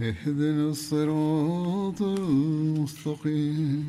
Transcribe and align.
اهدنا 0.00 0.68
الصراط 0.70 2.02
المستقيم 2.02 3.84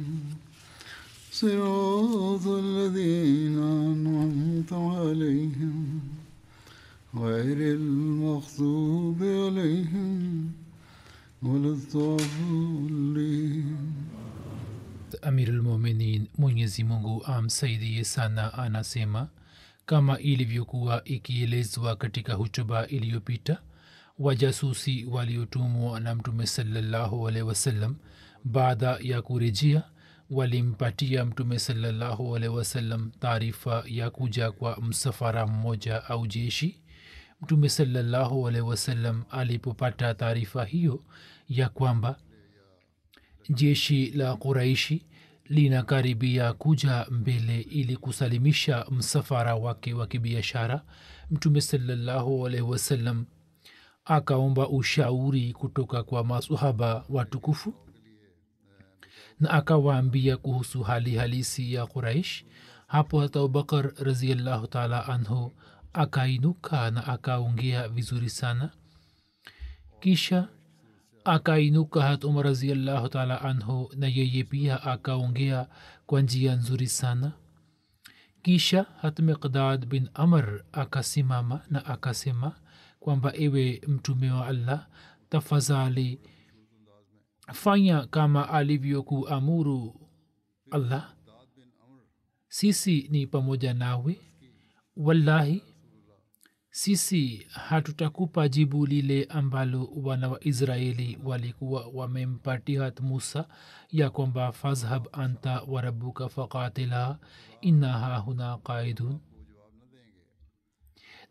صراط 1.31 2.47
الذين 2.47 3.57
أنعمت 3.63 4.73
عليهم 4.73 5.99
غير 7.15 7.57
المغضوب 7.75 9.23
عليهم 9.23 10.51
ولا 11.43 11.69
الضالين 11.77 13.77
amirulmuminin 15.21 16.27
mwenyezi 16.37 16.83
mungu 16.83 17.25
amsaidie 17.25 18.03
sana 18.03 18.53
anasema 18.53 19.27
kama 19.85 20.19
ilivyokuwa 20.19 21.03
ikielezwa 21.05 21.95
katika 21.95 22.33
hutuba 22.33 22.87
iliyopita 22.87 23.57
wajasusi 24.19 25.05
waliotumwa 25.05 25.99
na 25.99 26.15
mtume 26.15 26.47
salallahu 26.47 27.27
alehi 27.27 27.45
wasallam. 27.45 27.95
Baada 28.43 28.97
ya 29.01 29.21
kurejea 29.21 29.83
walimpatia 30.29 31.25
mtume 31.25 31.59
salallahu 31.59 32.35
alehi 32.35 32.53
wasallam 32.55 33.11
taarifa 33.19 33.83
ya 33.87 34.09
kuja 34.09 34.51
kwa 34.51 34.77
msafara 34.81 35.47
mmoja 35.47 36.03
au 36.05 36.27
jeshi. 36.27 36.81
Mtume 37.41 37.69
salallahu 37.69 38.47
alehi 38.47 38.63
wasallam 38.65 39.23
alipopata 39.29 40.13
taarifa 40.13 40.65
hiyo 40.65 41.03
ya 41.49 41.69
kwamba 41.69 42.19
jeshi 43.49 44.11
la 44.11 44.35
quraishi 44.35 45.05
linakaribia 45.45 46.53
kuja 46.53 47.05
mbele 47.11 47.61
ili 47.61 47.97
kusalimisha 47.97 48.85
msafara 48.91 49.55
wake 49.55 49.93
wa 49.93 50.07
kibiashara 50.07 50.81
mtume 51.31 51.61
salallahu 51.61 52.45
alaihi 52.47 52.65
wasallam 52.65 53.25
akaomba 54.07 54.69
ushauri 54.69 55.53
kutoka 55.53 56.03
kwa 56.03 56.23
masahaba 56.23 57.05
watukufu 57.09 57.73
na 59.39 59.49
akawaambia 59.49 60.37
kuhusu 60.37 60.83
hali 60.83 61.15
halisi 61.15 61.73
ya 61.73 61.85
quraish. 61.85 62.45
Hapo 62.87 63.19
hata 63.21 63.39
abubakar 63.39 63.93
raziallahu 64.03 64.67
taala 64.67 65.05
anhu 65.07 65.51
akainuka 65.93 66.91
na 66.91 67.07
akaongea 67.07 67.87
vizuri 67.87 68.29
sana. 68.29 68.69
Kisha 69.99 70.47
akainuka 71.25 72.01
hat 72.01 72.23
umar 72.23 72.45
raziallahu 72.45 73.09
taala 73.09 73.41
anhu 73.41 73.91
na 73.95 74.07
yeye 74.07 74.43
pia 74.43 74.83
akaongea 74.83 75.67
kwa 76.05 76.21
njia 76.21 76.55
nzuri 76.55 76.87
sana. 76.87 77.31
Kisha 78.41 78.85
hat 79.01 79.19
miqdad 79.19 79.85
bin 79.85 80.09
amr 80.13 80.63
akasimama 80.71 81.61
na 81.69 81.85
akasema 81.85 82.55
kwamba 83.07 83.33
ewe 83.35 83.81
mtume 83.87 84.31
wa 84.31 84.47
allah. 84.47 84.87
Tafadhali 85.29 86.19
fanya 87.53 88.05
kama 88.07 88.49
alivyokuamuru 88.49 90.09
allah. 90.71 91.13
Sisi 92.47 93.07
ni 93.11 93.27
pamoja 93.27 93.73
nawe. 93.73 94.19
Wallahi 94.97 95.63
sisi 96.71 97.47
hatutakupa 97.49 98.47
jibu 98.49 98.85
lile 98.85 99.23
ambalo 99.23 99.89
wana 99.95 100.29
wa 100.29 100.43
israeli 100.43 101.19
walikuwa 101.23 101.87
wamempatihat 101.93 102.99
musa 102.99 103.47
ya 103.89 104.09
kwamba 104.09 104.51
fadhhab 104.51 105.07
anta 105.11 105.61
warabuka 105.67 106.29
faqatila 106.29 107.19
inna 107.61 107.93
hahuna 107.93 108.57
qaidun 108.57 109.19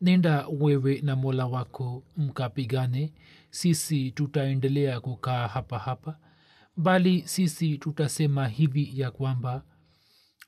nenda 0.00 0.46
wewe 0.48 1.00
na 1.02 1.16
mola 1.16 1.46
wako 1.46 2.02
mkapigane. 2.16 3.12
Sisi 3.50 4.10
tutaendelea 4.10 5.00
kukaa 5.00 5.46
hapa 5.48 5.78
hapa 5.78 6.18
bali 6.76 7.22
sisi 7.28 7.78
tutasema 7.78 8.48
hivi 8.48 9.00
ya 9.00 9.10
kwamba 9.10 9.62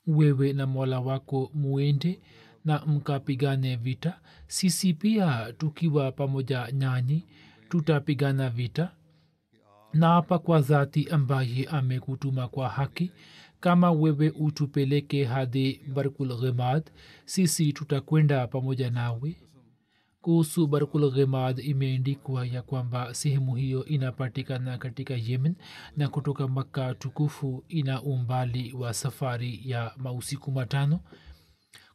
wewe 0.06 0.52
na 0.52 0.66
mola 0.66 1.00
wako 1.00 1.50
muende 1.54 2.20
na 2.64 2.86
mkapigane 2.86 3.76
vita. 3.76 4.20
Sisi 4.46 4.94
pia 4.94 5.52
tukiwa 5.58 6.12
pamoja 6.12 6.72
nyanyi 6.72 7.24
tutapigana 7.68 8.50
vita 8.50 8.90
na 9.92 10.08
hapa 10.08 10.38
kwa 10.38 10.60
dhati 10.60 11.08
ambaye 11.10 11.64
amekutuma 11.70 12.48
kwa 12.48 12.68
haki. 12.68 13.12
Kama 13.60 13.92
wewe 13.92 14.30
utupeleke 14.30 15.24
hadi 15.24 15.80
barkul 15.94 16.36
ghimad 16.40 16.90
sisi 17.24 17.72
tutakwenda 17.72 18.46
pamoja 18.46 18.90
nawe. 18.90 19.36
Kuhusu 20.20 20.66
barkul 20.66 21.10
ghimad 21.12 21.58
imeendikwa 21.58 22.46
ya 22.46 22.62
kwamba 22.62 23.14
sehemu 23.14 23.56
hiyo 23.56 23.84
inapatikana 23.84 24.78
katika 24.78 25.14
yemen 25.14 25.54
na 25.96 26.08
kutoka 26.08 26.48
makka 26.48 26.94
tukufu 26.94 27.64
ina 27.68 28.02
umbali 28.02 28.72
wa 28.72 28.94
safari 28.94 29.60
ya 29.64 29.92
mausiku 29.96 30.52
matano. 30.52 31.00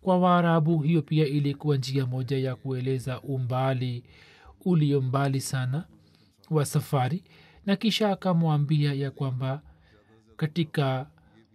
Kwa 0.01 0.17
waarabu 0.19 0.79
hiyo 0.81 1.01
pia 1.01 1.25
ilikuwa 1.27 1.77
njia 1.77 2.05
moja 2.05 2.37
ya 2.37 2.55
kueleza 2.55 3.21
umbali 3.21 4.03
ulio 4.65 5.01
mbali 5.01 5.41
sana 5.41 5.85
wa 6.49 6.65
safari 6.65 7.23
na 7.65 7.75
kisha 7.75 8.11
akamwambia 8.11 8.93
ya 8.93 9.11
kwamba 9.11 9.61
katika 10.37 11.09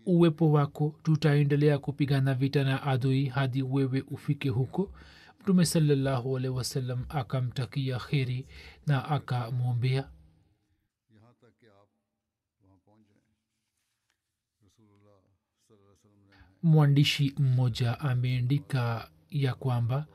uwepo 0.06 0.52
wako 0.52 0.94
tutaendelea 1.02 1.78
kupigana 1.78 2.34
vita 2.34 2.64
na 2.64 2.82
adui 2.82 3.26
hadi 3.26 3.62
wewe 3.62 4.04
ufike 4.10 4.48
huko. 4.48 4.92
Mtume 5.40 5.66
salallahu 5.66 6.36
alehi 6.36 6.54
wasallam 6.54 7.04
akamtakia 7.08 7.98
kheri 7.98 8.46
na 8.86 9.04
akamwombea. 9.08 10.08
Mwandishi 16.62 17.34
mmoja 17.38 18.00
ameandika 18.00 19.10
ya 19.30 19.54
kwamba 19.54 20.06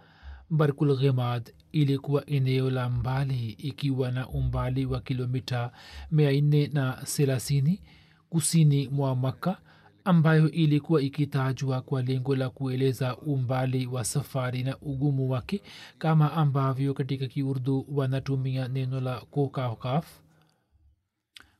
barkul 0.49 0.97
ghimad 0.97 1.53
ilikuwa 1.73 2.25
eneo 2.25 2.69
la 2.71 2.89
mbali 2.89 3.49
ikiwa 3.49 4.11
na 4.11 4.27
umbali 4.27 4.85
wa 4.85 5.01
kilomita 5.01 5.71
mia 6.11 6.31
nne 6.41 6.67
na 6.73 6.93
thelathini 6.93 7.81
kusini 8.29 8.87
mwa 8.87 9.15
makka 9.15 9.57
ambayo 10.05 10.51
ilikuwa 10.51 11.01
ikitajwa 11.01 11.81
kwa 11.81 12.01
lengo 12.01 12.35
la 12.35 12.49
kueleza 12.49 13.17
umbali 13.17 13.87
wa 13.87 14.03
safari 14.05 14.63
na 14.63 14.77
ugumu 14.77 15.29
wake 15.29 15.61
kama 15.97 16.33
ambavyo 16.33 16.93
katika 16.93 17.27
kiurdu 17.27 17.85
wanatumia 17.89 18.67
neno 18.67 18.99
la 19.01 19.19
kokaf 19.21 20.19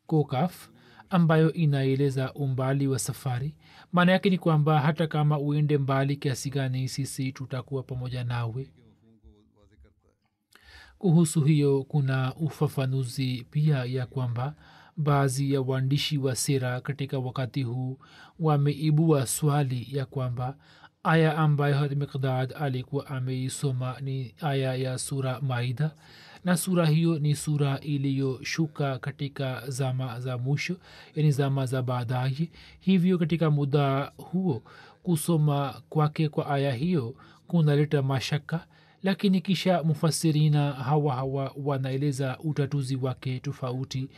kokaf 0.05 0.69
ambayo 1.09 1.53
inaeleza 1.53 2.33
umbali 2.33 2.88
wa 2.88 2.99
safari. 2.99 3.55
Maana 3.91 4.11
yake 4.11 4.29
ni 4.29 4.38
kwamba 4.38 4.79
hata 4.81 5.07
kama 5.07 5.39
uende 5.39 5.77
mbali 5.77 6.15
kiasi 6.15 6.49
gani 6.49 6.88
sisi 6.88 7.31
tutakuwa 7.31 7.83
pamoja 7.83 8.23
nawe 8.23 8.71
kuhusu 11.03 11.41
hiyo 11.41 11.83
kuna 11.83 12.35
ufafanuzi 12.35 13.45
pia 13.51 13.85
ya 13.85 14.05
kwamba 14.05 14.55
baadhi 14.97 15.53
ya 15.53 15.61
waandishi 15.61 16.17
wa 16.17 16.35
sera 16.35 16.81
katika 16.81 17.19
wakati 17.19 17.63
huu 17.63 17.97
wameibua 18.39 19.25
swali 19.27 19.88
ya 19.91 20.05
kwamba 20.05 20.55
aya 21.03 21.38
ambayo 21.38 21.75
had 21.75 21.95
miqdad 21.95 22.53
alikuwa 22.59 23.07
ameisoma 23.07 23.95
ni 24.01 24.35
aya 24.41 24.75
ya 24.75 24.97
sura 24.97 25.41
maida 25.41 25.91
na 26.44 26.57
sura 26.57 26.85
hiyo 26.85 27.19
ni 27.19 27.35
sura 27.35 27.79
iliyoshuka 27.79 29.00
katika 29.00 29.69
zama 29.69 30.19
za 30.19 30.38
mwisho 30.38 30.75
yani 31.15 31.31
zama 31.31 31.65
za 31.65 31.81
baadaye. 31.81 32.50
Hivyo 32.79 33.17
katika 33.17 33.51
muda 33.51 34.11
huo 34.17 34.63
kusoma 35.03 35.81
kwake 35.89 36.29
kwa 36.29 36.47
aya 36.50 36.73
hiyo 36.73 37.15
kunaleta 37.47 38.01
mashaka 38.01 38.67
lakini 39.03 39.41
kisha 39.41 39.83
mufasirina 39.83 40.71
hawa 40.71 41.15
hawa 41.15 41.51
wanaeleza 41.63 42.38
utatuzi 42.39 42.95
wake 42.95 43.39
tofauti. 43.39 44.09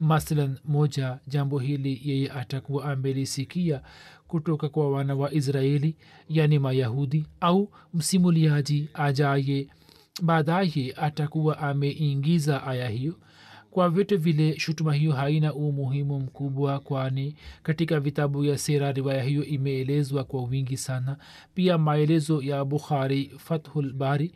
Mathalan 0.00 0.58
moja 0.64 1.18
jambo 1.26 1.58
hili 1.58 2.00
yeye 2.04 2.30
atakuwa 2.30 2.84
amelisikia 2.92 3.80
kutoka 4.28 4.68
kwa 4.68 4.90
wana 4.90 5.14
wa 5.14 5.32
israeli 5.34 5.96
yani 6.28 6.58
mayahudi 6.58 7.26
au 7.40 7.70
msimuliaji 7.94 8.88
ajaye. 8.94 9.68
Baadaye 10.22 10.94
atakuwa 10.96 11.58
ameingiza 11.58 12.64
aya 12.66 12.88
hiyo 12.88 13.14
kwa 13.74 13.90
vyote 13.90 14.16
vile 14.16 14.58
shutuma 14.58 14.94
hiyo 14.94 15.12
haina 15.12 15.54
umuhimu 15.54 16.20
mkubwa 16.20 16.80
kwani 16.80 17.34
katika 17.62 18.00
vitabu 18.00 18.44
ya 18.44 18.58
sera 18.58 18.92
riwaya 18.92 19.22
hiyo 19.22 19.44
imeelezwa 19.44 20.24
kwa 20.24 20.42
wingi 20.44 20.76
sana. 20.76 21.16
Pia 21.54 21.78
maelezo 21.78 22.42
ya 22.42 22.64
bukhari 22.64 23.32
fathulbari 23.38 24.32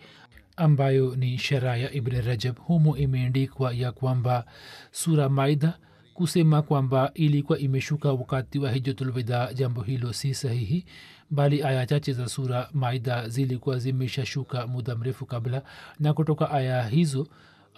ambayo 0.57 1.17
ni 1.17 1.39
shera 1.39 1.77
ya 1.77 1.93
ibn 1.93 2.21
rajab 2.21 2.57
humo 2.59 2.97
imeandikwa 2.97 3.73
ya 3.75 3.93
kwamba 3.93 4.45
sura 4.91 5.29
maida 5.29 5.79
kusema 6.15 6.63
kwamba 6.63 7.11
ilikuwa 7.15 7.59
imeshuka 7.59 8.13
wakati 8.13 8.59
wa 8.59 8.73
hijatulwida 8.73 9.53
jambo 9.55 9.83
hilo 9.83 10.13
si 10.13 10.35
sahihi 10.35 10.85
bali 11.31 11.63
aya 11.63 11.87
chache 11.87 12.13
za 12.13 12.29
sura 12.29 12.69
maida 12.73 13.29
zilikuwa 13.29 13.79
zimeshashuka 13.79 14.67
muda 14.67 14.97
mrefu 14.97 15.27
kabla 15.27 15.63
na 16.01 16.13
kutoka 16.13 16.51
aya 16.51 16.89
hizo 16.89 17.27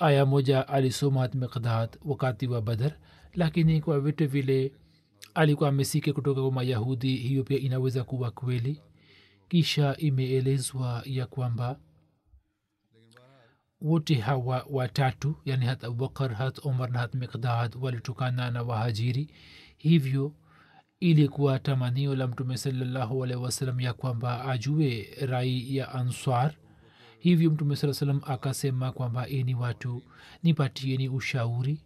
aya 0.00 0.26
moja 0.26 0.68
alisoma 0.68 1.28
miqdad 1.34 1.98
wakati 2.04 2.46
wa 2.46 2.62
badar 2.62 2.92
lakini 3.34 3.80
kwa 3.80 4.00
vitu 4.00 4.28
vile 4.28 4.72
alikuwa 5.34 5.68
amesike 5.68 6.12
kutoka 6.12 6.40
kwa 6.42 6.52
mayahudi 6.52 7.16
hiyo 7.16 7.44
pia 7.44 7.58
inaweza 7.58 8.04
kuwa 8.04 8.30
kweli. 8.30 8.80
Kisha 9.48 9.96
imeelezwa 9.96 11.02
ya 11.06 11.26
kwamba 11.26 11.78
wote 13.80 14.14
hawa 14.14 14.66
watatu 14.70 15.36
yani 15.44 15.66
hat 15.66 15.84
abubakar 15.84 16.34
hat 16.34 16.66
omar 16.66 16.90
na 16.90 16.98
hat 16.98 17.14
miqdad 17.14 17.76
walitokana 17.80 18.50
na 18.50 18.62
wahajiri. 18.62 19.30
Hivyo 19.76 20.32
ilikuwa 21.00 21.58
tamanio 21.58 22.14
la 22.14 22.26
mtume 22.26 22.56
salallahu 22.56 23.24
alaihi 23.24 23.42
wasalam 23.42 23.80
ya 23.80 23.92
kwamba 23.92 24.44
ajue 24.44 25.08
rai 25.26 25.76
ya 25.76 25.92
answar 25.92 26.54
hivyo 27.20 27.50
mtume 27.50 27.76
saa 27.76 27.92
salam 27.92 28.20
akasema 28.26 28.92
kwamba 28.92 29.28
eni 29.28 29.54
watu 29.54 30.02
nipatieni 30.42 31.08
ushauri. 31.08 31.80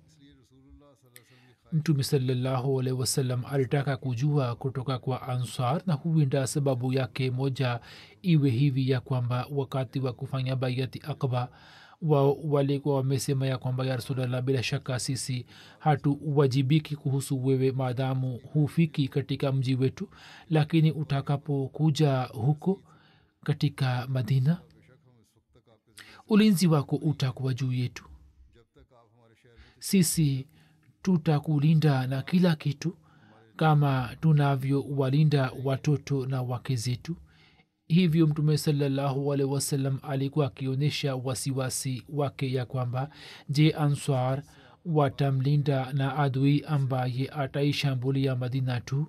Mtume 1.73 2.03
salallahu 2.03 2.81
alaihi 2.81 3.01
wasallam 3.01 3.45
alitaka 3.45 3.97
kujua 3.97 4.55
kutoka 4.57 4.99
kwa 4.99 5.23
ansar 5.29 5.83
na 5.87 5.95
huenda 5.95 6.47
sababu 6.47 6.93
yake 6.93 7.31
moja 7.31 7.81
iwe 8.23 8.51
hivi 8.51 8.91
ya 8.91 9.01
kwamba 9.01 9.47
wakati 9.51 10.01
wa 10.01 10.13
kufanya 10.13 10.57
baiati 10.57 11.03
akba 11.09 11.49
wao 12.03 12.35
walikuwa 12.45 12.97
wamesema 12.97 13.47
ya 13.47 13.59
kwamba 13.59 13.87
ya 13.87 13.97
rasulllah 13.97 14.43
bila 14.43 14.63
shaka 14.63 14.99
sisi 14.99 15.47
hatuwajibiki 15.79 16.97
kuhusu 16.97 17.47
wewe 17.47 17.73
maadamu 17.73 18.41
hufiki 18.53 19.09
katika 19.09 19.53
mji 19.53 19.75
wetu 19.75 20.09
lakini 20.51 20.93
utakapokuja 20.93 22.23
huko 22.23 22.83
katika 23.45 24.07
madina 24.09 24.59
ulinzi 26.29 26.67
wako 26.67 26.97
utakuwa 26.97 27.55
juu 27.55 27.73
yetu. 27.73 28.05
Sisi 29.79 30.47
tutakulinda 31.03 32.07
na 32.07 32.23
kila 32.23 32.57
kitu 32.57 32.97
kama 33.57 34.17
tunavyowalinda 34.21 35.53
watoto 35.65 36.27
na 36.27 36.43
wake 36.43 36.77
zetu. 36.77 37.17
Hivyo 37.89 38.27
mtume 38.27 38.59
salallahu 38.59 39.33
alehi 39.33 39.51
wasallam 39.51 39.99
alikuwa 40.03 40.47
akionyesha 40.47 41.17
wasiwasi 41.17 42.05
wake 42.09 42.53
ya 42.53 42.67
kwamba 42.67 43.11
je 43.49 43.73
answar 43.73 44.43
watamlinda 44.85 45.93
na 45.93 46.17
adui 46.17 46.65
ambaye 46.67 47.29
ataishambulia 47.29 48.37
madina 48.37 48.81
tu 48.81 49.07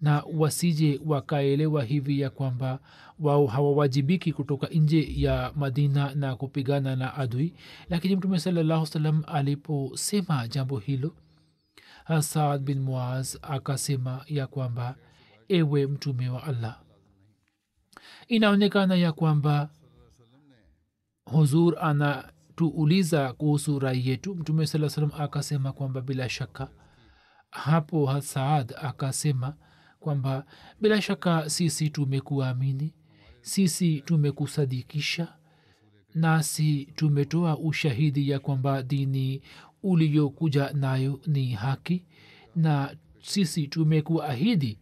na 0.00 0.22
wasije 0.34 1.00
wakaelewa 1.06 1.84
hivi 1.84 2.20
ya 2.20 2.30
kwamba 2.30 2.78
wao 3.18 3.46
hawawajibiki 3.46 4.32
kutoka 4.32 4.66
nje 4.66 5.08
ya 5.16 5.52
madina 5.56 6.14
na 6.14 6.36
kupigana 6.36 6.96
na 6.96 7.14
adui. 7.14 7.54
Lakini 7.90 8.16
mtume 8.16 8.38
salallahu 8.38 8.86
salam 8.86 9.22
aliposema 9.26 10.48
jambo 10.48 10.78
hilo 10.78 11.14
saad 12.20 12.62
bin 12.62 12.80
muaz 12.80 13.36
akasema 13.42 14.24
ya 14.26 14.46
kwamba 14.46 14.96
ewe 15.48 15.86
mtume 15.86 16.28
wa 16.28 16.44
allah 16.44 16.80
inaonekana 18.28 18.94
ya 18.94 19.12
kwamba 19.12 19.70
huzur 21.24 21.78
anatuuliza 21.80 23.32
kuhusu 23.32 23.78
rai 23.78 24.08
yetu. 24.08 24.34
Mtume 24.34 24.66
saa 24.66 24.88
salam 24.88 25.10
akasema 25.18 25.72
kwamba 25.72 26.00
bila 26.00 26.28
shaka. 26.28 26.68
Hapo 27.50 28.20
saad 28.20 28.74
akasema 28.82 29.54
kwamba 30.00 30.46
bila 30.80 31.02
shaka 31.02 31.50
sisi 31.50 31.90
tumekuamini 31.90 32.94
sisi 33.40 34.00
tumekusadikisha 34.00 35.34
nasi 36.14 36.84
tumetoa 36.96 37.58
ushahidi 37.58 38.30
ya 38.30 38.38
kwamba 38.38 38.82
dini 38.82 39.42
uliyokuja 39.82 40.70
nayo 40.72 41.20
ni 41.26 41.50
haki 41.52 42.04
na 42.56 42.96
sisi 43.22 43.66
tumekuahidi 43.68 44.78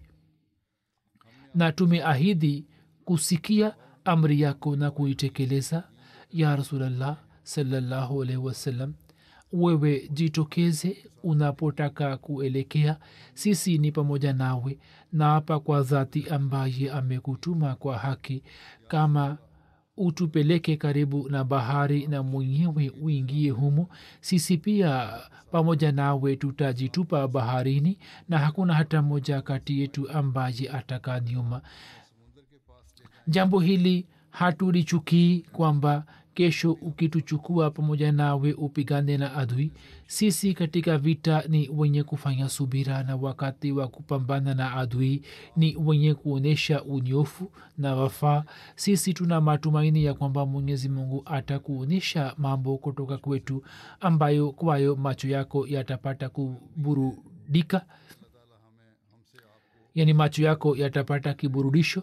na 1.55 1.73
tumeahidi 1.73 2.67
kusikia 3.05 3.75
amri 4.05 4.41
yako 4.41 4.77
na 4.77 4.91
kuitekeleza. 4.91 5.89
Ya 6.31 6.57
rasulllah 6.57 7.17
salllahu 7.43 8.23
alaihi 8.23 8.43
wasallam 8.43 8.95
wewe 9.53 10.09
jitokeze 10.13 10.97
unapotaka 11.23 12.17
kuelekea. 12.17 12.97
Sisi 13.35 13.79
ni 13.79 13.93
pamoja 13.93 14.33
nawe 14.33 14.79
na 15.13 15.25
hapa 15.25 15.61
kwa 15.61 15.83
dhati 15.83 16.29
ambaye 16.31 16.91
amekutuma 16.93 17.75
kwa 17.75 17.99
haki. 17.99 18.43
Kama 18.89 19.39
utupeleke 19.97 20.77
karibu 20.77 21.29
na 21.29 21.45
bahari 21.45 22.07
na 22.07 22.23
mwenyewe 22.23 22.93
uingie 23.03 23.51
humo 23.51 23.89
sisi 24.21 24.57
pia 24.59 25.13
pamoja 25.51 25.93
nawe 25.93 26.37
tutajitupa 26.37 27.29
baharini 27.29 27.99
na 28.29 28.39
hakuna 28.39 28.75
hata 28.75 29.03
moja 29.03 29.43
kati 29.43 29.81
yetu 29.81 30.11
ambaye 30.11 30.71
atakaa 30.73 31.21
nyuma. 31.21 31.63
Jambo 33.29 33.61
hili 33.61 34.07
hatulichukii 34.31 35.41
kwamba 35.53 36.05
kesho 36.37 36.73
ukituchukua 36.73 37.71
pamoja 37.71 38.13
nawe 38.13 38.53
upigane 38.53 39.17
na 39.19 39.35
adui. 39.35 39.73
Sisi 40.07 40.55
katika 40.55 40.99
vita 40.99 41.45
ni 41.49 41.69
wenye 41.73 42.03
kufanya 42.03 42.49
subira 42.49 43.03
na 43.03 43.17
wakati 43.17 43.73
wa 43.73 43.89
kupambana 43.89 44.55
na 44.55 44.73
adui 44.75 45.23
ni 45.57 45.77
wenye 45.77 46.15
kuonyesha 46.15 46.83
unyofu 46.85 47.51
na 47.79 47.95
wafaa. 47.95 48.45
Sisi 48.75 49.15
tuna 49.15 49.41
matumaini 49.41 50.05
ya 50.05 50.15
kwamba 50.15 50.47
mwenyezi 50.47 50.89
mungu 50.89 51.23
atakuonyesha 51.27 52.35
mambo 52.39 52.79
kutoka 52.79 53.19
kwetu 53.19 53.63
ambayo 54.01 54.53
kwayo 54.53 54.97
macho 54.97 55.29
yako 55.29 55.67
yatapata 55.67 56.29
kuburudika. 56.29 57.87
Yani 59.95 60.13
macho 60.13 60.43
yako 60.43 60.77
yatapata 60.77 61.35
kiburudisho 61.35 62.03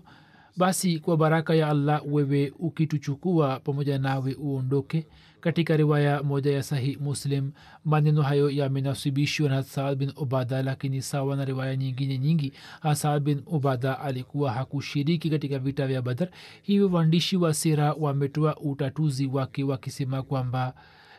basi 0.58 1.00
kwa 1.00 1.18
baraka 1.18 1.56
ya 1.56 1.68
allah 1.70 2.02
wewe 2.06 2.54
ukituchukua 2.60 3.60
pamoja 3.60 3.98
nawe 4.00 4.34
uondoke. 4.34 5.08
Katika 5.42 5.78
riwaya 5.78 6.24
moja 6.24 6.52
ya 6.52 6.64
sahih 6.64 7.02
muslim 7.02 7.52
maneno 7.86 8.22
hayo 8.22 8.50
yamenasibishwa 8.50 9.50
na 9.50 9.64
saad 9.64 9.98
bin 9.98 10.12
ubada 10.16 10.64
lakini 10.64 11.02
sawa 11.02 11.36
na 11.36 11.46
riwaya 11.46 11.76
nyingine 11.76 12.18
nyingi 12.18 12.54
saad 12.94 13.24
bin 13.24 13.42
ubada 13.46 14.00
alikuwa 14.00 14.52
hakushiriki 14.52 15.30
katika 15.30 15.60
vita 15.60 15.88
vya 15.88 16.02
badar 16.02 16.30
hivyo 16.62 16.90
waandishi 16.92 17.38
wa 17.38 17.54
sera 17.54 17.94
wametoa 17.94 18.58
utatuzi 18.58 19.28
wake 19.28 19.64
wakisema 19.64 20.22
kwamba 20.24 20.74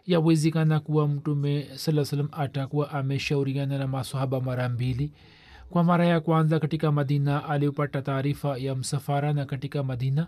yawezekana 0.06 0.80
kuwa 0.80 1.08
mtume 1.08 1.66
saa 1.74 2.04
salam 2.04 2.28
atakuwa 2.32 2.90
ameshauriana 2.90 3.78
na 3.78 3.86
masohaba 3.86 4.40
mara 4.40 4.68
mbili 4.68 5.12
kwa 5.74 5.84
mara 5.84 6.06
ya 6.06 6.20
kwanza 6.20 6.60
katika 6.60 6.92
madina 6.92 7.48
alipata 7.48 8.02
taarifa 8.02 8.58
ya 8.58 8.74
msafara 8.74 9.32
na 9.32 9.44
katika 9.44 9.82
madina 9.82 10.26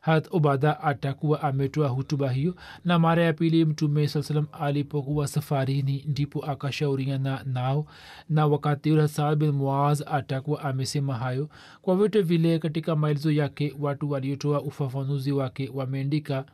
hat 0.00 0.28
ubada 0.30 0.80
atakuwa 0.80 1.42
ametoa 1.42 1.88
hutuba 1.88 2.30
hiyo. 2.30 2.54
Na 2.84 2.98
mara 2.98 3.22
ya 3.22 3.32
pili 3.32 3.64
mtume 3.64 4.08
saa 4.08 4.22
salam 4.22 4.46
alipokuwa 4.52 5.26
safarini 5.28 6.04
ndipo 6.08 6.44
akashauriana 6.44 7.42
nao. 7.44 7.86
Na 8.28 8.46
wakati 8.46 8.92
ule 8.92 9.08
saad 9.08 9.38
bin 9.38 9.50
muaz 9.50 10.02
atakuwa 10.06 10.62
amesema 10.64 11.14
hayo. 11.14 11.48
Kwa 11.82 11.96
vyote 11.96 12.22
vile 12.22 12.58
katika 12.58 12.96
maelezo 12.96 13.30
yake 13.32 13.74
watu 13.78 14.10
waliotoa 14.10 14.62
ufafanuzi 14.62 15.32
wake 15.32 15.70
wameandika 15.74 16.44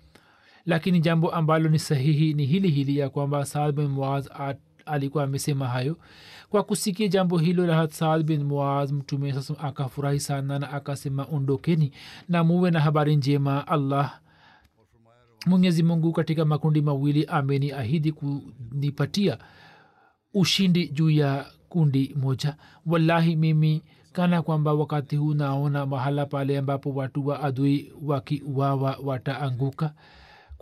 lakini 0.67 1.01
jambo 1.01 1.31
ambalo 1.31 1.69
ni 1.69 1.79
sahihi 1.79 2.35
ni 2.35 2.47
hili 2.47 2.69
hili 2.71 2.99
ya 2.99 3.09
kwamba 3.11 3.45
saad 3.45 3.75
bin 3.75 3.87
muaz 3.87 4.29
alikuwa 4.87 5.25
amesema 5.25 5.69
hayo. 5.69 5.97
Kwa 6.51 6.63
kusikia 6.63 7.09
jambo 7.09 7.39
hilo 7.39 7.67
rahat 7.67 7.91
saad 7.93 8.23
bin 8.23 8.45
muaz 8.45 8.93
mtume 8.93 9.33
sasa 9.33 9.59
akafurahi 9.59 10.21
sana 10.21 10.59
na 10.59 10.71
akasema 10.73 11.27
ondokeni 11.33 11.93
na 12.29 12.45
muwe 12.45 12.71
na 12.71 12.81
habari 12.81 13.17
njema. 13.17 13.67
Allah 13.69 14.21
mwenyezi 15.47 15.83
mungu 15.83 16.13
katika 16.13 16.45
makundi 16.45 16.83
mawili 16.83 17.25
ameni 17.25 17.73
ahidi 17.73 18.13
kunipatia 18.13 19.39
ushindi 20.35 20.89
juu 20.89 21.11
ya 21.11 21.47
kundi 21.69 22.15
moja. 22.21 22.57
Wallahi 22.87 23.37
mimi 23.37 23.83
kana 24.13 24.43
kwamba 24.43 24.75
wakati 24.75 25.17
huu 25.17 25.35
naona 25.35 25.87
mahala 25.87 26.27
pale 26.27 26.59
ambapo 26.59 26.91
watu 26.95 27.27
wa 27.27 27.41
adui 27.43 27.93
wakiwawa 28.03 28.99
wataanguka 29.05 29.95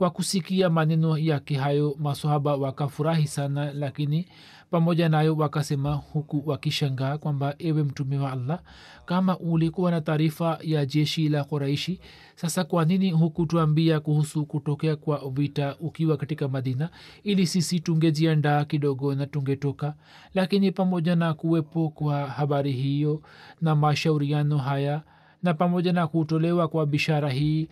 kwa 0.03 0.11
kusikia 0.11 0.71
maneno 0.71 1.19
yake 1.19 1.55
hayo 1.55 1.97
masohaba 1.99 2.57
wakafurahi 2.57 3.27
sana 3.27 3.73
lakini 3.73 4.27
pamoja 4.71 5.09
nayo 5.09 5.37
wakasema 5.37 5.93
huku 5.95 6.43
wakishangaa 6.47 7.19
kwamba 7.19 7.55
ewe 7.59 7.83
mtume 7.83 8.19
wa 8.19 8.33
allah 8.33 8.61
kama 9.07 9.39
ulikuwa 9.39 9.91
na 9.91 10.01
taarifa 10.01 10.59
ya 10.63 10.87
jeshi 10.87 11.29
la 11.29 11.45
quraishi 11.45 12.01
sasa 12.35 12.65
kwa 12.65 12.85
nini 12.85 13.11
hukutuambia 13.11 14.01
kuhusu 14.01 14.47
kutokea 14.47 14.97
kwa 14.97 15.31
vita 15.31 15.77
ukiwa 15.81 16.17
katika 16.17 16.49
madina? 16.49 16.91
Ili 17.25 17.47
sisi 17.47 17.81
tungejiandaa 17.81 18.65
kidogo 18.65 19.15
na 19.15 19.27
tungetoka. 19.27 19.95
Lakini 20.35 20.73
pamoja 20.73 21.17
na 21.17 21.35
kuwepo 21.35 21.89
kwa 21.89 22.27
habari 22.27 22.73
hiyo 22.73 23.23
na 23.61 23.75
mashauriano 23.77 24.59
haya 24.59 25.03
na 25.43 25.55
pamoja 25.55 25.93
na 25.93 26.07
kutolewa 26.07 26.69
kwa 26.69 26.87
bishara 26.87 27.31
hii 27.31 27.69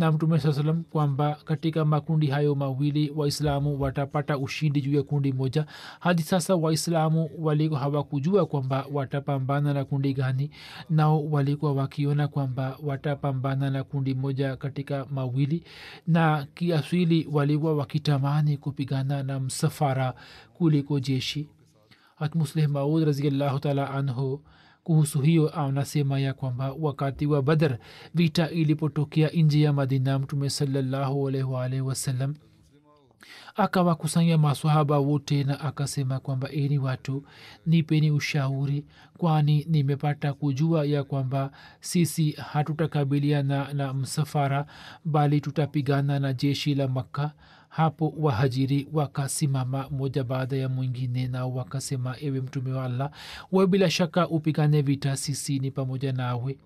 na 0.00 0.12
mtume 0.12 0.38
saa 0.38 0.52
salam 0.52 0.82
kwamba 0.84 1.36
katika 1.44 1.84
makundi 1.84 2.26
hayo 2.26 2.54
mawili 2.54 3.12
waislamu 3.16 3.80
watapata 3.80 4.38
ushindi 4.38 4.80
juu 4.80 4.94
ya 4.96 5.02
kundi 5.02 5.32
moja. 5.32 5.66
Hadi 6.00 6.22
sasa 6.22 6.54
waislamu 6.56 7.30
walikuwa 7.38 7.80
hawakujua 7.80 8.46
kwamba 8.46 8.86
watapambana 8.92 9.74
na 9.74 9.84
kundi 9.84 10.14
gani 10.14 10.50
nao 10.90 11.24
walikuwa 11.30 11.72
wakiona 11.72 12.28
kwamba 12.28 12.78
watapambana 12.82 13.70
na 13.70 13.84
kundi 13.84 14.14
moja 14.14 14.56
katika 14.56 15.06
mawili 15.10 15.64
na 16.06 16.46
kiaswili 16.54 17.28
walikuwa 17.32 17.74
wakitamani 17.76 18.56
kupigana 18.56 19.22
na 19.22 19.40
msafara 19.40 20.14
kuliko 20.54 21.00
jeshi. 21.00 21.48
Hatmusleh 22.16 22.68
maud 22.68 23.04
raziallahu 23.04 23.58
taala 23.58 23.90
anhu 23.90 24.40
kuhusu 24.90 25.20
hiyo 25.20 25.60
anasema 25.60 26.18
ya 26.20 26.34
kwamba 26.34 26.72
wakati 26.80 27.26
wa 27.26 27.42
badr 27.42 27.78
vita 28.14 28.50
ilipotokea 28.50 29.28
nje 29.28 29.60
ya 29.60 29.72
madina 29.72 30.18
mtume 30.18 30.50
salllahualwalh 30.50 31.86
wasalam 31.86 32.34
akawakusanya 33.56 34.38
maswahaba 34.38 34.98
wote 34.98 35.44
na 35.44 35.60
akasema 35.60 36.20
kwamba 36.20 36.50
eni 36.50 36.78
watu 36.78 37.24
nipeni 37.66 38.10
ushauri 38.10 38.84
kwani 39.18 39.66
nimepata 39.68 40.32
kujua 40.32 40.84
ya 40.86 41.04
kwamba 41.04 41.50
sisi 41.80 42.30
hatutakabiliana 42.32 43.64
na, 43.64 43.72
na 43.72 43.94
msafara 43.94 44.66
bali 45.04 45.40
tutapigana 45.40 46.18
na 46.18 46.32
jeshi 46.32 46.74
la 46.74 46.88
makka 46.88 47.32
hapo 47.70 48.14
wahajiri 48.18 48.88
wakasimama 48.92 49.88
moja 49.90 50.24
baada 50.24 50.56
ya 50.56 50.68
mwingine 50.68 51.28
na 51.28 51.46
wakasema 51.46 52.16
ewe 52.20 52.40
mtume 52.40 52.72
wa 52.72 52.84
allah 52.84 53.10
we 53.52 53.66
bila 53.66 53.90
shaka 53.90 54.28
upigane 54.28 54.82
vita 54.82 55.16
sisi 55.16 55.58
ni 55.58 55.70
pamoja 55.70 56.12
nawe. 56.12 56.56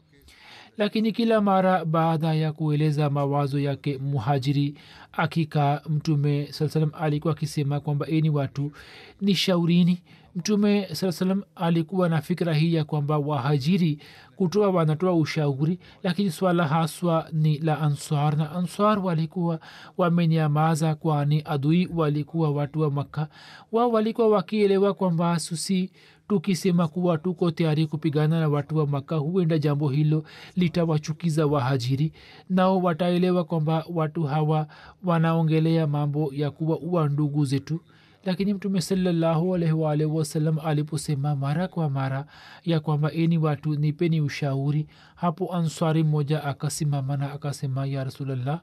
Lakini 0.79 1.13
kila 1.13 1.41
mara 1.41 1.85
baada 1.85 2.35
ya 2.35 2.53
kueleza 2.53 3.11
mawazo 3.11 3.59
yake 3.61 3.99
muhajiri 3.99 4.75
akika 5.13 5.83
mtume 5.89 6.49
saa 6.53 6.69
salam 6.69 6.91
alikuwa 6.95 7.35
akisema 7.35 7.81
kwamba 7.81 8.07
eni 8.07 8.31
watu 8.31 8.73
ni 9.21 9.35
shaurini 9.35 10.03
mtume 10.37 10.89
saa 10.95 11.37
alikuwa 11.55 12.09
na 12.09 12.21
fikira 12.21 12.55
hii 12.55 12.75
ya 12.75 12.85
kwamba 12.85 13.19
wahajiri 13.19 13.99
kutoa 14.37 14.71
wanatoa 14.71 15.15
ushauri 15.15 15.79
lakini 16.03 16.31
swala 16.31 16.69
haswa 16.69 17.29
ni 17.33 17.59
la 17.59 17.81
answar 17.81 18.37
na 18.37 18.51
answar 18.53 18.99
walikuwa 18.99 19.61
wamenyamaza 19.99 20.95
kwani 20.95 21.43
adui 21.45 21.89
walikuwa 21.95 22.51
watu 22.51 22.81
wa 22.81 22.91
makka. 22.91 23.29
Wao 23.73 23.91
walikuwa 23.93 24.29
wakielewa 24.29 24.95
kwamba 24.95 25.39
susi 25.39 25.91
tukisema 26.29 26.89
kuwa 26.89 27.19
tuko 27.19 27.51
tayari 27.51 27.87
kupigana 27.87 28.41
na 28.41 28.49
watu 28.49 28.77
wa 28.79 28.87
maka 28.87 29.17
huenda 29.17 29.59
jambo 29.59 29.89
hilo 29.89 30.25
litawachukiza 30.57 31.47
wahajiri 31.47 32.13
nao 32.51 32.79
wataelewa 32.83 33.45
kwamba 33.45 33.85
watu 33.95 34.23
hawa 34.23 34.67
wanaongelea 35.05 35.87
mambo 35.87 36.31
ya 36.35 36.51
kuwa 36.51 36.79
uwa 36.79 37.09
ndugu 37.09 37.45
zetu 37.45 37.81
lakini 38.25 38.55
mtume 38.55 38.81
salallahu 38.81 39.55
alaihi 39.55 39.75
waalihi 39.75 40.11
wasallam 40.11 40.59
aliposema 40.59 41.37
mara 41.37 41.69
kwa 41.69 41.91
mara 41.91 42.27
ya 42.65 42.81
kwamba 42.81 43.13
eni 43.13 43.39
watu 43.39 43.75
nipeni 43.75 44.21
ushauri 44.21 44.87
hapo 45.15 45.55
answari 45.55 46.03
mmoja 46.05 46.45
akasimama 46.45 47.17
na 47.17 47.33
akasema 47.33 47.87
ya 47.87 48.05
rasulllah 48.05 48.61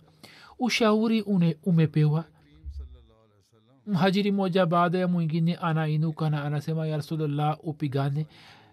ushauri 0.60 1.22
une, 1.22 1.58
umepewa. 1.64 2.26
Mhajiri 3.88 4.32
moja 4.32 4.66
baada 4.66 4.98
ya 5.00 5.08
mwingine 5.08 5.56
anainuka 5.56 6.30
na 6.30 6.44
anasema 6.44 6.88
ya 6.88 6.98
rasulllah 6.98 7.58
upigane. 7.64 8.28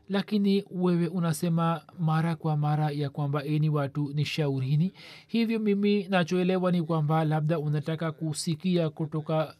Lakini 0.08 0.64
wewe 0.70 1.06
unasema 1.08 1.80
mara 1.98 2.36
kwa 2.36 2.56
mara 2.56 2.90
ya 2.90 3.10
kwamba 3.10 3.44
eni 3.44 3.68
watu 3.68 4.12
ni 4.14 4.24
shaurini 4.24 4.92
hivyo 5.26 5.58
mimi 5.58 6.08
nachoelewa 6.08 6.72
ni 6.72 6.82
kwamba 6.82 7.24
labda 7.24 7.58
unataka 7.58 8.12
kusikia 8.12 8.90
kutoka 8.90 9.54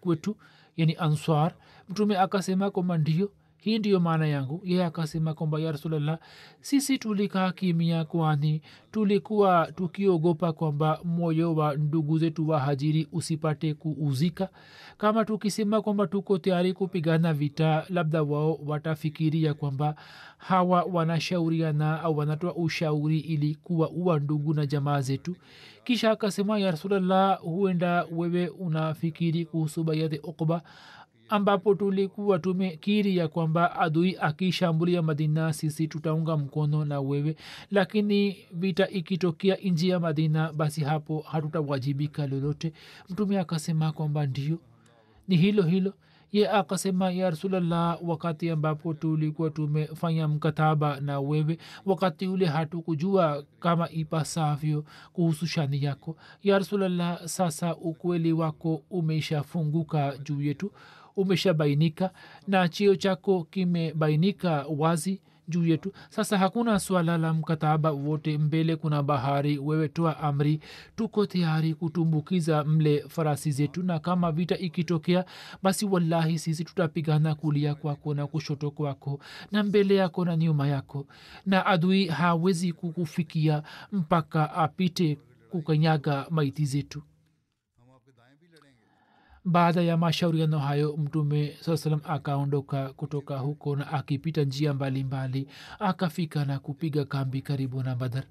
kwetu 0.00 0.36
yani 0.76 0.94
answar 0.94 1.54
mtume 1.88 2.18
akasema 2.18 2.70
kwamba 2.70 2.98
ndio 2.98 3.30
hii 3.62 3.78
ndiyo 3.78 4.00
maana 4.00 4.26
yangu. 4.26 4.60
Yeye 4.64 4.84
akasema 4.84 5.34
kwamba 5.34 5.60
ya 5.60 5.72
rasulllah 5.72 6.18
sisi 6.60 6.98
tulikaa 6.98 7.52
kimia 7.52 8.04
kwani 8.04 8.62
tulikuwa 8.90 9.72
tukiogopa 9.76 10.52
kwamba 10.52 11.00
moyo 11.04 11.54
wa 11.54 11.74
ndugu 11.76 12.18
zetu 12.18 12.48
wa 12.48 12.60
hajiri 12.60 13.08
usipate 13.12 13.74
kuuzika. 13.74 14.48
Kama 14.98 15.24
tukisema 15.24 15.82
kwamba 15.82 16.06
tuko 16.06 16.38
tayari 16.38 16.72
kupigana 16.72 17.32
vita 17.34 17.84
labda 17.88 18.22
wao 18.22 18.58
watafikiria 18.66 19.54
kwamba 19.54 19.94
hawa 20.38 20.82
wanashauriana 20.82 22.02
au 22.02 22.18
wanatoa 22.18 22.54
ushauri 22.54 23.18
ili 23.18 23.54
kuwa 23.54 23.90
uwa 23.90 24.18
ndugu 24.20 24.54
na 24.54 24.66
jamaa 24.66 25.00
zetu. 25.00 25.36
Kisha 25.84 26.10
akasema 26.10 26.58
ya 26.58 26.70
rasulllah 26.70 27.40
huenda 27.40 28.06
wewe 28.12 28.48
unafikiri 28.48 29.44
kuhusu 29.44 29.84
bayati 29.84 30.18
ukba 30.18 30.62
ambapo 31.28 31.74
tulikuwa 31.74 32.38
tumekiri 32.38 33.16
ya 33.16 33.28
kwamba 33.28 33.80
adui 33.80 34.16
akishambulia 34.20 35.02
madina 35.02 35.52
sisi 35.52 35.88
tutaunga 35.88 36.36
mkono 36.36 36.84
na 36.84 37.00
wewe. 37.00 37.36
Lakini 37.70 38.36
vita 38.52 38.88
ikitokea 38.88 39.56
nji 39.56 39.88
ya 39.88 40.00
madina 40.00 40.52
basi 40.52 40.84
hapo 40.84 41.20
hatutawajibika 41.20 42.26
lolote. 42.26 42.72
Mtume 43.10 43.38
akasema 43.38 43.92
kwamba 43.92 44.26
ndio. 44.26 44.58
Ni 45.28 45.36
hilo 45.36 45.62
hilo. 45.62 45.92
Ye 46.32 46.48
akasema 46.50 47.10
ya 47.10 47.30
rasulllah 47.30 47.98
wakati 48.02 48.50
ambapo 48.50 48.94
tulikuwa 48.94 49.50
tumefanya 49.50 50.28
mkataba 50.28 51.00
na 51.00 51.20
wewe 51.20 51.58
wakati 51.86 52.26
ule 52.26 52.46
hatukujua 52.46 53.44
kama 53.60 53.90
ipasavyo 53.90 54.84
kuhusu 55.12 55.46
shani 55.46 55.84
yako. 55.84 56.16
Ya 56.42 56.58
rasulllah 56.58 57.26
sasa 57.26 57.76
ukweli 57.76 58.32
wako 58.32 58.82
umeshafunguka 58.90 60.18
juu 60.18 60.42
yetu 60.42 60.72
umeshabainika 61.16 62.10
na 62.48 62.68
chio 62.68 62.96
chako 62.96 63.44
kimebainika 63.50 64.64
wazi 64.76 65.20
juu 65.48 65.66
yetu. 65.66 65.92
Sasa 66.08 66.38
hakuna 66.38 66.78
swala 66.78 67.18
la 67.18 67.34
mkataba 67.34 67.90
wote 67.90 68.38
mbele 68.38 68.76
kuna 68.76 69.02
bahari. 69.02 69.58
Wewe 69.58 69.88
toa 69.88 70.18
amri 70.18 70.60
tuko 70.96 71.26
tayari 71.26 71.74
kutumbukiza 71.74 72.64
mle 72.64 73.04
farasi 73.08 73.50
zetu 73.52 73.82
na 73.82 73.98
kama 73.98 74.32
vita 74.32 74.58
ikitokea 74.58 75.24
basi 75.62 75.86
wallahi 75.86 76.38
sisi 76.38 76.64
tutapigana 76.64 77.34
kulia 77.34 77.74
kwako 77.74 78.14
na 78.14 78.26
kushoto 78.26 78.70
kwako 78.70 79.20
na 79.52 79.62
mbele 79.62 79.94
yako 79.94 80.24
na 80.24 80.36
nyuma 80.36 80.68
yako. 80.68 81.06
Na 81.46 81.66
adui 81.66 82.06
hawezi 82.06 82.72
kukufikia 82.72 83.62
mpaka 83.92 84.52
apite 84.54 85.18
kukanyaga 85.50 86.26
maiti 86.30 86.64
zetu 86.64 87.02
baada 89.44 89.82
ya 89.82 89.96
mashauriano 89.96 90.58
hayo 90.58 90.96
mtume 90.96 91.56
saa 91.60 91.76
salam 91.76 92.00
akaondoka 92.04 92.92
kutoka 92.92 93.38
huko 93.38 93.76
na 93.76 93.92
akipita 93.92 94.42
njia 94.44 94.74
mbalimbali 94.74 95.40
mbali, 95.40 95.54
akafika 95.78 96.44
na 96.44 96.58
kupiga 96.58 97.04
kambi 97.04 97.42
karibu 97.42 97.82
na 97.82 97.94
badar 97.94 98.24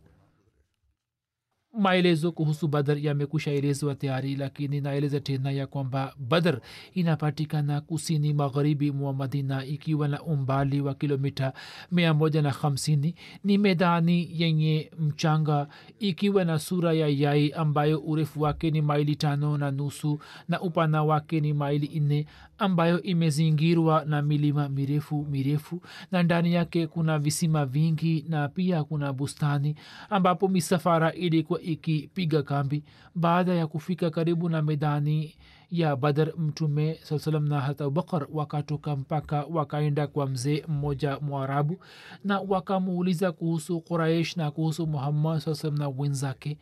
maelezo 1.80 2.32
kuhusu 2.32 2.68
badr 2.68 2.98
yamekusha 2.98 3.52
elezwa 3.52 3.96
tayari 3.96 4.36
lakini 4.36 4.82
naeleza 4.82 5.20
tena 5.20 5.52
ya 5.52 5.68
kwamba 5.68 6.14
badr 6.20 6.60
inapatikana 6.94 7.82
kusini 7.82 8.34
magharibi 8.34 8.92
mwa 8.92 9.14
madina 9.14 9.66
ikiwa 9.66 10.08
na 10.08 10.22
umbali 10.24 10.82
wa 10.82 10.94
kilomita 10.94 11.54
mia 11.92 12.14
moja 12.14 12.42
na 12.42 12.52
hamsini. 12.52 13.16
Ni 13.44 13.58
medani 13.58 14.30
yenye 14.42 14.92
mchanga 15.00 15.68
ikiwa 16.00 16.46
na 16.46 16.60
sura 16.60 16.94
ya 16.94 17.08
yai 17.08 17.52
ambayo 17.52 18.00
urefu 18.00 18.42
wake 18.42 18.72
ni 18.72 18.82
maili 18.82 19.16
tano 19.16 19.58
na 19.58 19.72
nusu 19.72 20.20
na 20.50 20.62
upana 20.62 21.04
wake 21.04 21.40
ni 21.40 21.54
maili 21.54 22.00
nne 22.00 22.26
ambayo 22.62 23.02
imezingirwa 23.02 24.06
na 24.06 24.22
milima 24.22 24.70
mirefu 24.70 25.26
mirefu 25.30 25.82
na 26.12 26.24
ndani 26.24 26.54
yake 26.54 26.88
kuna 26.88 27.20
visima 27.20 27.66
vingi 27.66 28.26
na 28.30 28.48
pia 28.50 28.84
kuna 28.84 29.14
bustani 29.14 29.76
ambapo 30.10 30.48
misafara 30.48 31.14
ilikuwa 31.14 31.62
ikipiga 31.62 32.44
kambi. 32.44 32.84
Baada 33.16 33.54
ya 33.54 33.68
kufika 33.68 34.10
karibu 34.10 34.50
na 34.50 34.62
medani 34.62 35.36
ya 35.72 35.96
badar 35.96 36.34
mtume 36.38 37.00
saa 37.04 37.32
na 37.40 37.62
hata 37.62 37.84
abubakar 37.84 38.28
wakatoka 38.32 38.96
mpaka 38.96 39.44
wakaenda 39.44 40.08
kwa 40.08 40.28
mzee 40.28 40.64
mmoja 40.68 41.20
mwarabu 41.20 41.78
na 42.24 42.40
wakamuuliza 42.40 43.32
kuhusu 43.32 43.82
quraish 43.82 44.38
na 44.38 44.52
kuhusu 44.52 44.88
muhammad 44.88 45.40
saa 45.40 45.56
salam 45.56 45.78
na 45.78 45.90
wenzake. 45.90 46.58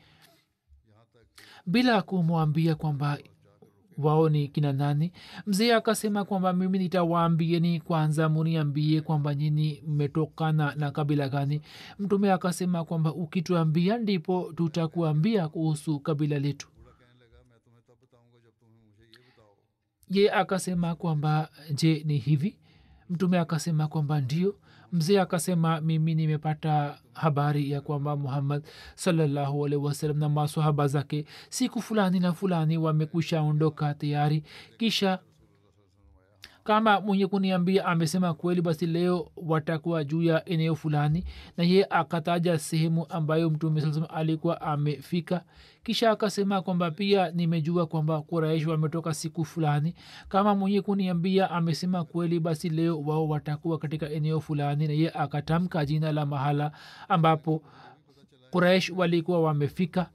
Bila 1.65 2.01
kumwambia 2.01 2.75
kwamba 2.75 3.17
wao 3.99 4.29
ni 4.29 4.47
kina 4.47 4.73
nani? 4.73 5.11
Mzee 5.47 5.73
akasema 5.73 6.25
kwamba 6.25 6.53
mimi 6.53 6.79
nitawaambieni 6.79 7.79
kwanza 7.79 8.29
muniambie 8.29 9.01
kwamba 9.01 9.35
nyini 9.35 9.83
mmetokana 9.87 10.75
na 10.75 10.91
kabila 10.91 11.29
gani. 11.29 11.61
Mtume 11.99 12.31
akasema 12.31 12.85
kwamba 12.85 13.13
ukituambia 13.13 13.97
ndipo 13.97 14.53
tutakuambia 14.55 15.47
kuhusu 15.47 15.99
kabila 15.99 16.39
letu. 16.39 16.67
Ye 20.09 20.31
akasema 20.31 20.95
kwamba 20.95 21.49
je 21.73 22.03
ni 22.05 22.17
hivi? 22.17 22.57
Mtume 23.09 23.39
akasema 23.39 23.87
kwamba 23.87 24.21
ndio 24.21 24.55
mzee 24.93 25.19
akasema 25.19 25.81
mimi 25.81 26.15
nimepata 26.15 26.97
habari 27.13 27.71
ya 27.71 27.81
kwamba 27.81 28.15
muhammad 28.15 28.63
salallahu 28.95 29.65
alaihi 29.65 29.85
wasallam 29.85 30.17
na 30.19 30.29
masahaba 30.29 30.87
zake 30.87 31.25
siku 31.49 31.81
fulani 31.81 32.19
na 32.19 32.33
fulani 32.33 32.77
wamekwisha 32.77 33.41
ondoka 33.41 33.93
tayari. 33.93 34.43
Kisha 34.77 35.19
kama 36.69 37.01
mwenye 37.01 37.27
kuniambia 37.27 37.85
amesema 37.85 38.33
kweli 38.33 38.61
basi 38.61 38.85
leo 38.85 39.31
watakuwa 39.37 40.03
juu 40.03 40.21
ya 40.21 40.45
eneo 40.49 40.75
fulani 40.75 41.23
na 41.57 41.63
ye 41.63 41.85
akataja 41.89 42.59
sehemu 42.59 43.05
ambayo 43.09 43.49
mtume 43.49 43.81
saa 43.81 44.09
alikuwa 44.09 44.61
amefika. 44.61 45.43
Kisha 45.83 46.11
akasema 46.11 46.61
kwamba 46.61 46.91
pia 46.91 47.31
nimejua 47.31 47.85
kwamba 47.87 48.21
kuraishi 48.21 48.69
wametoka 48.69 49.13
siku 49.13 49.45
fulani. 49.45 49.95
Kama 50.27 50.55
mwenye 50.55 50.81
kuniambia 50.81 51.51
amesema 51.51 52.03
kweli 52.05 52.39
basi 52.39 52.69
leo 52.69 53.01
wao 53.01 53.27
watakuwa 53.27 53.77
katika 53.77 54.09
eneo 54.09 54.39
fulani 54.39 54.87
na 54.87 54.93
ye 54.93 55.11
akatamka 55.11 55.85
jina 55.85 56.11
la 56.11 56.25
mahala 56.25 56.71
ambapo 57.07 57.63
kuraish 58.51 58.89
walikuwa 58.89 59.41
wamefika. 59.41 60.09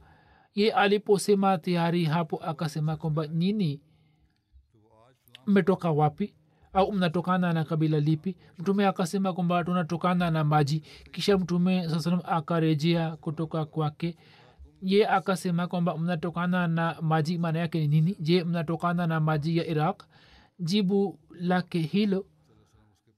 Ye 0.55 0.73
aliposema 0.73 1.59
tayari 1.59 2.05
hapo 2.05 2.37
akasema 2.37 2.97
kwamba 2.97 3.27
nini 3.27 3.81
mmetoka 5.47 5.91
wapi 5.91 6.35
au 6.75 6.93
mnatokana 6.93 7.53
na 7.53 7.65
kabila 7.65 8.01
lipi? 8.01 8.37
Mtume 8.59 8.87
akasema 8.87 9.33
kwamba 9.33 9.65
tunatokana 9.65 10.31
na 10.31 10.45
maji. 10.45 10.83
Kisha 11.13 11.39
mtume 11.39 11.89
saa 11.89 12.01
salam 12.01 12.21
akarejea 12.25 13.17
kutoka 13.17 13.65
kwake. 13.65 14.17
Ye 14.83 15.07
akasema 15.09 15.67
kwamba 15.67 15.99
mnatokana 15.99 16.69
na 16.69 16.97
maji 17.03 17.39
maana 17.39 17.59
yake 17.59 17.81
ni 17.81 17.89
nini? 17.89 18.17
Je 18.21 18.45
mnatokana 18.45 19.07
na 19.07 19.21
maji 19.21 19.57
ya 19.57 19.67
iraq? 19.67 20.03
Jibu 20.59 21.19
lake 21.41 21.79
hilo 21.79 22.27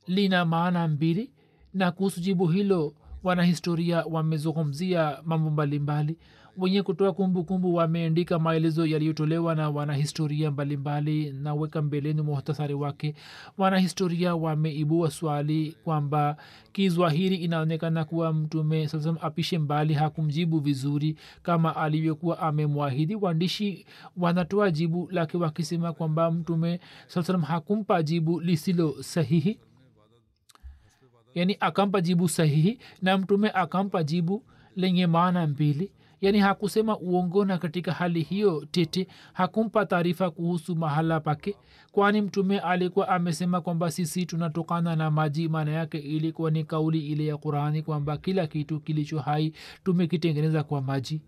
lina 0.07 0.45
maana 0.45 0.89
mbili. 0.89 1.33
Na 1.75 1.93
kuhusu 1.93 2.21
jibu 2.21 2.47
hilo 2.47 2.95
wanahistoria 3.23 4.05
wamezungumzia 4.11 5.19
mambo 5.25 5.51
mbalimbali 5.51 6.19
wenye 6.57 6.83
kutoa 6.83 7.13
kumbukumbu 7.13 7.75
wameandika 7.75 8.39
maelezo 8.39 8.87
yaliyotolewa 8.87 9.55
na 9.55 9.71
wanahistoria 9.71 10.51
mbalimbali 10.51 11.33
na 11.33 11.55
weka 11.55 11.83
mbeleni 11.83 12.23
muhtasari 12.23 12.75
wake. 12.75 13.15
Wanahistoria 13.59 14.35
wameibua 14.35 15.11
swali 15.11 15.77
kwamba 15.85 16.37
kizwahiri 16.73 17.37
inaonekana 17.37 18.05
kuwa 18.05 18.33
mtume 18.33 18.89
saam 18.89 19.17
apishe 19.21 19.59
mbali 19.59 19.95
hakumjibu 19.95 20.61
vizuri 20.61 21.17
kama 21.43 21.77
alivyokuwa 21.77 22.39
amemwahidi. 22.39 23.15
Waandishi 23.15 23.87
wanatoa 24.17 24.71
jibu 24.71 25.09
lake 25.11 25.37
wakisema 25.37 25.93
kwamba 25.93 26.31
mtume 26.31 26.81
saam 27.07 27.43
hakumpa 27.43 28.03
jibu 28.03 28.41
lisilo 28.41 29.03
sahihi 29.03 29.59
yani 31.35 31.57
akampa 31.61 32.01
jibu 32.01 32.29
sahihi 32.29 32.79
na 33.03 33.19
mtume 33.19 33.51
akampa 33.51 34.03
jibu 34.03 34.43
lenye 34.77 35.07
maana 35.07 35.47
mbili 35.47 35.93
yaani 36.21 36.39
hakusema 36.39 36.99
uongo 36.99 37.45
na 37.45 37.59
katika 37.59 37.93
hali 37.93 38.23
hiyo 38.23 38.67
tete 38.71 39.07
hakumpa 39.33 39.87
taarifa 39.87 40.31
kuhusu 40.31 40.77
mahala 40.77 41.21
pake. 41.21 41.57
Kwani 41.93 42.21
mtume 42.23 42.59
alikuwa 42.59 43.09
amesema 43.09 43.61
kwamba 43.61 43.91
sisi 43.91 44.27
tunatokana 44.27 44.97
na 44.97 45.11
maji 45.11 45.49
maana 45.49 45.71
yake 45.71 45.99
ilikuwa 45.99 46.51
ni 46.51 46.65
kauli 46.65 47.07
ile 47.07 47.27
ya 47.27 47.37
qurani 47.37 47.83
kwamba 47.83 48.17
kila 48.17 48.47
kitu 48.47 48.81
kilicho 48.81 49.19
hai 49.19 49.53
tumekitengeneza 49.85 50.63
kwa 50.63 50.83
maji. 50.83 51.21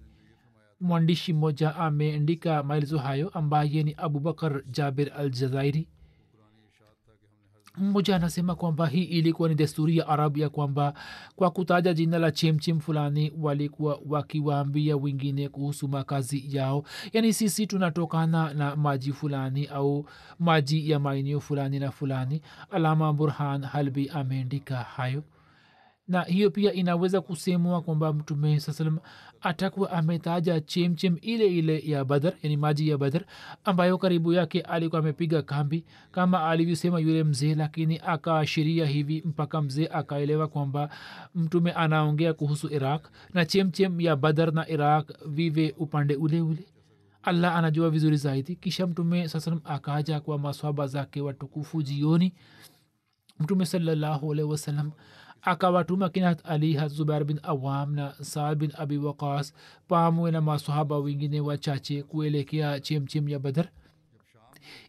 Mwandishi 0.81 1.33
mmoja 1.33 1.77
ameandika 1.77 2.63
maelezo 2.63 2.99
hayo 2.99 3.29
ambaye 3.29 3.83
ni 3.83 3.95
abubakar 3.97 4.63
jaber 4.67 5.13
al 5.17 5.31
jazairi 5.31 5.89
mmoja 7.81 8.17
anasema 8.17 8.55
kwamba 8.55 8.87
hii 8.87 9.03
ilikuwa 9.03 9.49
ni 9.49 9.55
desturi 9.55 9.97
ya 9.97 10.09
arabu 10.09 10.39
ya 10.39 10.49
kwamba 10.49 10.95
kwa 11.37 11.51
kutaja 11.51 11.95
jina 11.95 12.19
la 12.19 12.31
chemchem 12.31 12.81
fulani 12.81 13.33
walikuwa 13.41 14.01
wakiwaambia 14.09 14.97
wengine 14.97 15.49
kuhusu 15.49 15.89
makazi 15.89 16.45
yao. 16.57 16.85
Yaani 17.13 17.33
sisi 17.33 17.67
tunatokana 17.67 18.55
na 18.55 18.77
maji 18.77 19.13
fulani 19.13 19.67
au 19.67 20.07
maji 20.39 20.91
ya 20.91 20.99
maeneo 20.99 21.41
fulani 21.41 21.79
na 21.79 21.91
fulani. 21.91 22.41
Alama 22.71 23.13
burhan 23.13 23.65
halbi 23.65 24.09
ameandika 24.15 24.77
hayo 24.77 25.23
na 26.09 26.23
hiyo 26.23 26.51
pia 26.51 26.73
inaweza 26.73 27.21
kusemwa 27.21 27.83
kwamba 27.83 28.13
mtume 28.13 28.61
saa 28.61 28.73
salam 28.73 28.99
atakuwa 29.41 29.91
ametaja 29.93 30.61
chemchem 30.61 31.17
ile 31.21 31.47
ile 31.47 31.79
ya 31.87 32.05
badar 32.05 32.33
yani 32.43 32.57
maji 32.57 32.89
ya 32.89 32.99
badar 32.99 33.25
ambayo 33.65 33.99
karibu 33.99 34.33
yake 34.33 34.61
alikuwa 34.61 34.99
amepiga 34.99 35.43
kambi. 35.43 35.85
Kama 36.13 36.47
alivyosema 36.49 37.01
yule 37.01 37.25
mzee 37.25 37.55
lakini 37.55 37.99
akaashiria 38.07 38.87
hivi 38.87 39.23
mpaka 39.27 39.63
mzee 39.63 39.87
akaelewa 39.87 40.49
kwamba 40.49 40.91
mtume 41.35 41.73
anaongea 41.73 42.35
kuhusu 42.35 42.69
iraq 42.75 43.09
na 43.35 43.45
chemchem 43.45 44.01
ya 44.01 44.17
badar 44.17 44.53
na 44.55 44.69
iraq 44.69 45.11
vive 45.27 45.75
upande 45.79 46.17
ule 46.17 46.41
ule. 46.41 46.67
Allah 47.23 47.57
anajua 47.57 47.91
vizuri 47.91 48.17
zaidi. 48.17 48.57
Kisha 48.57 48.87
mtume 48.87 49.29
saa 49.29 49.41
salam 49.41 49.61
akaja 49.65 50.21
kwa 50.21 50.39
maswaba 50.39 50.87
zake 50.87 51.21
watukufu 51.21 51.83
jioni. 51.83 52.35
Mtume 53.41 53.67
salallahu 53.67 54.33
alaihi 54.33 54.51
wasallam 54.51 54.91
akawatuma 55.43 56.09
kina 56.09 56.45
ali 56.45 56.73
hat 56.75 56.93
zubair 56.93 57.25
bin 57.25 57.41
awam 57.43 57.95
na 57.95 58.13
saad 58.21 58.59
bin 58.59 58.73
abi 58.79 58.99
waqas 58.99 59.53
pamwe 59.89 60.31
na 60.31 60.41
masahaba 60.41 60.99
wengine 60.99 61.41
wachache 61.41 62.03
kuelekea 62.03 62.81
chemchem 62.81 63.29
ya 63.29 63.39
badar 63.39 63.69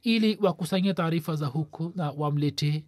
ili 0.03 0.37
wakusanya 0.41 0.93
taarifa 0.93 1.35
za 1.35 1.45
huko 1.47 1.91
na 1.95 2.11
wamletee. 2.11 2.83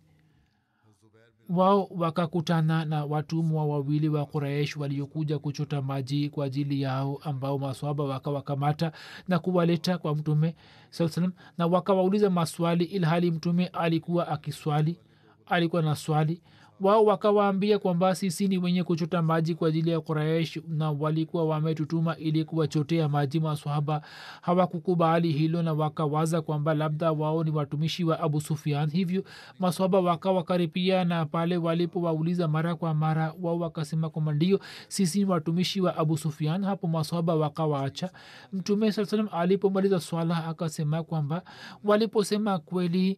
Wao 1.50 1.88
wakakutana 1.96 2.86
na 2.86 3.06
watumwa 3.06 3.66
wawili 3.66 4.10
wa 4.10 4.26
quraish 4.26 4.78
waliokuja 4.78 5.40
kuchota 5.40 5.82
maji 5.82 6.30
kwa 6.30 6.46
ajili 6.46 6.82
yao 6.82 7.20
ambao 7.24 7.58
maswaba 7.58 8.04
wakawakamata 8.04 8.92
na 9.28 9.40
kuwaleta 9.40 9.98
kwa 9.98 10.16
mtume 10.16 10.56
saa 10.90 11.30
na 11.58 11.68
wakawauliza 11.68 12.30
maswali 12.30 12.84
ilhali 12.84 13.32
mtume 13.32 13.68
alikuwa 13.68 14.28
akiswali 14.28 14.98
alikuwa 15.46 15.82
na 15.82 15.96
swali 15.96 16.42
wao 16.82 17.06
wakawaambia 17.06 17.80
kwamba 17.80 18.16
sisi 18.16 18.48
ni 18.48 18.58
wenye 18.58 18.84
kuchota 18.84 19.22
maji 19.22 19.56
kwa 19.56 19.68
ajili 19.68 19.90
ya 19.90 20.02
quraish 20.02 20.60
na 20.68 20.92
walikuwa 20.92 21.46
wametutuma 21.46 22.18
ili 22.18 22.46
kuwachotea 22.46 23.10
maji 23.10 23.40
maswahaba 23.40 24.02
hawakukubali 24.42 25.32
hilo 25.32 25.62
na 25.64 25.74
wakawaza 25.74 26.42
kwamba 26.42 26.74
labda 26.74 27.12
wao 27.12 27.44
ni 27.44 27.52
watumishi 27.52 28.04
wa 28.04 28.20
abu 28.20 28.42
sufian 28.42 28.90
hivyo 28.92 29.24
maswahaba 29.60 30.00
wakawakaripia 30.00 31.06
na 31.06 31.26
pale 31.26 31.58
walipowauliza 31.58 32.48
mara 32.48 32.76
kwa 32.76 32.94
mara 32.94 33.34
wao 33.42 33.60
wakasema 33.60 34.10
kwamba 34.10 34.34
ndio 34.34 34.60
sisi 34.88 35.20
ni 35.20 35.26
watumishi 35.26 35.82
wa 35.82 35.98
abu 35.98 36.18
sufian 36.18 36.64
hapo 36.64 36.88
maswahaba 36.88 37.36
wakawaacha. 37.36 38.10
Mtume 38.54 38.92
saa 38.92 39.06
salam 39.06 39.28
alipomaliza 39.32 40.00
swala 40.00 40.46
akasema 40.46 41.04
kwamba 41.04 41.42
waliposema 41.84 42.60
kweli 42.60 43.18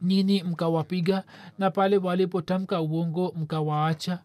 nini 0.00 0.42
mkawapiga? 0.42 1.24
Na 1.58 1.70
pale 1.70 1.96
walipotamka 1.96 2.80
uongo 2.80 3.34
mkawaacha? 3.36 4.18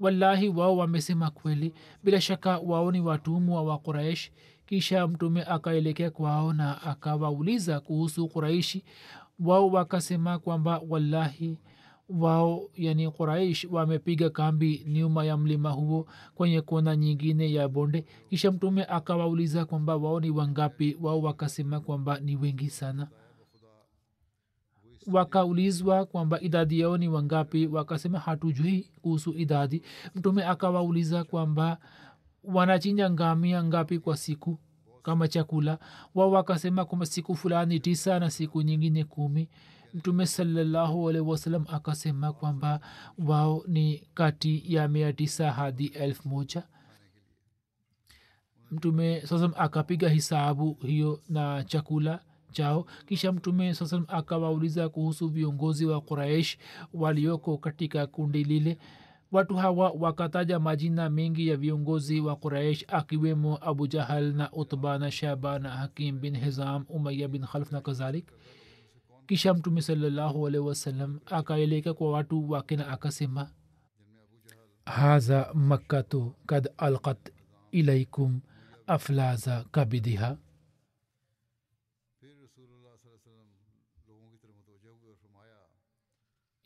Wallahi 0.00 0.48
wao 0.48 0.76
wamesema 0.76 1.30
kweli. 1.30 1.72
Bila 2.04 2.20
shaka 2.20 2.58
wao 2.58 2.92
ni 2.92 3.00
watumwa 3.00 3.62
wa 3.62 3.78
quraish. 3.78 4.30
Kisha 4.66 5.06
mtume 5.06 5.42
akaelekea 5.42 6.10
kwao 6.10 6.52
na 6.52 6.82
akawauliza 6.82 7.80
kuhusu 7.80 8.28
quraishi 8.28 8.84
wao 9.40 9.68
wakasema 9.70 10.38
kwamba 10.38 10.80
wallahi 10.88 11.58
wao 12.08 12.62
yani 12.76 13.10
quraish 13.10 13.66
wamepiga 13.70 14.30
kambi 14.30 14.84
nyuma 14.88 15.24
ya 15.24 15.36
mlima 15.36 15.70
huo 15.70 16.06
kwenye 16.34 16.60
kona 16.60 16.96
nyingine 16.96 17.52
ya 17.52 17.68
bonde. 17.68 18.04
Kisha 18.30 18.52
mtume 18.52 18.84
akawauliza 18.84 19.64
kwamba 19.64 19.96
wao 19.96 20.20
ni 20.20 20.30
wangapi? 20.30 20.96
Wao 21.00 21.22
wakasema 21.22 21.80
kwamba 21.80 22.20
ni 22.20 22.36
wengi 22.36 22.70
sana 22.70 23.08
wakaulizwa 25.06 26.06
kwamba 26.06 26.40
idadi 26.40 26.80
yao 26.80 26.96
ni 26.98 27.08
wangapi 27.08 27.66
wakasema 27.66 28.18
hatujui 28.18 28.90
kuhusu 29.02 29.32
idadi. 29.38 29.82
Mtume 30.14 30.44
akawauliza 30.44 31.24
kwamba 31.24 31.78
wanachinja 32.44 33.10
ngamia 33.10 33.64
ngapi 33.64 33.98
kwa 33.98 34.16
siku 34.16 34.58
kama 35.02 35.28
chakula? 35.28 35.78
Wao 36.14 36.30
wakasema 36.30 36.84
kwamba 36.84 37.06
siku 37.06 37.36
fulani 37.36 37.80
tisa 37.80 38.18
na 38.18 38.30
siku 38.30 38.62
nyingine 38.62 39.04
kumi. 39.04 39.48
Mtume 39.94 40.26
salallahu 40.26 41.08
alaihi 41.08 41.28
wasalam 41.28 41.64
akasema 41.68 42.32
kwamba 42.32 42.80
wao 43.18 43.64
ni 43.68 44.08
kati 44.14 44.74
ya 44.74 44.88
mia 44.88 45.12
tisa 45.12 45.52
hadi 45.52 45.86
elfu 45.86 46.28
moja. 46.28 46.62
Mtume 48.70 49.20
sasam 49.20 49.52
akapiga 49.56 50.08
hisabu 50.08 50.74
hiyo 50.82 51.20
na 51.28 51.64
chakula 51.64 52.20
chao. 52.50 52.86
Kisha 53.06 53.32
mtume 53.32 53.74
sasam 53.74 54.04
akawauliza 54.08 54.88
kuhusu 54.88 55.28
viongozi 55.28 55.86
wa 55.86 56.00
quraish 56.00 56.58
walioko 56.94 57.58
katika 57.58 58.06
kundi 58.06 58.44
lile. 58.44 58.78
Watu 59.32 59.54
hawa 59.56 59.90
wakataja 59.90 60.58
majina 60.58 61.10
mengi 61.10 61.48
ya 61.48 61.56
viongozi 61.56 62.20
wa 62.20 62.36
quraish 62.36 62.84
akiwemo 62.88 63.58
abu 63.62 63.86
jahal 63.86 64.32
na 64.34 64.52
utba 64.52 64.98
na 64.98 65.10
shaba 65.10 65.58
na 65.58 65.70
hakim 65.70 66.20
bin 66.20 66.36
hizam 66.36 66.84
umaya 66.88 67.28
bin 67.28 67.42
khalf 67.46 67.72
na 67.72 67.80
kadhalik. 67.80 68.32
Kisha 69.26 69.54
mtume 69.54 69.82
salallahu 69.82 70.46
alaihi 70.46 70.66
wasallam 70.66 71.20
akaeleka 71.26 71.94
kwa 71.94 72.10
watu 72.10 72.50
wake 72.50 72.76
na 72.76 72.88
akasema 72.88 73.50
haza 74.86 75.50
makkatu 75.54 76.34
kad 76.46 76.68
alqat 76.78 77.32
ilaikum 77.72 78.40
aflaza 78.86 79.64
kabidiha 79.70 80.36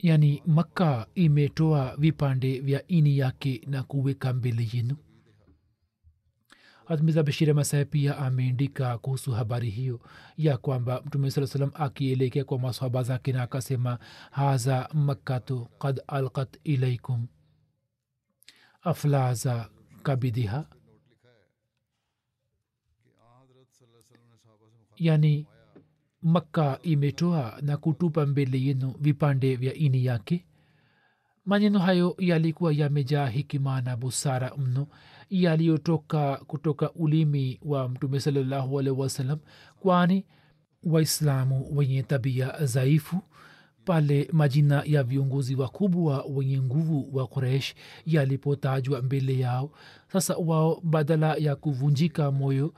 yani 0.05 0.43
makka 0.47 1.07
imetoa 1.15 1.97
vipande 1.97 2.61
vya 2.61 2.87
ini 2.87 3.19
yake 3.19 3.61
na 3.67 3.83
kuweka 3.83 4.33
mbele 4.33 4.69
yenu. 4.73 4.97
Hatmiza 6.85 7.23
bashir 7.23 7.55
masaya 7.55 7.85
pia 7.85 8.19
ameandika 8.19 8.99
kuhusu 8.99 9.33
habari 9.33 9.71
hiyo 9.71 10.01
ya 10.37 10.59
kwamba 10.59 11.03
mtume 11.07 11.31
saa 11.31 11.47
salam 11.47 11.71
akielekea 11.75 12.45
kwa 12.45 12.59
masahaba 12.59 13.03
zake 13.03 13.33
na 13.33 13.43
akasema 13.43 13.99
haza 14.31 14.89
makkatu 14.95 15.67
kad 15.79 16.01
alkat 16.07 16.57
ilaikum 16.65 17.27
aflaza 18.83 19.71
kabidiha 20.03 20.67
yani 24.97 25.47
makka 26.25 26.79
imetoa 26.83 27.59
na 27.63 27.77
kutupa 27.77 28.27
mbele 28.27 28.61
yenu 28.63 28.95
vipande 29.01 29.57
vya 29.57 29.75
ini 29.75 30.05
yake? 30.05 30.45
Maneno 31.45 31.79
hayo 31.79 32.15
yalikuwa 32.19 32.73
yamejaa 32.73 33.27
hikima 33.27 33.81
na 33.81 33.97
busara 33.97 34.53
mno 34.57 34.87
yaliyotoka 35.31 36.37
kutoka 36.37 36.93
ulimi 36.93 37.61
wa 37.63 37.89
mtume 37.89 38.21
salallahu 38.21 38.79
alaihi 38.81 39.01
wasallam 39.01 39.39
kwani 39.81 40.25
waislamu 40.83 41.77
wenye 41.77 42.03
tabia 42.03 42.51
dhaifu 42.53 43.21
pale 43.85 44.29
majina 44.33 44.83
ya 44.87 45.03
viongozi 45.03 45.55
wakubwa 45.55 46.25
wenye 46.31 46.61
nguvu 46.63 47.17
wa 47.17 47.27
kuresh 47.27 47.75
yalipotajwa 48.07 49.03
mbele 49.03 49.39
yao 49.39 49.71
sasa 50.13 50.37
wao 50.37 50.81
badala 50.85 51.35
ya 51.35 51.57
kuvunjika 51.57 52.31
moyo 52.31 52.75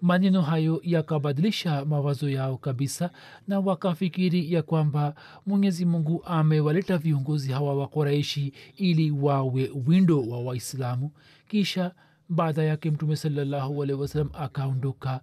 maneno 0.00 0.42
hayo 0.42 0.80
yakabadilisha 0.84 1.84
mawazo 1.84 2.28
yao 2.30 2.56
kabisa 2.56 3.10
na 3.48 3.60
wakafikiri 3.60 4.52
ya 4.52 4.62
kwamba 4.62 5.14
mwenyezi 5.46 5.84
mungu 5.84 6.22
amewaleta 6.24 6.98
viongozi 6.98 7.52
hawa 7.52 7.74
wakoraishi 7.74 8.52
ili 8.76 9.10
wawe 9.10 9.70
windo 9.86 10.28
wa 10.28 10.40
waislamu. 10.42 11.10
Kisha 11.48 11.94
baada 12.28 12.62
yake 12.62 12.90
mtume 12.90 13.16
salallahu 13.16 13.84
akaondoka 14.32 15.20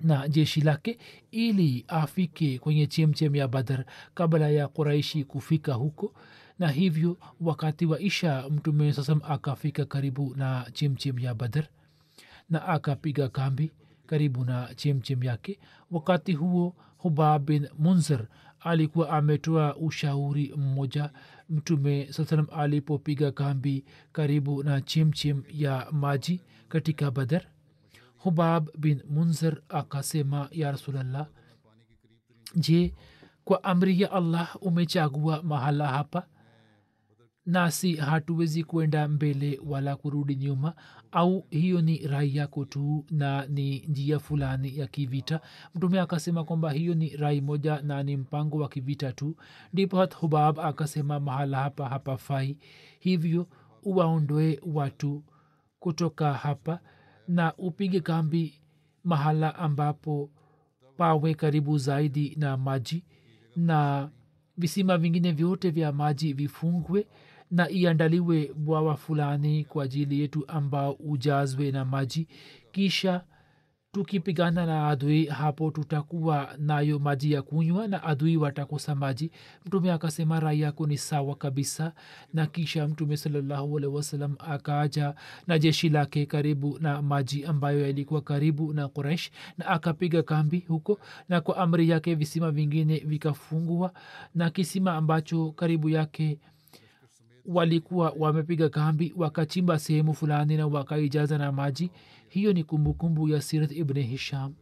na 0.00 0.28
jeshi 0.28 0.60
lake 0.60 0.98
ili 1.30 1.84
afike 1.88 2.58
kwenye 2.58 2.86
chemchem 2.86 3.34
ya 3.36 3.48
badar 3.48 3.84
kabla 4.14 4.48
ya 4.48 4.68
kuraishi 4.68 5.24
kufika 5.24 5.74
huko. 5.74 6.14
Na 6.58 6.68
hivyo 6.68 7.16
wakati 7.40 7.86
wa 7.86 8.00
isha 8.00 8.48
mtume 8.50 8.92
sasam 8.92 9.20
akafika 9.28 9.84
karibu 9.84 10.34
na 10.36 10.66
chemchem 10.72 11.18
ya 11.18 11.34
badar 11.34 11.64
na 12.50 12.66
akapiga 12.68 13.28
kambi 13.28 13.72
karibu 14.06 14.44
na 14.44 14.74
chemchem 14.74 15.22
yake 15.22 15.58
wakati 15.90 16.32
huo 16.32 16.76
hubab 16.98 17.44
bin 17.46 17.68
munzir 17.78 18.26
alikuwa 18.60 19.10
ametoa 19.10 19.76
ushauri 19.76 20.54
mmoja 20.56 21.10
mtume 21.50 22.12
saa 22.12 22.24
salam 22.24 22.46
alipopiga 22.56 23.32
kambi 23.32 23.84
karibu 24.12 24.62
na 24.62 24.80
chemchem 24.80 25.42
ya 25.52 25.86
maji 25.92 26.40
katika 26.68 27.10
badar 27.10 27.42
hubab 28.18 28.68
bin 28.78 29.02
munzir 29.10 29.62
akasema 29.68 30.48
ya 30.50 30.72
rasulllah 30.72 31.26
je 32.56 32.94
kwa 33.44 33.64
amri 33.64 34.00
ya 34.00 34.12
allah 34.12 34.56
umechagua 34.60 35.42
mahala 35.42 35.88
hapa 35.88 36.26
nasi 37.46 37.94
hatuwezi 37.96 38.64
kwenda 38.64 39.08
mbele 39.08 39.60
wala 39.66 39.96
kurudi 39.96 40.36
nyuma 40.36 40.74
au 41.12 41.46
hiyo 41.50 41.80
ni 41.80 41.98
rai 42.06 42.36
yako 42.36 42.64
tu 42.64 43.04
na 43.10 43.46
ni 43.46 43.78
njia 43.88 44.18
fulani 44.18 44.78
ya 44.78 44.86
kivita. 44.86 45.40
Mtume 45.74 46.00
akasema 46.00 46.44
kwamba 46.44 46.72
hiyo 46.72 46.94
ni 46.94 47.08
rai 47.16 47.40
moja 47.40 47.80
na 47.82 48.02
ni 48.02 48.16
mpango 48.16 48.58
wa 48.58 48.68
kivita 48.68 49.12
tu. 49.12 49.36
Ndipo 49.72 49.96
hat 49.98 50.14
hubab 50.16 50.60
akasema 50.60 51.20
mahala 51.20 51.58
hapa 51.58 51.88
hapafai. 51.88 52.58
Hivyo 53.00 53.46
uwaondoe 53.82 54.60
watu 54.66 55.24
kutoka 55.78 56.34
hapa 56.34 56.80
na 57.28 57.54
upige 57.56 58.00
kambi 58.00 58.54
mahala 59.04 59.54
ambapo 59.54 60.30
pawe 60.96 61.34
karibu 61.34 61.78
zaidi 61.78 62.34
na 62.38 62.56
maji 62.56 63.04
na 63.56 64.10
visima 64.56 64.98
vingine 64.98 65.32
vyote 65.32 65.70
vya 65.70 65.92
maji 65.92 66.32
vifungwe 66.32 67.06
na 67.50 67.70
iandaliwe 67.70 68.52
bwawa 68.56 68.96
fulani 68.96 69.64
kwa 69.64 69.84
ajili 69.84 70.20
yetu 70.20 70.44
ambao 70.48 70.92
ujazwe 70.92 71.70
na 71.70 71.84
maji. 71.84 72.28
Kisha 72.72 73.24
tukipigana 73.92 74.66
na 74.66 74.88
adui 74.88 75.24
hapo 75.26 75.70
tutakuwa 75.70 76.48
nayo 76.58 76.98
maji 76.98 77.32
ya 77.32 77.42
kunywa 77.42 77.88
na 77.88 78.02
adui 78.02 78.36
watakosa 78.36 78.94
maji. 78.94 79.30
Mtume 79.66 79.92
akasema 79.92 80.40
rai 80.40 80.60
yako 80.60 80.86
ni 80.86 80.98
sawa 80.98 81.34
kabisa. 81.36 81.92
Na 82.34 82.46
kisha 82.46 82.88
mtume 82.88 83.16
salallahu 83.16 83.74
wasalam 83.94 84.34
akaaja 84.38 85.14
na 85.46 85.58
jeshi 85.58 85.88
lake 85.88 86.26
karibu 86.26 86.78
na 86.78 87.02
maji 87.02 87.44
ambayo 87.44 87.80
yalikuwa 87.80 88.20
karibu 88.20 88.72
na 88.72 88.88
quraish 88.88 89.30
na 89.58 89.66
akapiga 89.66 90.22
kambi 90.22 90.58
huko. 90.68 90.98
Na 91.28 91.40
kwa 91.40 91.56
amri 91.56 91.88
yake 91.88 92.14
visima 92.14 92.50
vingine 92.50 92.98
vikafungua 92.98 93.92
na 94.34 94.50
kisima 94.50 94.94
ambacho 94.94 95.52
karibu 95.52 95.88
yake 95.88 96.38
walikuwa 97.48 98.14
wamepiga 98.18 98.68
kambi 98.68 99.12
wakachimba 99.16 99.78
sehemu 99.78 100.14
fulani 100.14 100.56
na 100.56 100.66
wakaijaza 100.66 101.38
na 101.38 101.52
maji. 101.52 101.90
Hiyo 102.28 102.52
ni 102.52 102.64
kumbukumbu 102.64 103.28
ya 103.28 103.40
sirat 103.42 103.72
ibn 103.72 104.00
hisham. 104.02 104.54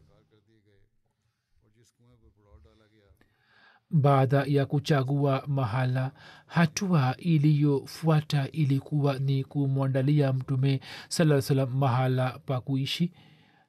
Baada 3.90 4.44
ya 4.46 4.66
kuchagua 4.66 5.44
mahala 5.46 6.12
hatua 6.46 7.16
iliyofuata 7.18 8.48
ilikuwa 8.50 9.18
ni 9.18 9.44
kumwandalia 9.44 10.32
mtume 10.32 10.80
saa 11.08 11.40
salam 11.42 11.70
mahala 11.78 12.38
pa 12.46 12.60
kuishi. 12.60 13.12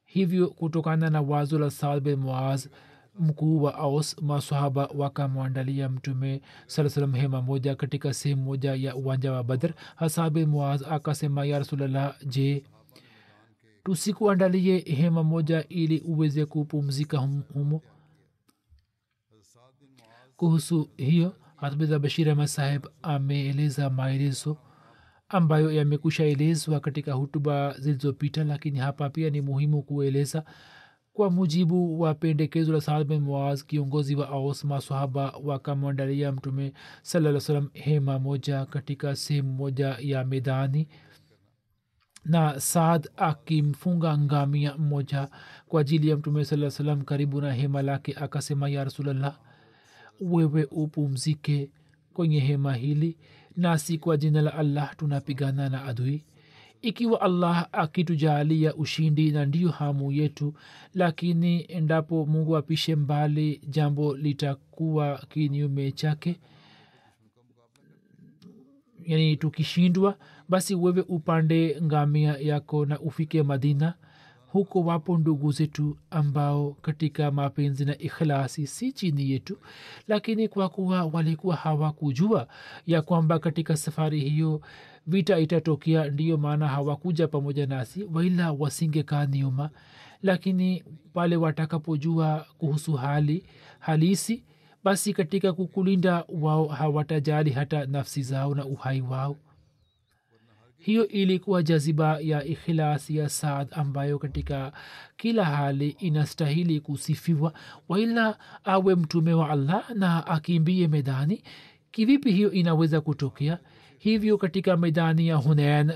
Hivyo 0.04 0.48
kutokana 0.48 1.10
na 1.10 1.20
wazo 1.20 1.58
la 1.58 1.70
saad 1.70 2.00
bin 2.02 2.16
muaz 2.16 2.66
mkuu 3.18 3.62
wa 3.62 3.74
aus 3.74 4.22
masahaba 4.22 4.86
wakamwandalia 4.94 5.88
mtume 5.88 6.42
saa 6.66 6.88
salam 6.88 7.12
hema 7.14 7.42
moja 7.42 7.74
katika 7.76 8.14
sehemu 8.14 8.42
moja 8.42 8.74
ya 8.74 8.96
uwanja 8.96 9.32
wa 9.32 9.44
badr. 9.44 9.72
Hasabi 9.96 10.46
muaz 10.46 10.82
akasema 10.82 11.44
ya 11.44 11.58
rasulllah 11.58 12.16
je 12.26 12.64
tusikuandalie 13.84 14.78
hema 14.78 15.22
moja 15.24 15.64
ili 15.68 16.00
uweze 16.00 16.46
kupumzika 16.46 17.18
hum, 17.18 17.42
humo? 17.54 17.82
Kuhusu 20.36 20.88
hiyo 20.96 21.36
hatbiza 21.56 21.98
bashir 21.98 22.30
ahmad 22.30 22.46
saheb 22.46 22.86
ameeleza 23.02 23.90
maelezo 23.90 24.56
ambayo 25.28 25.72
yamekusha 25.72 26.24
elezwa 26.24 26.80
katika 26.80 27.12
hutuba 27.12 27.74
zilizopita 27.78 28.44
lakini 28.44 28.78
hapa 28.78 29.10
pia 29.10 29.30
ni 29.30 29.40
muhimu 29.40 29.82
kueleza 29.82 30.44
kwa 31.16 31.30
mujibu 31.30 32.00
wa 32.00 32.14
pendekezo 32.14 32.72
la 32.72 32.80
saad 32.80 33.06
bin 33.06 33.20
muaz 33.20 33.62
kiongozi 33.64 34.16
wa 34.16 34.28
aus 34.28 34.64
masahaba 34.64 35.32
wakamwandalia 35.44 36.32
mtume 36.32 36.72
salaa 37.02 37.40
salam 37.40 37.68
hema 37.72 38.18
moja 38.18 38.66
katika 38.66 39.16
sehemu 39.16 39.52
moja 39.52 39.96
ya 40.00 40.24
medani 40.24 40.88
na 42.24 42.60
saad 42.60 43.08
akimfunga 43.16 44.18
ngamia 44.18 44.76
mmoja 44.76 45.28
kwa 45.68 45.80
ajili 45.80 46.08
ya 46.08 46.16
mtume 46.16 46.44
saa 46.44 46.70
salam 46.70 47.02
karibu 47.02 47.40
na 47.40 47.52
hema 47.52 47.82
lake 47.82 48.14
akasema 48.20 48.68
ya 48.68 48.84
rasulllah 48.84 49.38
wewe 50.20 50.64
upumzike 50.70 51.70
kwenye 52.14 52.40
hema 52.40 52.74
hili 52.74 53.16
nasi 53.56 53.98
kwa 53.98 54.16
jina 54.16 54.42
la 54.42 54.54
allah 54.54 54.96
tunapigana 54.96 55.68
na 55.68 55.84
adui 55.84 56.24
ikiwa 56.88 57.20
allah 57.20 57.68
akitujaalia 57.72 58.74
ushindi 58.74 59.30
na 59.30 59.44
ndiyo 59.46 59.70
hamu 59.70 60.12
yetu 60.12 60.54
lakini 60.94 61.64
endapo 61.68 62.26
mungu 62.26 62.56
apishe 62.56 62.96
mbali 62.96 63.60
jambo 63.68 64.16
litakuwa 64.16 65.18
kinyume 65.28 65.92
chake. 65.92 66.36
Yani 69.04 69.36
tukishindwa 69.36 70.18
basi 70.48 70.74
wewe 70.74 71.00
upande 71.08 71.78
ngamia 71.82 72.36
yako 72.38 72.86
na 72.86 73.00
ufike 73.00 73.42
madina. 73.42 73.94
Huko 74.46 74.80
wapo 74.80 75.18
ndugu 75.18 75.52
zetu 75.52 75.96
ambao 76.10 76.76
katika 76.82 77.30
mapenzi 77.30 77.84
na 77.84 77.98
ikhlasi 77.98 78.66
si 78.66 78.92
chini 78.92 79.30
yetu 79.30 79.58
lakini 80.08 80.48
kwa 80.48 80.68
kuwa 80.68 81.04
walikuwa 81.04 81.56
hawakujua 81.56 82.48
ya 82.86 83.02
kwamba 83.02 83.38
katika 83.38 83.76
safari 83.76 84.20
hiyo 84.20 84.60
vita 85.06 85.38
itatokea 85.38 86.04
ndiyo 86.10 86.36
maana 86.36 86.68
hawakuja 86.68 87.28
pamoja 87.28 87.66
nasi 87.66 88.04
waila 88.14 88.52
wasingekaa 88.52 89.26
nyuma. 89.26 89.70
Lakini 90.22 90.84
pale 91.14 91.36
watakapojua 91.36 92.46
kuhusu 92.58 92.92
hali 92.92 93.44
halisi 93.78 94.44
basi 94.84 95.12
katika 95.12 95.52
kukulinda 95.52 96.24
wao 96.28 96.66
hawatajali 96.68 97.50
hata 97.50 97.86
nafsi 97.86 98.22
zao 98.22 98.54
na 98.54 98.64
uhai 98.64 99.00
wao. 99.00 99.36
Hiyo 100.78 101.08
ilikuwa 101.08 101.62
jaziba 101.62 102.18
ya 102.20 102.44
ikhilasi 102.44 103.16
ya 103.16 103.28
saad 103.28 103.68
ambayo 103.70 104.18
katika 104.18 104.72
kila 105.16 105.44
hali 105.44 105.88
inastahili 105.88 106.80
kusifiwa. 106.80 107.52
Waila 107.88 108.38
awe 108.64 108.94
mtume 108.94 109.34
wa 109.34 109.50
allah 109.50 109.90
na 109.94 110.26
akimbie 110.26 110.88
medani 110.88 111.42
kivipi 111.90 112.32
hiyo 112.32 112.52
inaweza 112.52 113.00
kutokea 113.00 113.58
hivyo 114.10 114.38
katika 114.38 114.76
medani 114.76 115.28
ya 115.28 115.36
hunen 115.36 115.92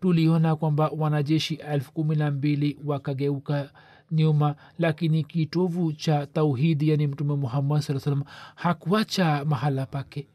tuliona 0.00 0.56
kwamba 0.56 0.88
wanajeshi 0.96 1.54
elfu 1.54 1.92
kumi 1.92 2.16
na 2.16 2.30
mbili 2.30 2.78
wakageuka 2.84 3.70
nyuma 4.10 4.54
lakini 4.78 5.24
kitovu 5.24 5.92
cha 5.92 6.26
tauhidi 6.26 6.88
yani 6.88 7.06
mtume 7.06 7.34
muhammad 7.34 7.80
saa 7.82 7.98
salam 7.98 8.22
hakuacha 8.54 9.44
mahala 9.44 9.86
pake. 9.86 10.26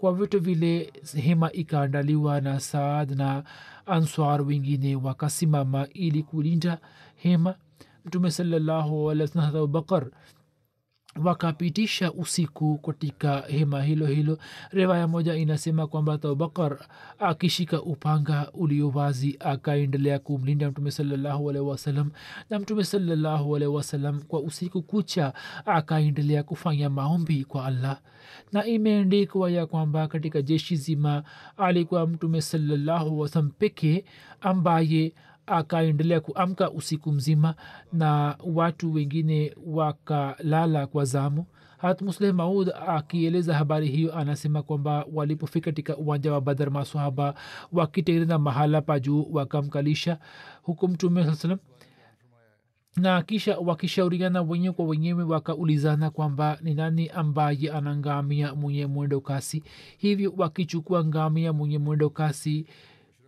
Kwa 0.00 0.14
vitu 0.14 0.40
vile 0.40 0.92
hema 1.16 1.52
ikaandaliwa 1.52 2.40
na 2.40 2.60
saad 2.60 3.10
na 3.10 3.44
answar 3.86 4.42
wengine 4.42 4.96
wakasimama 4.96 5.88
ili 5.94 6.22
kulinda 6.22 6.78
hema. 7.16 7.54
Mtume 8.04 8.30
salallahu 8.30 9.10
alih 9.10 9.22
wasalam 9.22 9.56
abubakar 9.56 10.06
wakapitisha 11.16 12.12
usiku 12.12 12.78
katika 12.78 13.40
hema 13.40 13.82
hilo 13.82 14.06
hilo. 14.06 14.38
Rewaya 14.70 15.08
moja 15.08 15.34
inasema 15.34 15.86
kwamba 15.86 16.12
abubakar 16.14 16.78
akishika 17.18 17.82
upanga 17.82 18.50
ulio 18.54 18.88
wazi 18.88 19.36
akaendelea 19.40 20.18
kumlinda 20.18 20.70
mtume 20.70 20.90
salallahu 20.90 21.50
alaihi 21.50 21.68
na 22.50 22.58
mtume 22.58 22.84
salallahu 22.84 23.50
wasalam 23.74 24.22
kwa 24.22 24.40
usiku 24.40 24.82
kucha 24.82 25.32
akaendelea 25.66 26.42
kufanya 26.42 26.90
maombi 26.90 27.44
kwa 27.44 27.64
allah. 27.66 28.00
Na 28.52 28.66
imeendikwa 28.66 29.50
ya 29.50 29.66
kwamba 29.66 30.08
katika 30.08 30.42
jeshi 30.42 30.76
zima 30.76 31.22
alikuwa 31.56 32.06
mtume 32.06 32.40
salallahu 32.40 33.18
peke 33.58 34.04
ambaye 34.40 35.12
akaendelea 35.46 36.20
kuamka 36.20 36.70
usiku 36.70 37.12
mzima 37.12 37.54
na 37.92 38.36
watu 38.44 38.92
wengine 38.92 39.54
wakalala 39.66 40.86
kwa 40.86 41.04
zamu. 41.04 41.46
Hat 41.78 42.02
musleh 42.02 42.34
maud 42.34 42.70
akieleza 42.86 43.54
habari 43.54 43.88
hiyo 43.88 44.16
anasema 44.18 44.62
kwamba 44.62 45.06
walipofika 45.12 45.64
katika 45.64 45.96
uwanja 45.96 46.32
wa 46.32 46.40
badar 46.40 46.70
masahaba 46.70 47.34
wakitengeneza 47.72 48.38
mahala 48.38 48.82
pa 48.82 49.00
juu 49.00 49.26
wakamkalisha 49.32 50.18
huku 50.62 50.88
mtume 50.88 51.24
saa 51.24 51.34
salam 51.34 51.58
na 52.96 53.22
kisha 53.22 53.58
wakishauriana 53.58 54.42
wenyewe 54.42 54.74
kwa 54.74 54.84
wenyewe 54.84 55.24
wakaulizana 55.24 56.10
kwamba 56.10 56.58
ni 56.62 56.74
nani 56.74 57.08
ambaye 57.08 57.70
ana 57.72 57.96
ngamia 57.96 58.54
mwenye 58.54 58.86
mwendo 58.86 59.20
kasi. 59.20 59.62
Hivyo 59.98 60.34
wakichukua 60.36 61.04
ngamia 61.04 61.52
mwenye 61.52 61.78
mwendo 61.78 62.10
kasi 62.10 62.66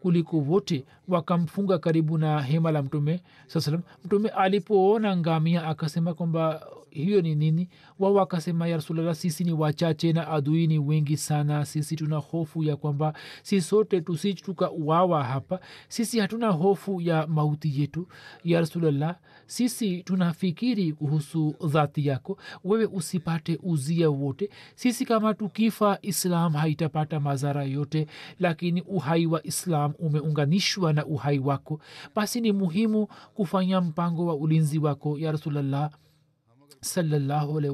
kuliko 0.05 0.37
wote 0.38 0.85
wakamfunga 1.09 1.79
karibu 1.79 2.19
na 2.19 2.43
hema 2.43 2.73
la 2.73 2.83
mtume 2.83 3.21
saa 3.47 3.61
salam 3.61 3.81
mtume 4.05 4.29
alipoona 4.29 5.17
ngamia 5.17 5.64
akasema 5.67 6.14
kwamba 6.14 6.67
hiyo 6.94 7.22
ni 7.22 7.35
nini? 7.35 7.68
Wao 7.98 8.14
wakasema 8.14 8.68
ya 8.68 8.76
rasulllah 8.76 9.14
sisi 9.14 9.44
ni 9.44 9.52
wachache 9.52 10.12
na 10.12 10.28
adui 10.28 10.66
ni 10.66 10.78
wengi 10.78 11.16
sana. 11.16 11.64
Sisi 11.64 11.96
tuna 11.96 12.16
hofu 12.16 12.62
ya 12.64 12.76
kwamba 12.76 13.14
si 13.42 13.61
sote 13.61 14.00
tusi 14.00 14.35
tukauawa 14.35 15.24
hapa. 15.24 15.61
Sisi 15.88 16.18
hatuna 16.18 16.48
hofu 16.48 17.00
ya 17.00 17.26
mauti 17.26 17.80
yetu. 17.80 18.09
Ya 18.44 18.61
rasulllah 18.61 19.16
sisi 19.46 20.02
tunafikiri 20.02 20.92
kuhusu 20.92 21.54
dhati 21.68 22.07
yako. 22.07 22.38
Wewe 22.64 22.87
usipate 22.87 23.59
uzia 23.62 24.11
wote. 24.11 24.50
Sisi 24.74 25.04
kama 25.04 25.35
tukifa 25.35 25.98
islam 26.02 26.52
haitapata 26.52 27.20
madhara 27.20 27.64
yote. 27.64 28.07
Lakini 28.38 28.83
uhai 28.83 29.26
wa 29.26 29.46
islam 29.46 29.92
umeunganishwa 29.98 30.92
na 30.92 31.07
uhai 31.07 31.38
wako. 31.38 31.80
Basi 32.14 32.40
ni 32.40 32.52
muhimu 32.52 33.07
kufanya 33.35 33.80
mpango 33.80 34.26
wa 34.26 34.35
ulinzi 34.35 34.78
wako 34.78 35.18
ya 35.18 35.33
rasulllah 35.33 35.90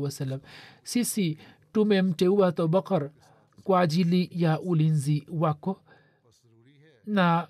wasallam. 0.03 0.40
Sisi 0.83 1.38
tumemteua 1.73 2.49
abubakar 2.49 3.11
kwa 3.64 3.81
ajili 3.81 4.31
ya 4.33 4.61
ulinzi 4.61 5.27
wako. 5.33 5.81
Na 7.07 7.49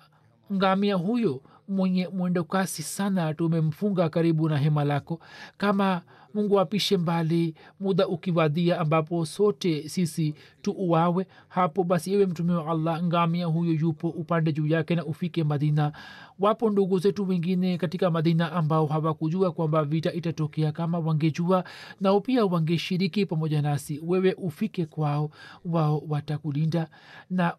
ngamia 0.53 0.95
huyo 0.95 1.41
mwenye 1.67 2.07
mwendo 2.07 2.43
kasi 2.43 2.83
sana 2.83 3.33
tumemfunga 3.33 4.09
karibu 4.09 4.49
na 4.49 4.57
hema 4.57 4.83
lako. 4.83 5.19
Kama 5.57 6.01
mungu 6.33 6.59
apishe 6.59 6.97
mbali 6.97 7.55
muda 7.79 8.07
ukiwadia 8.07 8.79
ambapo 8.79 9.25
sote 9.25 9.89
sisi 9.89 10.35
tuuawe. 10.61 11.27
Hapo 11.47 11.83
basi 11.83 12.13
ewe 12.13 12.25
mtume 12.25 12.53
wa 12.53 12.71
allah 12.71 13.03
ngamia 13.03 13.45
huyo 13.45 13.73
yupo 13.73 14.09
upande 14.09 14.53
juu 14.53 14.67
yake 14.67 14.95
na 14.95 15.05
ufike 15.05 15.43
madina. 15.43 15.91
Wapo 16.39 16.69
ndugu 16.69 16.99
zetu 16.99 17.27
wengine 17.29 17.77
katika 17.77 18.11
madina 18.11 18.51
ambao 18.51 18.85
hawakujua 18.85 19.51
kwamba 19.51 19.83
vita 19.83 20.13
itatokea 20.13 20.71
kama 20.71 20.99
wangejua 20.99 21.63
nao 22.01 22.21
pia 22.21 22.45
wangeshiriki 22.45 23.25
pamoja 23.25 23.61
nasi. 23.61 23.99
Wewe 24.03 24.33
ufike 24.33 24.85
kwao 24.85 25.31
wao 25.65 26.03
watakulinda 26.09 26.87
na 27.29 27.53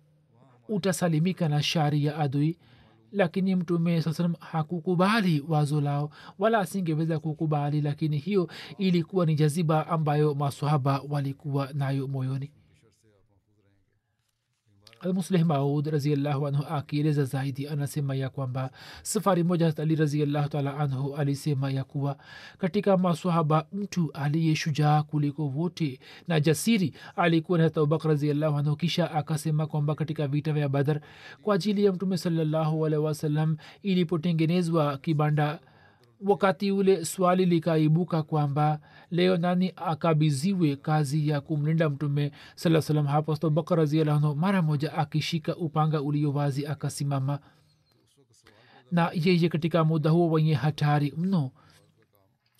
utasalimika 0.69 1.49
na 1.49 1.63
shari 1.63 2.05
ya 2.05 2.17
adui 2.19 2.59
lakini 3.12 3.57
mtume 3.57 4.03
saa 4.03 4.12
salam 4.12 4.35
hakukubali 4.40 5.44
wazo 5.48 5.81
lao 5.81 6.11
wala 6.38 6.59
asingeweza 6.59 7.18
kukubali 7.18 7.81
lakini 7.81 8.18
hiyo 8.18 8.48
ilikuwa 8.79 9.27
ni 9.27 9.35
jaziba 9.35 9.87
ambayo 9.87 10.35
masahaba 10.35 11.01
walikuwa 11.09 11.68
nayo 11.72 12.09
moyoni 12.09 12.51
almusleh 15.03 15.45
maud 15.45 15.87
raziallahu 15.87 16.47
anhu 16.47 16.65
akieleza 16.71 17.25
zaidi 17.25 17.69
anasema 17.69 18.15
ya 18.15 18.29
kwamba 18.31 18.71
safari 19.03 19.45
moja 19.45 19.75
ali 19.77 19.97
raziallahu 19.97 20.49
taala 20.49 20.77
anhu 20.79 21.17
alisema 21.17 21.71
ya 21.71 21.85
kuwa 21.85 22.17
katika 22.59 22.97
maswahaba 22.97 23.67
mtu 23.73 24.11
aliye 24.12 24.57
shujaa 24.57 25.03
kuliko 25.03 25.49
wote 25.49 26.01
na 26.29 26.41
jasiri 26.41 26.95
alikuwa 27.17 27.59
ni 27.59 27.65
hata 27.65 27.81
abubakar 27.81 28.11
raziallahu 28.11 28.57
anhu. 28.59 28.77
Kisha 28.77 29.11
akasema 29.11 29.67
kwamba 29.67 29.95
katika 29.95 30.27
vita 30.29 30.53
vya 30.53 30.69
badar 30.69 31.01
kwa 31.43 31.55
ajili 31.55 31.85
ya 31.85 31.93
mtume 31.93 32.17
salallahu 32.19 32.87
alaihi 32.87 33.05
wasallam 33.05 33.57
ilipotengenezwa 33.83 34.99
kibanda 34.99 35.59
wakati 36.27 36.73
ule 36.73 37.05
swali 37.05 37.47
likaibuka 37.47 38.23
kwamba 38.23 38.81
leo 39.11 39.37
nani 39.37 39.73
akabiziwe 39.77 40.77
kazi 40.77 41.29
ya 41.29 41.41
kumlinda 41.41 41.91
mtume 41.91 42.33
saa 42.55 42.81
salam 42.83 43.07
hapo? 43.07 43.33
Abubakar 43.33 43.79
raziallahu 43.79 44.37
mara 44.37 44.63
moja 44.63 44.93
akishika 44.95 45.57
upanga 45.57 46.03
ulio 46.03 46.33
wazi 46.33 46.67
akasimama. 46.67 47.39
Na 48.91 49.11
yeye 49.15 49.49
katika 49.49 49.85
muda 49.85 50.11
huo 50.11 50.31
wenye 50.31 50.55
hatari 50.55 51.15
mno 51.17 51.51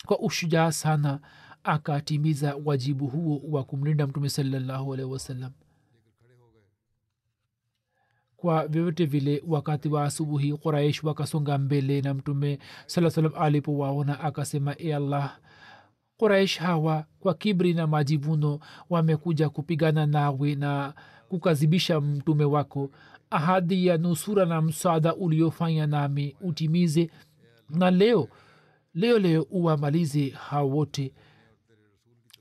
kwa 0.05 0.19
ushujaa 0.19 0.71
sana 0.71 1.19
akatimiza 1.63 2.55
wajibu 2.65 3.07
huo 3.07 3.41
wa 3.51 3.63
kumlinda 3.63 4.07
mtume 4.07 4.29
salallahu 4.29 4.93
alaihi 4.93 5.11
wasallam 5.11 5.51
kwa 8.43 8.67
vyovyote 8.67 9.05
vile 9.05 9.43
wakati 9.47 9.89
wa 9.89 10.03
asubuhi 10.03 10.53
quraish 10.53 11.03
wakasonga 11.03 11.57
mbele 11.57 12.01
na 12.01 12.13
mtume 12.13 12.59
saa 12.85 13.09
salam 13.09 13.31
alipowaona 13.35 14.19
akasema 14.19 14.75
e 14.77 14.93
allah 14.93 15.37
quraish 16.17 16.57
hawa 16.59 17.05
kwa 17.19 17.33
kibri 17.33 17.73
na 17.73 17.87
majivuno 17.87 18.59
wamekuja 18.89 19.49
kupigana 19.49 20.05
nawe 20.05 20.55
na 20.55 20.93
kukazibisha 21.29 22.01
mtume 22.01 22.45
wako. 22.45 22.91
Ahadi 23.29 23.85
ya 23.87 23.97
nusura 23.97 24.45
na 24.45 24.61
msaada 24.61 25.15
uliofanya 25.15 25.87
nami 25.87 26.35
utimize 26.41 27.09
na 27.69 27.91
leo 27.91 28.27
leo 28.93 29.19
leo 29.19 29.47
uwamalize 29.49 30.29
hawote 30.29 31.13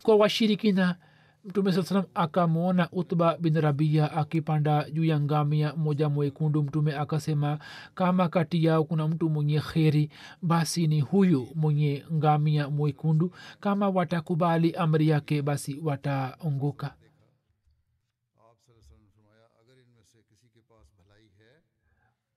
kwa 0.03 0.17
washirikina 0.17 0.97
mtume 1.45 1.73
saa 1.73 1.83
salam 1.83 2.05
akamwona 2.15 2.89
utba 2.93 3.37
bin 3.39 3.61
rabia 3.61 4.13
akipanda 4.13 4.91
juu 4.91 5.05
ya 5.05 5.21
ngamia 5.21 5.75
moja 5.77 6.09
mwekundu. 6.09 6.63
Mtume 6.63 6.95
akasema 6.97 7.59
kama 7.95 8.29
kati 8.29 8.65
yao 8.65 8.85
kuna 8.85 9.09
mtu 9.09 9.31
mwenye 9.31 9.61
kheri 9.61 10.11
basi 10.43 10.87
ni 10.87 11.01
huyu 11.01 11.49
mwenye 11.55 12.05
ngamia 12.13 12.69
mwekundu. 12.71 13.33
Kama 13.61 13.89
watakubali 13.89 14.73
amri 14.73 15.09
yake 15.09 15.43
basi 15.43 15.81
wataongoka 15.85 16.95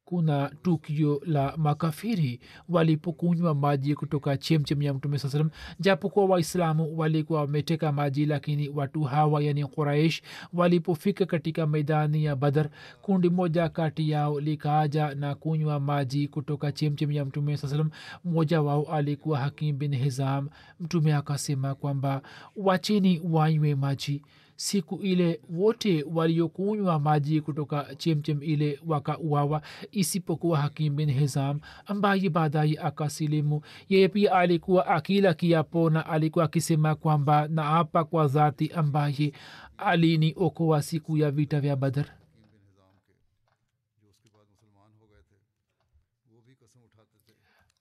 kuna 0.06 0.52
tukio 0.62 1.22
la 1.26 1.54
makafiri 1.58 2.40
walipokunywa 2.70 3.56
maji 3.56 3.96
kutoka 3.96 4.38
chemchem 4.38 4.82
ya 4.82 4.94
mtume 4.94 5.18
saa 5.20 5.30
salam 5.30 5.50
japokuwa 5.80 6.26
waislamu 6.26 6.98
walikuwa 6.98 7.42
wameteka 7.42 7.92
maji 7.92 8.26
lakini 8.26 8.70
watu 8.70 9.04
hawa 9.04 9.44
yani 9.44 9.66
quraish 9.66 10.22
walipofika 10.54 11.26
katika 11.26 11.68
maidani 11.68 12.24
ya 12.26 12.36
badar 12.36 12.70
kundi 13.02 13.30
moja 13.30 13.70
kati 13.70 14.10
yao 14.10 14.40
likaaja 14.40 15.16
na 15.16 15.36
kunywa 15.36 15.80
maji 15.80 16.28
kutoka 16.28 16.72
chemchem 16.72 17.12
ya 17.12 17.26
mtume 17.26 17.58
saa 17.58 17.68
salam. 17.68 17.90
Mmoja 18.26 18.62
wao 18.62 18.84
alikuwa 18.84 19.40
hakim 19.40 19.78
bin 19.78 19.96
hizam. 19.96 20.50
Mtume 20.80 21.14
akasema 21.14 21.76
kwamba 21.76 22.22
wacheni 22.56 23.22
wanywe 23.24 23.76
maji 23.76 24.22
siku 24.56 24.96
ile 24.96 25.42
wote 25.50 26.04
waliokunywa 26.04 27.00
maji 27.00 27.42
kutoka 27.42 27.96
chemchem 27.96 28.44
ile 28.44 28.80
wakauawa 28.88 29.62
isipokuwa 29.92 30.58
hakim 30.58 30.96
bin 30.96 31.12
hezam 31.12 31.60
ambaye 31.86 32.30
baadaye 32.30 32.80
akasilimu. 32.80 33.62
Yeye 33.90 34.08
pia 34.08 34.32
alikuwa 34.36 34.88
akila 34.88 35.34
kiapo 35.34 35.90
na 35.90 36.06
alikuwa 36.06 36.46
akisema 36.46 36.96
kwamba 36.96 37.48
naapa 37.48 38.04
kwa 38.04 38.28
dhati 38.28 38.68
ambaye 38.72 39.34
aliniokoa 39.78 40.82
siku 40.82 41.18
ya 41.18 41.32
vita 41.32 41.62
vya 41.62 41.76
badr. 41.76 42.06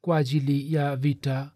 Kwa 0.01 0.17
ajili 0.17 0.75
ya 0.75 0.97
vita 0.97 1.51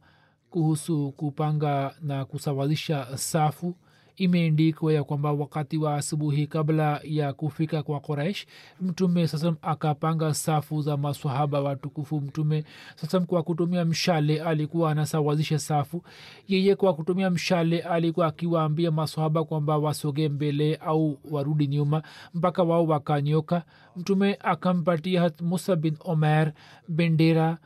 kuhusu 0.51 1.13
kupanga 1.13 1.95
na 2.01 2.25
kusawazisha 2.25 3.17
safu 3.19 3.77
imeendikwa 4.19 4.93
ya 4.93 5.05
kwamba 5.05 5.33
wakati 5.33 5.79
wa 5.79 5.95
asubuhi 5.97 6.47
kabla 6.47 7.01
ya 7.05 7.33
kufika 7.33 7.83
kwa 7.83 8.01
quraish 8.01 8.47
mtume 8.81 9.29
sasam 9.29 9.57
akapanga 9.63 10.35
safu 10.35 10.83
za 10.83 10.97
maswahaba 10.97 11.61
watukufu. 11.61 12.21
Mtume 12.21 12.65
sasam 12.97 13.25
kwa 13.27 13.43
kutumia 13.43 13.85
mshale 13.85 14.43
alikuwa 14.43 14.91
anasawazisha 14.91 15.59
safu. 15.59 16.03
Yeye 16.49 16.75
kwa 16.77 16.95
kutumia 16.95 17.31
mshale 17.31 17.81
alikuwa 17.81 18.27
akiwaambia 18.27 18.91
maswahaba 18.91 19.45
kwamba 19.45 19.79
wasoge 19.79 20.29
mbele 20.29 20.75
au 20.77 21.19
warudi 21.31 21.67
nyuma 21.67 22.03
mpaka 22.35 22.63
wao 22.63 22.87
wakanyoka. 22.87 23.63
Mtume 23.97 24.39
akampatia 24.41 25.31
musa 25.41 25.77
bin 25.77 25.97
omer 26.05 26.53
bendera 26.89 27.59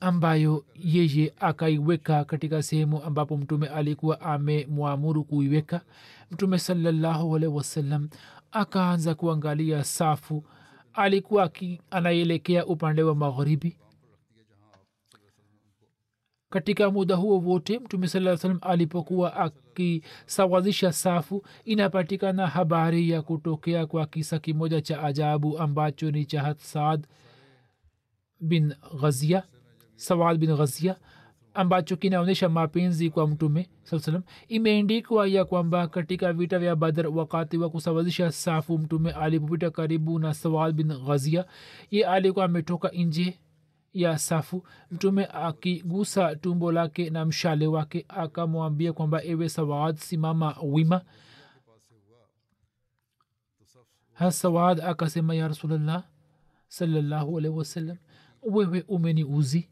ambayo 0.00 0.64
yeye 0.74 1.34
akaiweka 1.40 2.24
katika 2.24 2.62
sehemu 2.62 3.02
ambapo 3.02 3.36
mtume 3.36 3.68
alikuwa 3.68 4.20
amemwamuru 4.20 5.24
kuiweka. 5.24 5.80
Mtume 6.30 6.58
salallahu 6.58 7.36
alaihi 7.36 7.56
wasallam 7.56 8.08
akaanza 8.52 9.14
kuangalia 9.14 9.84
safu. 9.84 10.44
Alikuwa 10.92 11.50
anaelekea 11.90 12.66
upande 12.66 13.02
wa 13.02 13.14
magharibi. 13.14 13.76
Katika 16.50 16.90
muda 16.90 17.14
huo 17.16 17.38
wote 17.40 17.78
mtume 17.78 18.08
saa 18.08 18.36
salam 18.36 18.58
alipokuwa 18.62 19.36
akisawazisha 19.36 20.92
safu 20.92 21.44
inapatikana 21.64 22.46
habari 22.46 23.10
ya 23.10 23.22
kutokea 23.22 23.86
kwa 23.86 24.06
kisa 24.06 24.38
kimoja 24.38 24.80
cha 24.80 25.02
ajabu 25.02 25.58
ambacho 25.58 26.10
ni 26.10 26.24
cha 26.24 26.54
saad 26.58 27.06
bin 28.40 28.74
ghazia 29.00 29.42
sawad 29.98 30.38
bin 30.38 30.56
ghazia 30.56 30.96
ambacho 31.54 31.96
kinaonyesha 31.96 32.48
mapenzi 32.48 33.10
kwa 33.10 33.26
mtume 33.28 33.68
saa 33.82 33.98
salam 33.98 34.22
imeendikwa 34.48 35.28
ya 35.28 35.44
kwamba 35.44 35.88
katika 35.88 36.32
vita 36.32 36.58
vya 36.58 36.76
badr 36.76 37.06
wakati 37.06 37.58
wa 37.58 37.70
kusawazisha 37.70 38.32
safu 38.32 38.78
mtume 38.78 39.10
alipopita 39.12 39.70
karibu 39.70 40.18
na 40.18 40.34
sawad 40.34 40.74
bin 40.74 40.86
ghazia 41.06 41.44
ye 41.90 42.06
alikuwa 42.06 42.44
ametoka 42.44 42.88
nje 42.88 43.38
ya 43.92 44.18
safu 44.18 44.66
mtume 44.90 45.26
akigusa 45.32 46.36
tumbo 46.36 46.72
lake 46.72 47.10
na 47.10 47.24
mshale 47.24 47.66
wake 47.66 48.04
akamwambia 48.08 48.92
kwamba 48.92 49.24
ewe 49.24 49.48
sawad 49.48 49.96
simama 49.96 50.56
wima 50.62 51.00
hasawad 54.12 54.80
akasema 54.80 55.34
ya 55.34 55.48
rasulllah 55.48 56.04
salallahu 56.68 57.38
alaihi 57.38 57.56
wasallam 57.58 57.96
wewe 58.42 58.84
umeniuzi 58.88 59.68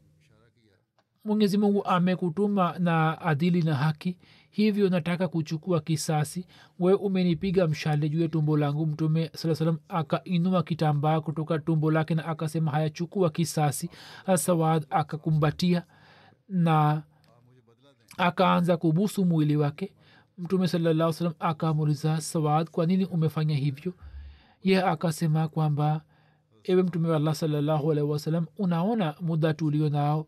mwenyezi 1.27 1.57
mungu 1.57 1.85
amekutuma 1.85 2.75
na 2.79 3.21
adili 3.21 3.61
na 3.61 3.75
haki. 3.75 4.17
Hivyo 4.49 4.89
nataka 4.89 5.27
kuchukua 5.27 5.79
kisasi. 5.81 6.45
We 6.79 6.93
umenipiga 6.93 7.67
mshale 7.67 8.09
juu 8.09 8.21
ya 8.21 8.27
tumbo 8.27 8.57
langu. 8.57 8.85
Mtume 8.85 9.31
saa 9.35 9.55
salam 9.55 9.77
akainua 9.89 10.63
kitambaa 10.63 11.21
kutoka 11.21 11.59
tumbo 11.59 11.91
lake 11.91 12.15
na 12.15 12.25
akasema 12.25 12.71
hayachukua 12.71 13.29
kisasi. 13.29 13.89
Sawad 14.35 14.85
akakumbatia 14.89 15.83
na 16.49 17.03
akaanza 18.17 18.77
kubusu 18.77 19.25
mwili 19.25 19.55
wake. 19.57 19.93
Mtume 20.37 20.67
salallah 20.67 21.13
salam 21.13 21.33
akamuliza 21.39 22.21
sawad 22.21 22.69
kwa 22.69 22.85
nini 22.85 23.05
umefanya 23.05 23.55
hivyo? 23.55 23.93
Ye 24.63 24.83
akasema 24.83 25.47
kwamba 25.47 26.01
ewe 26.63 26.83
mtume 26.83 27.09
wa 27.09 27.15
allah 27.15 27.35
salallahu 27.35 27.91
alaihi 27.91 28.09
wasalam 28.11 28.45
unaona 28.57 29.15
muda 29.21 29.53
tulio 29.53 29.89
nao 29.89 30.27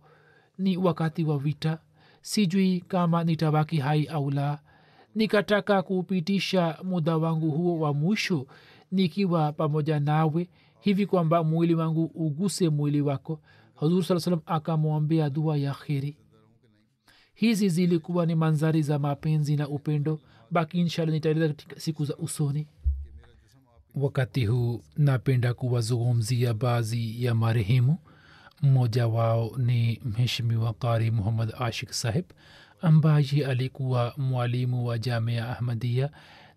ni 0.59 0.77
wakati 0.77 1.23
wa 1.23 1.37
vita. 1.37 1.79
Sijui 2.21 2.81
kama 2.81 3.23
nitabaki 3.23 3.77
hai 3.77 4.05
au 4.05 4.31
la. 4.31 4.59
Nikataka 5.15 5.81
kupitisha 5.81 6.77
muda 6.83 7.17
wangu 7.17 7.51
huo 7.51 7.79
wa 7.79 7.93
mwisho 7.93 8.47
nikiwa 8.91 9.51
pamoja 9.51 9.99
nawe 9.99 10.49
hivi 10.79 11.05
kwamba 11.05 11.43
mwili 11.43 11.75
wangu 11.75 12.05
uguse 12.05 12.69
mwili 12.69 13.01
wako. 13.01 13.39
Huzur 13.75 14.03
saa 14.03 14.19
salam 14.19 14.41
akamwambia 14.45 15.29
dua 15.29 15.57
ya 15.57 15.73
kheri. 15.73 16.17
Hizi 17.33 17.69
zilikuwa 17.69 18.25
ni 18.25 18.35
manzari 18.35 18.81
za 18.81 18.99
mapenzi 18.99 19.55
na 19.55 19.67
upendo. 19.69 20.19
Baki 20.51 20.79
inshallah 20.79 21.13
nitaeleza 21.13 21.47
katika 21.47 21.79
siku 21.79 22.05
za 22.05 22.17
usoni. 22.17 22.67
Wakati 23.95 24.45
huu 24.45 24.81
napenda 24.97 25.53
kuwazungumzia 25.53 26.53
baadhi 26.53 27.23
ya 27.23 27.35
marehemu 27.35 27.97
mmoja 28.61 29.07
wao 29.07 29.51
ni 29.57 30.01
mheshimiwa 30.05 30.73
qari 30.73 31.11
muhammad 31.11 31.53
ashik 31.59 31.91
sahib 31.91 32.25
ambaye 32.81 33.45
alikuwa 33.47 34.13
mwalimu 34.17 34.85
wa 34.85 34.97
jamia 34.97 35.49
ahmadia 35.49 36.09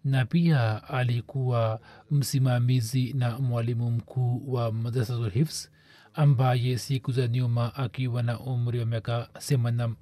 na 0.04 0.24
pia 0.24 0.88
alikuwa 0.88 1.80
msimamizi 2.10 3.12
na 3.12 3.38
mwalimu 3.38 3.90
mkuu 3.90 4.52
wa 4.52 4.72
madrasatul 4.72 5.30
Hifz 5.30 5.68
ambaye 6.14 6.78
siku 6.78 7.12
za 7.12 7.28
nyuma 7.28 7.74
akiwa 7.74 8.22
na 8.22 8.40
umri 8.40 8.78
wa 8.78 8.86
miaka 8.86 9.28
semana 9.38 9.94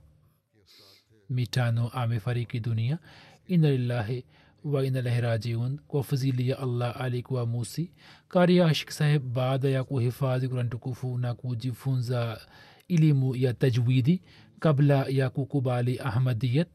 mitano 1.31 1.89
amefariki 1.89 2.61
dunia. 2.61 2.99
Ina 3.47 3.71
lillahi 3.71 4.25
wa 4.65 4.83
lahirajiun 4.83 5.23
rajiun 5.23 5.79
kwa 5.89 6.05
fadhili 6.05 6.49
ya 6.49 6.59
allah 6.59 7.01
alikuwa 7.01 7.47
musi 7.47 7.91
kari 8.29 8.61
ashik 8.61 8.91
saheb 8.91 9.23
baada 9.33 9.69
ya 9.69 9.85
kuhifadhi 9.85 10.49
kuran 10.49 10.69
tukufu 10.69 11.19
na 11.19 11.35
kujifunza 11.35 12.41
elimu 12.89 13.37
ya 13.37 13.55
tajwidi 13.55 14.23
kabla 14.61 15.07
ya 15.09 15.31
kukubali 15.31 15.99
ahmadiyat 15.99 16.69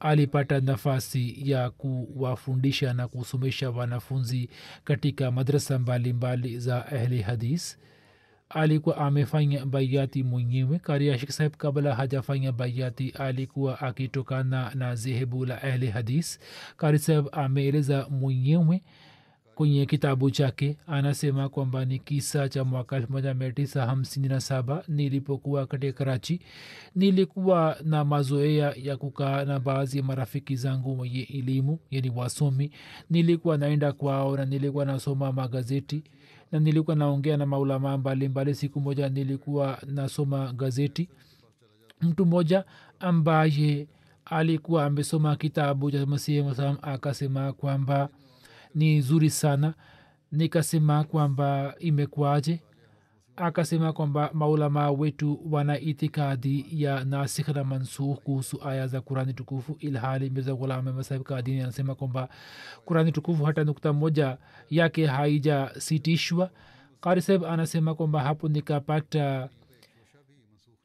alipata 0.00 0.60
nafasi 0.60 1.50
ya 1.50 1.70
kuwafundisha 1.70 2.92
na 2.92 3.08
kusomesha 3.08 3.70
wanafunzi 3.70 4.48
katika 4.84 5.30
madrasa 5.30 5.78
mbalimbali 5.78 6.58
za 6.58 6.86
ahli 6.86 7.22
hadis 7.22 7.78
alikuwa 8.50 8.96
amefanya 8.96 9.66
baiati 9.66 10.22
mwenyewe 10.22 10.78
kariashik 10.78 11.30
saheb 11.30 11.52
kabla 11.56 11.94
hajafanya 11.94 12.52
baiati 12.52 13.10
alikuwa 13.10 13.80
akitokana 13.80 14.70
na 14.74 14.94
zehebu 14.94 15.44
la 15.46 15.62
ahli 15.62 15.86
hadis 15.86 16.40
kari 16.76 16.98
saheb 16.98 17.26
ameeleza 17.32 18.06
mwenyewe 18.10 18.82
kwenye 19.54 19.86
kitabu 19.86 20.30
chake. 20.30 20.76
Anasema 20.86 21.48
kwamba 21.48 21.84
ni 21.84 21.98
kisa 21.98 22.48
cha 22.48 22.64
mwaka 22.64 22.98
1957 22.98 24.82
nilipokuwa 24.88 25.66
katika 25.66 25.92
karachi. 25.92 26.40
Nilikuwa 26.94 27.76
na 27.84 28.04
mazoea 28.04 28.74
ya 28.82 28.96
kukaa 28.96 29.44
na 29.44 29.60
baadhi 29.60 29.96
ya 29.98 30.04
marafiki 30.04 30.56
zangu 30.56 30.98
wenye 31.00 31.20
elimu 31.22 31.78
yani 31.90 32.10
wasomi. 32.16 32.70
Nilikuwa 33.10 33.58
naenda 33.58 33.92
kwao 33.92 34.36
na 34.36 34.44
nilikuwa 34.44 34.84
nasoma 34.84 35.32
magazeti 35.32 36.02
na 36.52 36.58
nilikuwa 36.60 36.96
naongea 36.96 37.36
na 37.36 37.46
maulamaa 37.46 37.96
mbalimbali. 37.98 38.54
Siku 38.54 38.80
moja 38.80 39.08
nilikuwa 39.08 39.78
nasoma 39.86 40.52
gazeti. 40.52 41.08
Mtu 42.00 42.26
mmoja 42.26 42.64
ambaye 43.00 43.86
alikuwa 44.24 44.84
amesoma 44.84 45.36
kitabu 45.36 45.90
cha 45.90 46.06
masihi 46.06 46.42
masalam 46.42 46.76
akasema 46.82 47.52
kwamba 47.52 48.08
ni 48.74 49.00
zuri 49.00 49.30
sana. 49.30 49.74
Nikasema 50.32 51.04
kwamba 51.04 51.74
imekwaje 51.78 52.60
akasema 53.40 53.92
kwamba 53.92 54.30
maulama 54.34 54.90
wetu 54.90 55.40
wana 55.50 55.80
itikadi 55.80 56.66
ya 56.70 57.04
nasikh 57.04 57.48
na 57.48 57.64
mansukh 57.64 58.18
kuhusu 58.22 58.68
aya 58.68 58.86
za 58.86 59.00
kurani 59.00 59.32
tukufu 59.34 59.76
ilhali 59.80 60.30
mirza 60.30 60.54
ghulam 60.54 60.84
masahib 60.94 61.22
kadini 61.22 61.60
anasema 61.60 61.94
kwamba 61.94 62.28
kurani 62.84 63.12
tukufu 63.12 63.44
hata 63.44 63.64
nukta 63.64 63.92
moja 63.92 64.38
yake 64.70 65.06
haijasitishwa. 65.06 66.50
Kari 67.00 67.22
sahib 67.22 67.44
anasema 67.44 67.94
kwamba 67.94 68.20
hapo 68.22 68.48
nikapata 68.48 69.48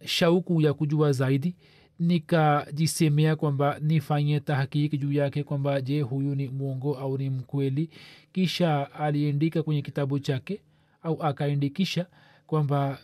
shauku 0.05 0.61
ya 0.61 0.73
kujua 0.73 1.11
zaidi 1.11 1.55
nikajisemea 1.99 3.35
kwamba 3.35 3.77
nifanye 3.81 4.39
tahkiki 4.39 4.97
juu 4.97 5.11
yake 5.13 5.43
kwamba 5.43 5.81
je 5.81 6.01
huyu 6.01 6.35
ni 6.35 6.47
mwongo 6.49 6.95
au 6.97 7.17
ni 7.17 7.29
mkweli? 7.29 7.89
Kisha 8.31 8.91
aliandika 8.93 9.63
kwenye 9.63 9.81
kitabu 9.81 10.19
chake 10.19 10.61
au 11.03 11.23
akaandikisha 11.23 12.05
kwamba 12.53 12.97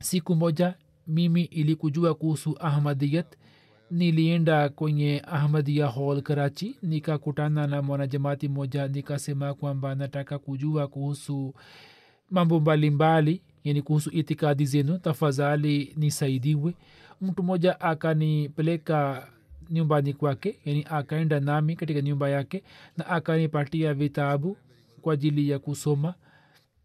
siku 0.00 0.34
moja 0.36 0.74
mimi 1.06 1.42
ili 1.42 1.76
kujua 1.76 2.14
kuhusu 2.14 2.56
ahmadiyat 2.60 3.26
nilienda 3.90 4.68
kwenye 4.68 5.22
ahmadia 5.26 5.88
hall 5.88 6.22
karachi 6.22 6.76
nikakutana 6.82 7.66
na 7.66 7.82
mwanajamati 7.82 8.48
moja 8.48 8.88
nikasema 8.88 9.54
kwamba 9.54 9.94
nataka 9.94 10.38
kujua 10.38 10.88
kuhusu 10.88 11.54
mambo 12.30 12.60
mbalimbali 12.60 13.42
yani 13.64 13.82
kuhusu 13.82 14.10
itikadi 14.10 14.64
zenu 14.66 14.98
tafadhali 14.98 15.94
nisaidiwe. 15.96 16.74
Mtu 17.20 17.42
mmoja 17.42 17.80
akanipeleka 17.80 19.28
nyumbani 19.70 20.12
kwake 20.14 20.60
yani 20.64 20.86
akaenda 20.90 21.40
nami 21.40 21.76
katika 21.76 22.00
nyumba 22.00 22.28
yake 22.28 22.62
na 22.96 23.06
akanipatia 23.06 23.94
vitabu 23.94 24.56
kwa 25.02 25.14
ajili 25.14 25.50
ya 25.50 25.58
kusoma 25.58 26.14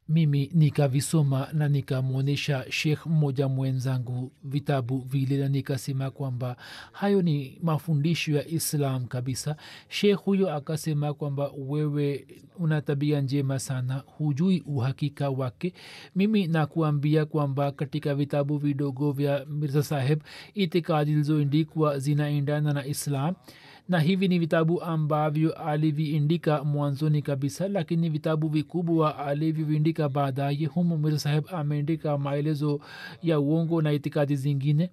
mimi 0.09 0.49
nikavisoma 0.53 1.47
na 1.53 1.67
nikamwonyesha 1.69 2.65
shekh 2.69 3.05
mmoja 3.05 3.47
mwenzangu 3.47 4.31
vitabu 4.43 4.97
vile 4.99 5.37
na 5.37 5.47
nikasema 5.49 6.11
kwamba 6.11 6.55
hayo 6.91 7.21
ni 7.21 7.59
mafundisho 7.63 8.31
ya 8.31 8.47
islam 8.47 9.05
kabisa. 9.05 9.55
Shekh 9.89 10.17
huyo 10.19 10.53
akasema 10.55 11.13
kwamba 11.13 11.51
wewe 11.57 12.27
una 12.59 12.81
tabia 12.81 13.21
njema 13.21 13.59
sana 13.59 14.03
hujui 14.05 14.63
uhakika 14.65 15.29
wake. 15.29 15.73
Mimi 16.15 16.47
nakuambia 16.47 17.25
kwamba 17.25 17.71
katika 17.71 18.15
vitabu 18.15 18.57
vidogo 18.57 19.11
vya 19.11 19.45
mirza 19.45 19.83
saheb 19.83 20.21
itikadi 20.53 21.11
zilizoindikwa 21.11 21.99
zinaendana 21.99 22.73
na 22.73 22.85
islam 22.85 23.35
na 23.91 23.99
hivi 23.99 24.27
ni 24.27 24.39
vitabu 24.39 24.81
ambavyo 24.81 25.51
aliviindika 25.53 26.63
mwanzoni 26.63 27.21
kabisa 27.21 27.67
lakini 27.67 28.09
vitabu 28.09 28.47
vikubwa 28.47 29.17
alivyoviindika 29.17 30.09
baadaye 30.09 30.65
humu 30.65 30.97
mirza 30.97 31.19
saheb 31.19 31.43
ameindika 31.51 32.17
maelezo 32.17 32.79
ya 33.23 33.39
uongo 33.39 33.81
na 33.81 33.91
itikadi 33.91 34.35
zingine. 34.35 34.89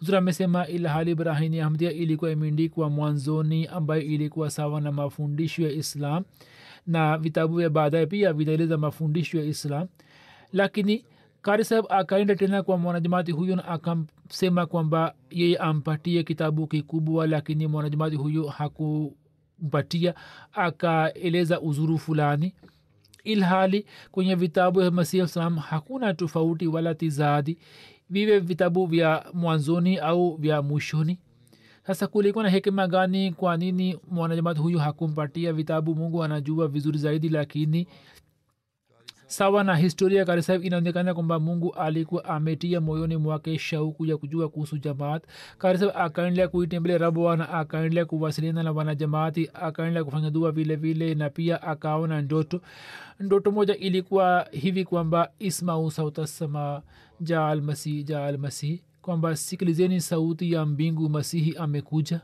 Zura 0.00 0.18
amesema 0.18 0.66
ilhali 0.66 1.10
ibrahini 1.10 1.60
ahmdia 1.60 1.92
ilikuwa 1.92 2.30
imeindikwa 2.30 2.90
mwanzoni 2.90 3.66
ambayo 3.66 4.02
ilikuwa 4.02 4.50
sawa 4.50 4.80
na 4.80 4.92
mafundisho 4.92 5.62
ya 5.62 5.70
islam. 5.72 6.24
Na 6.86 7.18
vitabu 7.18 7.56
vya 7.56 7.70
baadaye 7.70 8.06
pia 8.06 8.32
vinaeleza 8.32 8.78
mafundisho 8.78 9.38
ya 9.38 9.44
islam. 9.44 9.86
Lakini 10.52 11.04
kari 11.44 11.64
saheb 11.64 11.84
akaenda 11.88 12.34
tena 12.36 12.62
kwa 12.62 12.78
mwanajamati 12.78 13.32
huyu 13.32 13.56
na 13.56 13.64
akasema 13.68 14.66
kwamba 14.66 15.14
yeye 15.30 15.56
ampatie 15.56 16.22
kitabu 16.22 16.66
kikubwa 16.66 17.26
lakini 17.26 17.66
mwanajamati 17.66 18.16
huyu 18.16 18.46
hakumpatia. 18.46 20.14
Akaeleza 20.52 21.60
uzuru 21.60 21.98
fulani. 21.98 22.54
Ilhali 23.24 23.86
kwenye 24.10 24.34
vitabu 24.34 24.80
vya 24.80 24.90
masihi 24.90 25.28
salam 25.28 25.56
hakuna 25.56 26.14
tofauti 26.14 26.66
wala 26.66 26.94
tizadi. 26.94 27.58
Vive 28.10 28.38
vitabu 28.38 28.86
vya 28.86 29.24
mwanzoni 29.32 29.98
au 29.98 30.36
vya 30.36 30.62
mwishoni. 30.62 31.18
Sasa 31.86 32.06
kulikuwa 32.06 32.44
na 32.44 32.50
hekima 32.50 32.86
gani 32.88 33.32
kwa 33.32 33.56
nini 33.56 33.98
mwanajamati 34.10 34.60
huyu 34.60 34.78
hakumpatia 34.78 35.52
vitabu? 35.52 35.94
Mungu 35.94 36.24
anajua 36.24 36.68
vizuri 36.68 36.98
zaidi 36.98 37.28
lakini 37.28 37.86
sawa 39.36 39.64
na 39.64 39.76
historia 39.76 40.18
ya 40.18 40.24
karisahib 40.24 40.64
inaonekana 40.64 41.14
kwamba 41.14 41.40
mungu 41.40 41.72
alikuwa 41.74 42.24
ametia 42.24 42.80
moyoni 42.80 43.16
mwake 43.16 43.58
shauku 43.58 44.06
ya 44.06 44.16
kujua 44.16 44.48
kuhusu 44.48 44.78
jamaat. 44.78 45.22
Karisahib 45.58 45.92
akaendelea 45.96 46.48
kuitembelea 46.48 46.98
rabu 46.98 47.36
na 47.36 47.48
akaendelea 47.48 48.04
kuwasiliana 48.04 48.62
na 48.62 48.72
wanajamaati 48.72 49.50
akaendelea 49.54 50.04
kufanya 50.04 50.30
dua 50.30 50.52
vile 50.52 50.76
vile 50.76 51.14
na 51.14 51.30
pia 51.30 51.62
akaona 51.62 52.22
ndoto. 52.22 52.60
Ndoto 53.20 53.50
moja 53.50 53.76
ilikuwa 53.76 54.48
hivi 54.50 54.84
kwamba 54.84 55.30
ismau 55.38 55.90
sautasama 55.90 56.82
ja 57.20 57.46
almasih 57.48 58.04
ja 58.04 58.24
almasih 58.24 58.80
kwamba 59.02 59.36
sikilizeni 59.36 60.00
sauti 60.00 60.52
ya 60.52 60.66
mbingu 60.66 61.08
masihi 61.08 61.54
amekuja 61.56 62.20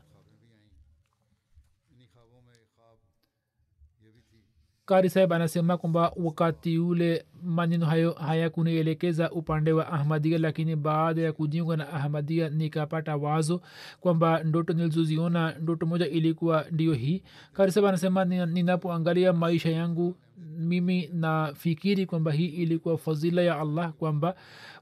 kari 4.91 5.09
saib 5.09 5.33
anasema 5.33 5.77
kwamba 5.77 6.11
wakati 6.15 6.77
ule 6.77 7.25
maneno 7.43 7.85
hayo 7.85 8.11
hayakunielekeza 8.11 9.31
upande 9.31 9.71
wa 9.71 9.87
ahmadia 9.93 10.37
lakini 10.37 10.75
baada 10.75 11.21
ya 11.21 11.33
kujiunga 11.33 11.77
na 11.77 11.89
ahmadia 11.93 12.49
nikapata 12.49 13.15
wazo 13.15 13.61
kwamba 14.01 14.43
ndoto 14.43 14.73
nilizoziona 14.73 15.55
ndoto 15.61 15.85
moja 15.85 16.07
ilikuwa 16.07 16.65
ndio 16.71 16.93
hii. 16.93 17.23
Kari 17.53 17.71
saib 17.71 17.85
anasema 17.85 18.25
ninapoangalia 18.25 19.33
maisha 19.33 19.69
yangu 19.69 20.15
mimi 20.57 21.09
nafikiri 21.13 22.05
kwamba 22.05 22.31
hii 22.31 22.47
ilikuwa 22.47 22.97
fadhila 22.97 23.41
ya 23.41 23.59
allah 23.59 23.93
kwamba 23.93 24.35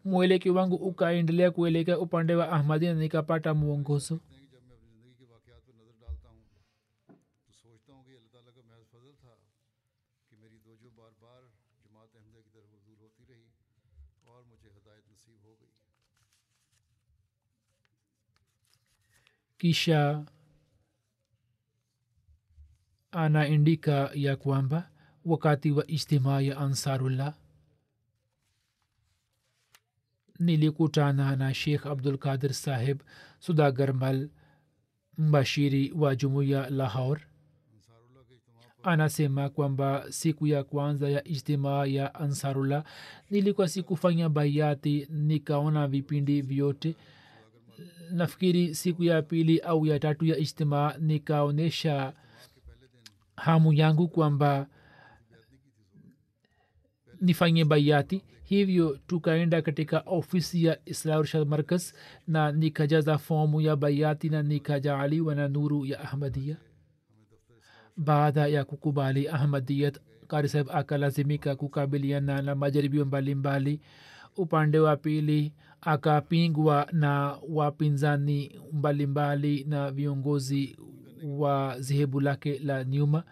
mweleke 0.06 0.50
wangu 0.50 0.76
ukaendelea 0.76 1.52
kuelekea 1.52 2.00
upande 2.00 2.36
wa 2.36 2.52
ahmadia 2.52 2.94
nikapata 2.94 3.54
mwongozo 3.54 4.20
kisha 19.60 20.26
anaindika 23.12 24.12
ya 24.14 24.36
kwamba 24.36 24.90
wakati 25.26 25.72
wa 25.72 25.88
ijtimaa 25.88 26.42
ya 26.42 26.58
ansarullah 26.58 27.34
nilikutana 30.40 31.36
na 31.36 31.54
shekh 31.54 31.86
abdul 31.86 32.18
sahib 32.54 33.02
sudagarmal 33.40 34.30
mbashiri 35.18 35.92
wa 35.92 36.16
jumuiya 36.16 36.70
lahor 36.70 37.20
anasema 38.84 39.50
kwamba 39.50 40.12
siku 40.12 40.48
ya 40.48 40.64
kwanza 40.64 41.10
ya 41.10 41.28
ijtimaa 41.28 41.86
ya 41.86 42.16
ansarullah 42.16 42.84
nilikuwa 43.30 43.68
sikufanya 43.68 44.30
bayati 44.30 45.08
nikaona 45.10 45.88
vipindi 45.88 46.42
vyote 46.42 46.96
nafikiri 48.12 48.76
siku 48.76 49.04
ya 49.04 49.22
pili 49.22 49.60
au 49.60 49.86
ya 49.86 50.00
tatu 50.00 50.26
ya 50.26 50.38
ijtimaa 50.38 50.94
nikaonyesha 51.00 52.14
hamu 53.36 53.74
yangu 53.74 54.08
kwamba 54.08 54.68
nifanye 57.22 57.66
bayati. 57.66 58.24
Hivyo 58.44 59.00
tukaenda 59.08 59.62
katika 59.62 60.00
ofisi 60.06 60.64
ya 60.66 60.80
islahurshad 60.86 61.48
markaz 61.48 61.92
na 62.28 62.52
nikajaza 62.52 63.18
fomu 63.18 63.62
ya 63.62 63.76
bayati 63.76 64.30
na 64.30 64.44
nikajaaliwa 64.44 65.36
na 65.36 65.48
nuru 65.48 65.86
ya 65.86 66.00
ahmadia 66.00 66.58
baada 67.98 68.48
ya 68.48 68.64
kukubali 68.66 69.28
ahmadiyat 69.28 70.00
kari 70.28 70.50
saheb 70.50 70.68
akalazimika 70.72 71.56
kukabiliana 71.56 72.42
na 72.42 72.56
majaribio 72.56 73.06
mbalimbali 73.06 73.82
upande 74.38 74.80
wa 74.80 74.98
pili 74.98 75.54
akapingwa 75.82 76.88
na 76.92 77.38
wapinzani 77.50 78.60
mbalimbali 78.74 79.64
na 79.70 79.92
viongozi 79.92 80.78
wa 81.24 81.76
zehebu 81.80 82.20
lake 82.20 82.60
la 82.64 82.84
nyuma. 82.84 83.24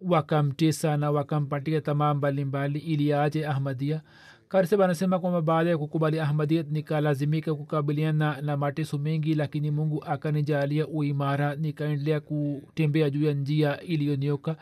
Wakamtesa 0.00 0.96
na 0.96 1.10
wakampatia 1.10 1.80
tamaa 1.80 2.14
mbalimbali 2.14 2.78
ili 2.78 3.12
aje 3.12 3.46
ahmadia 3.46 4.02
karseb 4.48 4.82
anasema 4.82 5.18
kwamba 5.18 5.42
baada 5.42 5.70
ya 5.70 5.78
kukubali 5.78 6.20
ahmadiyat 6.20 6.70
nikalazimika 6.70 7.54
kukabiliana 7.54 8.40
na 8.40 8.56
mateso 8.56 8.98
mengi 8.98 9.34
lakini 9.34 9.70
mungu 9.70 10.04
akanijalia 10.04 10.86
uimara. 10.86 11.54
Nikaendelea 11.56 12.20
kutembea 12.20 13.10
juu 13.10 13.24
ya 13.24 13.32
njia 13.32 13.80
iliyonioka 13.80 14.56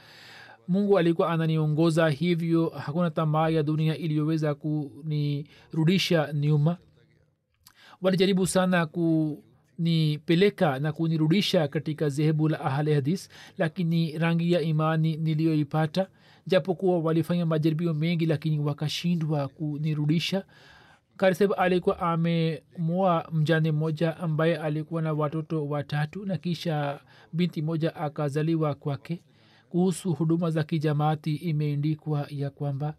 mungu 0.68 0.98
alikuwa 0.98 1.30
ananiongoza 1.30 2.08
hivyo 2.08 2.68
hakuna 2.68 3.10
tamaa 3.10 3.48
ya 3.48 3.62
dunia 3.62 3.96
iliyoweza 3.96 4.54
kunirudisha 4.54 6.32
nyuma. 6.32 6.76
Walijaribu 8.02 8.46
sana 8.46 8.86
kunipeleka 8.86 10.78
na 10.78 10.92
kunirudisha 10.92 11.68
katika 11.68 12.08
zehebu 12.08 12.48
la 12.48 12.60
ahali 12.60 12.94
hadis 12.94 13.28
lakini 13.58 14.18
rangi 14.18 14.52
ya 14.52 14.60
imani 14.60 15.16
niliyoipata 15.16 16.08
japokuwa 16.46 16.98
walifanya 16.98 17.46
majaribio 17.46 17.94
mengi 17.94 18.26
lakini 18.26 18.58
wakashindwa 18.58 19.48
kunirudisha. 19.48 20.44
Kariseb 21.16 21.52
alikuwa 21.56 21.98
amemoa 21.98 23.28
mjane 23.32 23.72
mmoja 23.72 24.16
ambaye 24.16 24.56
alikuwa 24.56 25.02
na 25.02 25.12
watoto 25.12 25.68
watatu 25.68 26.26
na 26.26 26.36
kisha 26.38 27.00
binti 27.32 27.62
moja 27.62 27.96
akazaliwa 27.96 28.74
kwake 28.74 29.22
kuhusu 29.74 30.12
huduma 30.12 30.50
za 30.50 30.64
kijamaati 30.64 31.34
imeendikwa 31.34 32.26
ya 32.30 32.50
kwamba 32.50 32.94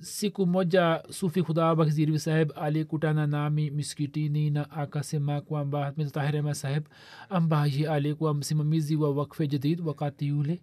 siku 0.00 0.46
moja 0.46 1.02
sufi 1.10 1.42
khudabak 1.42 1.88
zirvi 1.88 2.18
saheb 2.18 2.52
alikutana 2.56 3.26
nami 3.26 3.70
miskitini 3.70 4.50
na 4.50 4.70
akasema 4.70 5.40
kwamba 5.40 5.92
tahirema 6.12 6.54
saheb 6.54 6.84
ambaye 7.28 7.88
alikuwa 7.88 8.34
msimamizi 8.34 8.96
wa 8.96 9.10
wakfe 9.10 9.46
jadid 9.46 9.80
wakati 9.80 10.26
yule 10.26 10.62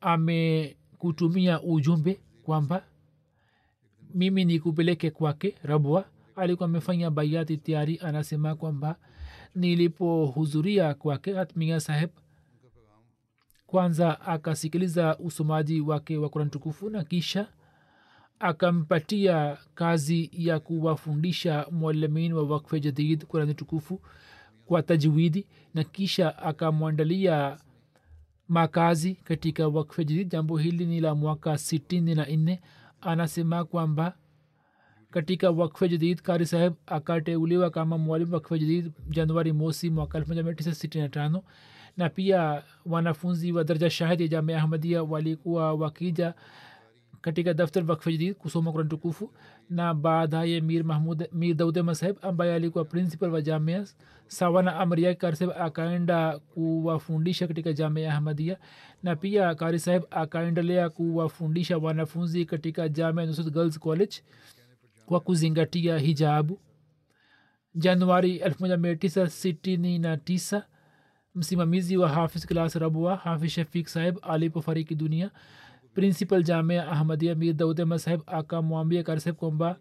amekutumia 0.00 1.62
ujumbe 1.62 2.20
kwamba 2.42 2.84
mimi 4.14 4.44
nikupeleke 4.44 5.10
kwake 5.10 5.54
rabwa. 5.62 6.04
Alikuwa 6.36 6.68
amefanya 6.68 7.10
baiati 7.10 7.56
tayari 7.56 7.98
anasema 8.02 8.54
kwamba 8.54 8.96
nilipohudhuria 9.54 10.94
kwake 10.94 11.32
hatmia 11.34 11.80
saheb 11.80 12.10
kwanza 13.74 14.20
akasikiliza 14.20 15.18
usomaji 15.18 15.80
wake 15.80 16.16
wa 16.18 16.28
kurani 16.28 16.50
tukufu 16.50 16.90
na 16.90 17.04
kisha 17.04 17.46
akampatia 18.40 19.56
kazi 19.74 20.30
ya 20.32 20.60
kuwafundisha 20.60 21.66
mwalimin 21.70 22.32
wa 22.32 22.42
wakfe 22.42 22.80
jadid 22.80 23.24
kurani 23.24 23.54
tukufu 23.54 24.00
kwa 24.66 24.82
tajwidi 24.82 25.46
na 25.74 25.84
kisha 25.84 26.38
akamwandalia 26.38 27.56
makazi 28.48 29.14
katika 29.14 29.68
wakfe 29.68 30.04
jadid. 30.04 30.28
Jambo 30.30 30.56
hili 30.58 30.86
ni 30.86 31.00
la 31.00 31.14
mwaka 31.14 31.58
sitini 31.58 32.14
na 32.14 32.26
nne. 32.26 32.60
Anasema 33.00 33.64
kwamba 33.64 34.14
katika 35.10 35.50
wakfe 35.50 35.88
jadid 35.88 36.20
kari 36.22 36.46
saheb 36.46 36.72
akateuliwa 36.86 37.70
kama 37.70 37.98
mwalimu 37.98 38.34
wakfe 38.34 38.58
jadid 38.58 38.92
januari 39.08 39.52
mosi 39.52 39.90
mwaka 39.90 40.18
elfu 40.18 40.30
moja 40.30 40.42
mia 40.42 40.54
tisa 40.54 40.74
sitini 40.74 41.02
na 41.04 41.08
tano 41.08 41.42
na 42.00 42.08
pia 42.08 42.62
wanafunzi 42.86 43.52
wa 43.52 43.64
daraja 43.64 43.90
shahid 43.90 44.20
ya 44.20 44.28
jamia 44.28 44.58
ahmadia 44.58 45.02
walikuwa 45.02 45.74
wakija 45.74 46.34
katika 47.20 47.54
daftar 47.54 47.90
wakfe 47.90 48.12
jadid 48.12 48.34
kusoma 48.34 48.72
kuran 48.72 48.88
tukufu. 48.88 49.32
Na 49.70 49.94
baadaye 49.94 50.60
mir 50.60 50.84
mahmud 50.84 51.28
mir 51.32 51.54
daude 51.54 51.82
masahib 51.82 52.16
ambaye 52.22 52.54
alikuwa 52.54 52.84
principal 52.84 53.30
wa 53.30 53.42
jamia 53.42 53.84
sawana 54.26 54.76
amri 54.76 55.02
yake 55.02 55.20
kari 55.20 55.36
saheb 55.36 55.54
akaenda 55.60 56.38
kuwafundisha 56.38 57.48
katika 57.48 57.72
jamia 57.72 58.14
ahmadia 58.14 58.58
na 59.02 59.16
pia 59.16 59.54
kari 59.54 59.78
saheb 59.78 60.02
akaendelea 60.10 60.90
kuwafundisha 60.90 61.78
wanafunzi 61.78 62.44
katika 62.44 62.88
jamia 62.88 63.26
nusrat 63.26 63.52
girls 63.52 63.78
college 63.78 64.16
kwa 65.06 65.20
kuzingatia 65.20 65.98
hijabu. 65.98 66.60
Januari 67.74 68.38
1969 68.38 70.62
msimamizi 71.34 71.96
wa 71.96 72.08
hafiz 72.08 72.46
klas 72.46 72.74
rabua 72.74 73.16
hafiz 73.16 73.50
shafik 73.50 73.88
saheb 73.88 74.16
alipofariki 74.22 74.94
dunia. 74.94 75.30
Principal 75.94 76.42
jamia 76.42 76.88
ahmadia 76.88 77.34
mir 77.34 77.52
daudema 77.54 77.98
saheb 77.98 78.20
akamwambia 78.26 79.02
kar 79.02 79.20
saheb 79.20 79.36
kwamba 79.36 79.76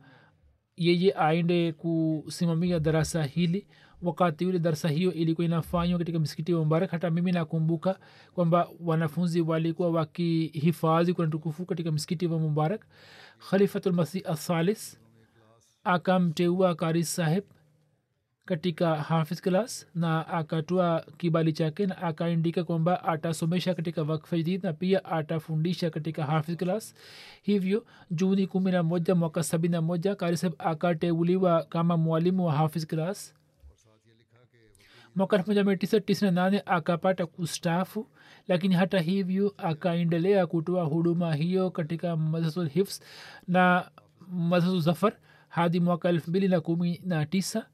yeye 0.78 1.14
aende 1.18 1.72
kusimamia 1.72 2.80
darasa 2.80 3.24
hili. 3.24 3.68
Wakati 4.02 4.45
ule 4.45 4.60
darasa 4.60 4.89
hiyo 4.89 5.14
ilikuwa 5.14 5.45
inafanywa 5.45 6.00
katika 6.00 6.20
msikiti 6.20 6.54
wa 6.54 6.66
mbarak 6.66 6.91
hata 6.91 7.10
mimi 7.12 7.32
nakumbuka 7.32 8.00
kwamba 8.34 8.70
wanafunzi 8.80 9.41
walikuwa 9.41 9.89
wakihifadhi 9.91 11.14
kuna 11.14 11.28
tukufu 11.28 11.66
katika 11.66 11.91
msikiti 11.91 12.28
wa 12.28 12.39
mubarak. 12.39 12.86
Khalifatulmasih 13.50 14.22
asalis 14.30 15.00
akamteua 15.84 16.76
kari 16.76 17.04
saheb 17.04 17.43
katika 18.50 18.95
hafiz 18.95 19.41
klas 19.41 19.88
na 19.95 20.28
akatoa 20.28 21.06
kibali 21.18 21.54
chake 21.54 21.86
na 21.86 21.97
akaandika 21.97 22.64
kwamba 22.64 23.04
atasomesha 23.04 23.76
katika 23.76 24.04
wakfa 24.04 24.38
jadid 24.38 24.64
na 24.64 24.74
pia 24.74 25.06
atafundisha 25.06 25.89
katika 25.89 26.24
hafiz 26.26 26.56
klas 26.58 26.95
hivyo 27.41 27.86
juni 28.12 28.47
kumi 28.47 28.72
na 28.72 28.84
moja 28.84 29.16
mwaka 29.16 29.43
sabini 29.43 29.72
na 29.72 29.82
moja 29.82 30.16
karisab 30.16 30.54
akateuliwa 30.58 31.64
kama 31.64 31.97
mwalimu 31.97 32.45
wa 32.45 32.54
hafiz 32.54 32.86
klas 32.86 33.34
mwaka 35.16 35.36
elfu 35.38 35.52
mia 35.52 35.76
tisa 35.78 36.00
tisini 36.00 36.32
na 36.32 36.41
nane 36.43 36.64
akapata 36.66 37.26
kustafu 37.26 38.08
lakini 38.47 38.76
hata 38.76 39.00
hivyo 39.00 39.54
akaendelea 39.58 40.47
kutoa 40.47 40.84
huduma 40.84 41.36
hiyo 41.36 41.72
katika 41.72 42.18
madrasul 42.18 42.70
na 43.47 43.91
madrasul 44.32 44.82
zafar 44.82 45.14
hadi 45.50 45.80
mwaka 45.80 46.10
elfu 46.10 46.30
mbili 46.30 46.47
na 46.47 46.62
kumi 46.62 47.02
na 47.06 47.26
tisa 47.26 47.66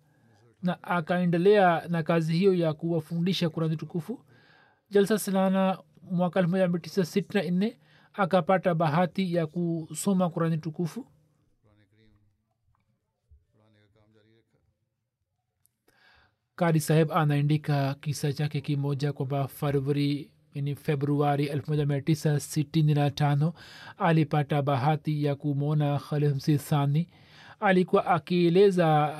na 0.66 0.84
akaendelea 0.84 1.88
na 1.88 2.03
kazi 2.03 2.34
hiyo 2.34 2.53
ya 2.53 2.74
kuwafundisha 2.74 3.49
kurani 3.49 3.78
tukufu. 3.78 4.26
Jalsa 4.89 5.20
silana 5.20 5.80
mwaka 6.11 6.39
elfu 6.39 6.51
moja 6.51 6.68
mia 6.68 6.80
tisa 6.80 7.05
sitini 7.05 7.51
nne 7.51 7.80
akapata 8.13 8.76
bahati 8.76 9.34
ya 9.34 9.47
kusoma 9.47 10.30
kurani 10.30 10.57
tukufu. 10.57 11.07
Kari 16.55 16.80
saheb 16.80 17.11
anaandika 17.11 17.93
kisa 18.01 18.34
chake 18.34 18.61
kimoja 18.61 19.13
kwamba 19.13 19.47
februari 19.47 20.32
yani 20.53 20.76
februari 20.76 21.47
1965 21.47 23.51
alipata 23.97 24.61
bahati 24.61 25.24
ya 25.24 25.36
kumwona 25.36 25.99
khalifmsi 25.99 26.57
thani 26.57 27.07
alikuwa 27.59 28.05
akieleza 28.05 29.18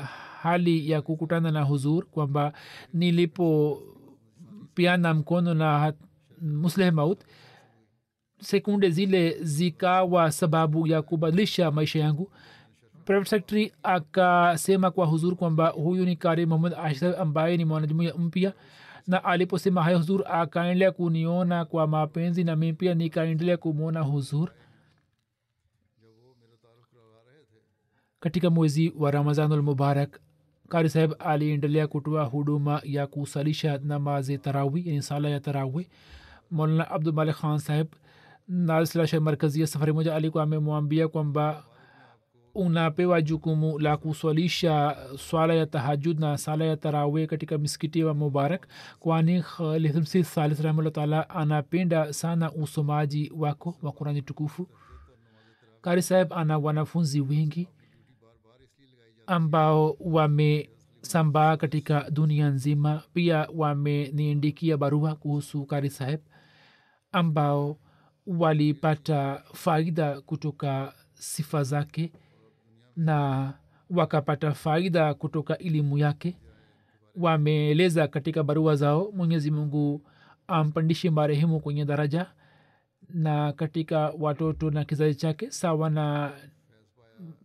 hali 0.50 0.90
ya 0.92 1.02
kukutana 1.02 1.52
na 1.52 1.62
huzur 1.64 2.06
kwamba 2.06 2.54
nilipopiana 2.94 5.14
mkono 5.14 5.54
na 5.54 5.94
musleh 6.42 6.94
maut 6.94 7.20
sekunde 8.40 8.90
zile 8.90 9.38
zikawa 9.44 10.32
sababu 10.32 10.88
ya 10.88 11.02
kubadilisha 11.02 11.72
maisha 11.72 12.00
yangu. 12.00 12.32
Private 13.06 13.30
secretary 13.30 13.72
akasema 13.84 14.92
kwa 14.92 15.06
huzur 15.06 15.36
kwamba 15.36 15.68
huyu 15.68 16.06
ni 16.06 16.16
kari 16.16 16.46
muhammad 16.46 16.74
ashraf 16.74 17.20
ambaye 17.20 17.58
ni 17.58 17.66
mwanajumuia 17.66 18.14
mpya. 18.14 18.54
Na 19.08 19.24
aliposema 19.24 19.84
hayo 19.84 19.98
huzur 19.98 20.24
akaendelea 20.28 20.92
kuniona 20.92 21.66
kwa 21.66 21.88
mapenzi 21.88 22.44
na 22.44 22.56
mi 22.56 22.74
pia 22.74 22.94
nikaendelea 22.94 23.58
kumwona 23.58 24.02
huzur. 24.02 24.52
Katika 28.20 28.50
mwezi 28.50 28.94
wa 28.98 29.12
ramazanul 29.12 29.62
mubarak 29.64 30.20
kari 30.70 30.90
saheb 30.90 31.12
aliendelea 31.20 31.88
kutoa 31.88 32.24
huduma 32.24 32.82
ya 32.84 33.08
kusalisha 33.08 33.78
namazi 33.84 34.38
tarawi 34.38 34.84
yani 34.86 35.02
sala 35.02 35.30
ya 35.30 35.40
tarawi. 35.40 35.90
Maulana 36.52 36.92
abdulmalik 36.92 37.36
khan 37.36 37.58
saheb 37.60 37.88
nalsilasha 38.48 39.20
markazia 39.22 39.68
safari 39.68 39.92
moja 39.94 40.16
alikuwa 40.16 40.44
amemwambia 40.44 41.08
kwamba 41.08 41.64
unapewa 42.56 43.22
jukumu 43.22 43.80
la 43.80 43.98
kuswalisha 43.98 44.98
swala 45.18 45.54
ya 45.54 45.66
tahajud 45.66 46.20
na 46.20 46.38
sala 46.38 46.66
ya 46.66 46.78
tarawe 46.78 47.28
katika 47.28 47.58
misikiti 47.58 48.04
wa 48.04 48.14
mubarak 48.14 48.68
kwani 49.00 49.42
khalifmsi 49.42 50.24
salis 50.24 50.60
rahimahullah 50.60 50.92
taala 50.94 51.30
anapenda 51.30 52.14
sana 52.14 52.52
usomaji 52.54 53.32
wako 53.38 53.76
wa 53.82 53.92
kurani 53.92 54.22
tukufu. 54.22 54.68
Kari 55.82 56.02
saheb 56.02 56.34
ana 56.34 56.58
wanafunzi 56.58 57.22
wengi 57.22 57.68
ambao 59.28 59.98
wamesambaa 60.00 61.58
katika 61.58 62.10
dunia 62.10 62.50
nzima. 62.50 63.02
Pia 63.14 63.48
wameniindikia 63.56 64.78
barua 64.78 65.16
kuhusu 65.16 65.66
kari 65.66 65.90
saheb 65.90 66.20
ambao 67.12 67.78
walipata 68.28 69.44
faida 69.54 70.22
kutoka 70.22 70.94
sifa 71.14 71.64
zake 71.64 72.12
na 72.96 73.54
wakapata 73.90 74.52
faida 74.54 75.14
kutoka 75.14 75.58
elimu 75.58 75.98
yake. 75.98 76.38
Wameeleza 77.16 78.08
katika 78.08 78.44
barua 78.44 78.76
zao 78.76 79.12
mwenyezi 79.16 79.52
mungu 79.52 80.02
ampandishe 80.48 81.10
marehemu 81.10 81.60
kwenye 81.60 81.86
daraja 81.86 82.32
na 83.10 83.54
katika 83.54 84.14
watoto 84.20 84.72
na 84.72 84.86
kizazi 84.86 85.16
chake 85.16 85.52
sawa 85.52 85.90
na 85.90 86.32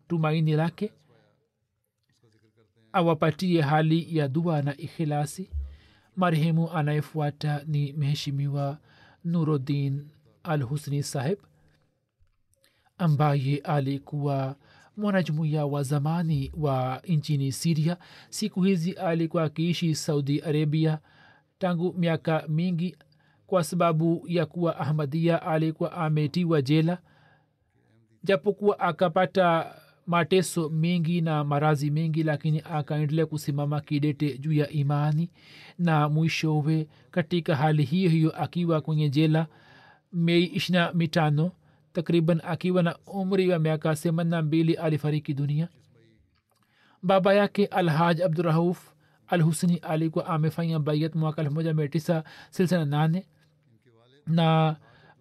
tumaini 0.08 0.52
lake 0.52 0.92
awapatie 2.92 3.60
hali 3.60 4.16
ya 4.16 4.28
dua 4.28 4.62
na 4.62 4.76
ikhilasi. 4.76 5.50
Marehemu 6.16 6.70
anayefuata 6.72 7.62
ni 7.66 7.92
mheshimiwa 7.92 8.78
nuruddin 9.24 10.08
al 10.42 10.62
husni 10.62 11.02
saheb 11.02 11.38
ambaye 12.98 13.56
alikuwa 13.58 14.56
mwanajumuiya 14.96 15.66
wa 15.66 15.82
zamani 15.82 16.52
wa 16.56 17.02
nchini 17.08 17.52
siria 17.52 17.96
siku 18.30 18.62
hizi 18.62 18.92
alikuwa 18.92 19.44
akiishi 19.44 19.94
saudi 19.94 20.40
arabia 20.40 20.98
tangu 21.58 21.94
miaka 21.98 22.44
mingi 22.48 22.96
kwa 23.46 23.64
sababu 23.64 24.24
ya 24.26 24.46
kuwa 24.46 24.76
ahmadia 24.78 25.42
alikuwa 25.42 25.92
ametiwa 25.92 26.62
jela 26.62 26.98
japokuwa 28.24 28.80
akapata 28.80 29.74
mateso 30.06 30.68
mengi 30.68 31.20
na 31.20 31.44
marazi 31.44 31.90
mengi 31.90 32.22
lakini 32.22 32.62
akaendelea 32.70 33.26
kusimama 33.26 33.80
kidete 33.80 34.38
juu 34.38 34.52
ya 34.52 34.68
imani 34.70 35.30
na 35.78 36.08
mwishowe 36.08 36.88
katika 37.10 37.56
hali 37.56 37.82
hiyo 37.84 38.10
hiyo 38.10 38.42
akiwa 38.42 38.80
kwenye 38.80 39.10
jela 39.10 39.46
mei 40.12 40.44
ishina 40.44 40.92
mitano 40.92 41.52
takriban 41.92 42.40
akiwa 42.44 42.82
na 42.82 42.98
umri 43.06 43.48
wa 43.50 43.58
miaka 43.58 43.94
themanina 43.94 44.42
mbili 44.42 44.74
alifariki 44.74 45.34
dunia. 45.34 45.68
Baba 47.02 47.34
yake 47.34 47.66
alhaj 47.66 48.20
abdurauf 48.20 48.90
al 49.28 49.40
husni 49.42 49.76
alikuwa 49.76 50.26
amefanya 50.26 50.78
bayat 50.78 51.14
mwaka 51.14 51.42
elfu 51.42 51.54
moja 51.54 51.74
mia 51.74 51.88
tisa 51.88 52.24
silsina 52.50 52.84
nane 52.84 53.26
na 54.26 54.76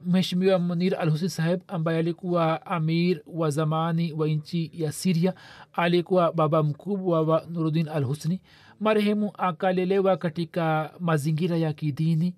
mheshimiwa 0.06 0.60
munir 0.60 0.96
al 1.00 1.10
husin 1.10 1.28
saheb 1.30 1.62
ambaye 1.68 2.00
alikuwa 2.00 2.66
amir 2.66 3.22
wa 3.28 3.50
zamani 3.50 4.14
wa 4.14 4.28
nchi 4.28 4.72
ya 4.74 4.92
siria 4.92 5.34
alikuwa 5.74 6.34
baba 6.34 6.64
mkubwa 6.64 7.22
wa 7.22 7.46
nurudin 7.50 7.88
al 7.88 8.04
husni 8.04 8.42
marehemu 8.80 9.32
akalelewa 9.38 10.18
katika 10.18 10.94
mazingira 11.00 11.58
ya 11.58 11.74
kidini. 11.74 12.36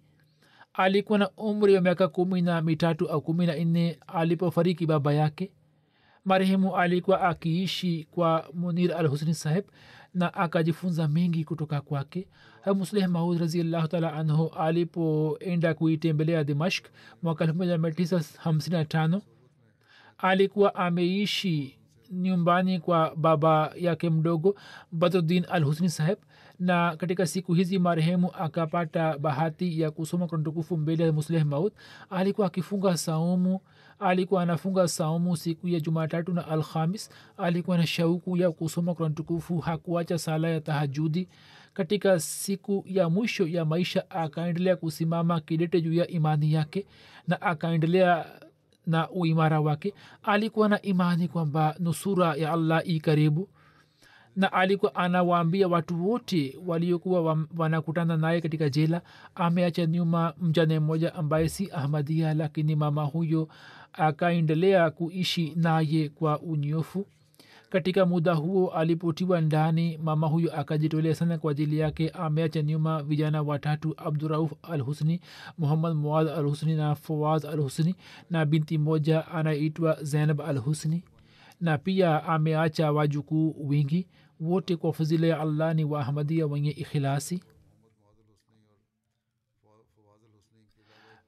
Alikuwa 0.73 1.19
na 1.19 1.29
umri 1.37 1.75
wa 1.75 1.81
miaka 1.81 2.07
kumi 2.07 2.41
na 2.41 2.61
mitatu 2.61 3.09
au 3.09 3.21
kumi 3.21 3.45
na 3.45 3.55
nne 3.55 3.99
alipofariki 4.07 4.85
baba 4.85 5.13
yake. 5.13 5.51
Marehemu 6.25 6.75
alikuwa 6.77 7.21
akiishi 7.21 8.07
kwa 8.11 8.45
munir 8.53 8.93
al 8.93 9.07
husni 9.07 9.33
saheb 9.33 9.63
na 10.13 10.33
akajifunza 10.33 11.07
mengi 11.07 11.43
kutoka 11.43 11.81
kwake. 11.81 12.27
Musleh 12.75 13.07
maud 13.09 13.39
raziallahu 13.39 13.87
taala 13.87 14.13
anhu 14.13 14.47
alipoenda 14.47 15.73
kuitembelea 15.73 16.43
dimashk 16.43 16.85
mwaka 17.23 17.43
elfu 17.43 17.57
moja 17.57 17.77
mia 17.77 17.91
tisa 17.91 18.21
hamsini 18.37 18.75
na 18.75 18.85
tano 18.85 19.21
alikuwa 20.17 20.75
ameishi 20.75 21.77
nyumbani 22.11 22.79
kwa 22.79 23.15
baba 23.15 23.71
yake 23.75 24.09
mdogo 24.09 24.55
badruddin 24.91 25.45
al 25.49 25.63
husni 25.63 25.89
saheb 25.89 26.17
na 26.59 26.95
katika 26.97 27.25
siku 27.25 27.53
hizi 27.53 27.79
marehemu 27.79 28.31
akapata 28.33 29.17
bahati 29.17 29.81
ya 29.81 29.91
kusoma 29.91 30.27
kuratukufu 30.27 30.77
mbele 30.77 31.03
ya 31.03 31.11
musleh 31.11 31.45
maud. 31.45 31.73
Alikuwa 32.09 32.47
akifunga 32.47 32.97
saumu 32.97 33.59
alikuwa 34.01 34.43
anafunga 34.43 34.87
saumu 34.87 35.37
siku 35.37 35.67
ya 35.67 35.79
jumatatu 35.79 36.33
na 36.33 36.47
alhamis. 36.47 37.09
Alikuwa 37.37 37.77
na 37.77 37.87
shauku 37.87 38.37
ya 38.37 38.51
kusoma 38.51 38.93
kurani 38.95 39.15
tukufu. 39.15 39.57
Hakuacha 39.59 40.17
sala 40.17 40.49
ya 40.49 40.61
tahajudi. 40.61 41.27
Katika 41.73 42.19
siku 42.19 42.83
ya 42.87 43.09
mwisho 43.09 43.47
ya 43.47 43.65
maisha 43.65 44.09
akaendelea 44.09 44.75
kusimama 44.75 45.41
kidete 45.41 45.81
juu 45.81 45.93
ya 45.93 46.07
imani 46.07 46.53
yake 46.53 46.85
na 47.27 47.41
akaendelea 47.41 48.25
na 48.87 49.09
uimara 49.09 49.61
wake. 49.61 49.93
Alikuwa 50.23 50.69
na 50.69 50.81
imani 50.81 51.27
kwamba 51.27 51.75
nusura 51.79 52.35
ya 52.35 52.51
allah 52.53 52.81
i 52.85 52.99
karibu. 52.99 53.49
Na 54.35 54.53
alikuwa 54.53 54.95
anawaambia 54.95 55.67
watu 55.67 56.09
wote 56.09 56.57
waliokuwa 56.65 57.37
wanakutana 57.57 58.17
naye 58.17 58.41
katika 58.41 58.69
jela 58.69 59.01
ameacha 59.35 59.85
nyuma 59.85 60.33
mjane 60.41 60.79
mmoja 60.79 61.15
ambaye 61.15 61.49
si 61.49 61.71
ahmadia 61.71 62.33
lakini 62.33 62.75
mama 62.75 63.03
huyo 63.03 63.47
akaendelea 63.93 64.89
kuishi 64.91 65.53
naye 65.55 66.09
kwa 66.09 66.39
unyofu. 66.39 67.05
Katika 67.69 68.05
muda 68.05 68.33
huo 68.33 68.69
alipotiwa 68.69 69.41
ndani 69.41 69.97
mama 69.97 70.27
huyo 70.27 70.59
akajitolea 70.59 71.15
sana 71.15 71.37
kwa 71.37 71.51
ajili 71.51 71.79
yake. 71.79 72.09
Ameacha 72.09 72.61
nyuma 72.61 73.03
vijana 73.03 73.41
watatu 73.41 73.93
abdurauf 73.97 74.51
al 74.63 74.81
husni 74.81 75.21
muhammad 75.57 75.95
muad 75.95 76.27
al 76.27 76.43
husni 76.45 76.75
na 76.75 76.95
fawaz 76.95 77.45
al 77.45 77.59
husni 77.59 77.95
na 78.29 78.45
binti 78.45 78.77
moja 78.77 79.27
anaitwa 79.27 79.97
zainab 80.03 80.41
al 80.41 80.57
husni 80.57 81.03
na 81.61 81.77
pia 81.77 82.23
ameacha 82.23 82.91
wajukuu 82.91 83.55
wingi 83.67 84.07
wote 84.39 84.75
kwa 84.75 84.93
fadhila 84.93 85.27
ya 85.27 85.39
allah 85.39 85.75
ni 85.75 85.83
waahmadia 85.85 86.47
wenye 86.47 86.71
ikhilasi 86.71 87.43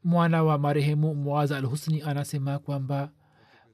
mwana 0.03 0.43
wa 0.43 0.57
marehemu 0.57 1.15
muaza 1.15 1.57
al 1.57 1.65
husni 1.65 2.01
anasema 2.01 2.59
kwamba 2.59 3.11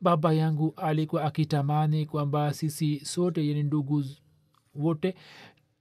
baba 0.02 0.34
yangu 0.34 0.74
alikuwa 0.78 1.24
akitamani 1.24 2.06
kwamba 2.06 2.54
sisi 2.54 3.06
sote 3.06 3.48
yani 3.48 3.64
ndugu 3.64 4.04
wote 4.76 5.16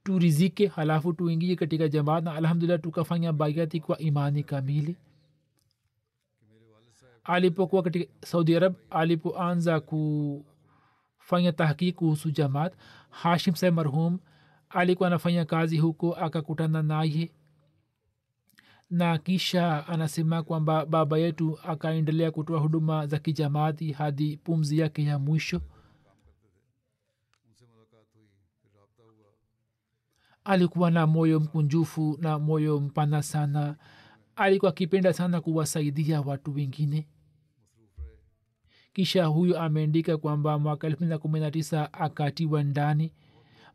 turizike 0.05 0.67
halafu 0.67 1.13
tuingie 1.13 1.57
katika 1.57 1.89
jamaat 1.89 2.25
na 2.25 2.35
alhamdulillah 2.35 2.81
tukafanya 2.81 3.33
baiati 3.33 3.81
kwa 3.81 3.99
imani 3.99 4.43
kamili. 4.43 4.97
Alipokuwa 7.25 7.83
katika 7.83 8.13
saudi 8.27 8.57
arab 8.57 8.75
alipoanza 8.91 9.81
kufanya 9.81 11.53
tahkiki 11.53 11.93
kuhusu 11.93 12.31
jamaat 12.31 12.75
hashim 13.11 13.55
saheb 13.55 13.75
marhum 13.75 14.19
alikuwa 14.71 15.07
anafanya 15.07 15.45
kazi 15.45 15.79
huko 15.79 16.13
akakutana 16.15 16.83
naye 16.83 17.31
na 18.91 19.19
kisha 19.19 19.87
anasema 19.87 20.43
kwamba 20.43 20.87
baba 20.87 21.19
yetu 21.19 21.59
akaendelea 21.65 22.31
kutoa 22.31 22.61
huduma 22.61 23.07
za 23.07 23.19
kijamaati 23.19 23.93
hadi 23.93 24.37
pumzi 24.37 24.79
yake 24.79 25.05
ya 25.05 25.19
mwisho. 25.19 25.61
Alikuwa 30.45 30.91
na 30.91 31.07
moyo 31.07 31.41
mkunjufu 31.41 32.19
na 32.21 32.39
moyo 32.39 32.81
mpana 32.81 33.23
sana. 33.23 33.77
Alikuwa 34.37 34.69
akipenda 34.71 35.13
sana 35.13 35.41
kuwasaidia 35.41 36.21
watu 36.21 36.55
wengine. 36.55 37.09
Kisha 38.93 39.25
huyo 39.27 39.61
ameandika 39.61 40.17
kwamba 40.19 40.59
mwaka 40.59 40.87
elfu 40.87 40.97
mbili 40.99 41.11
na 41.11 41.19
kumi 41.19 41.41
na 41.41 41.51
tisa 41.51 41.93
akatiwa 41.93 42.63
ndani. 42.63 43.13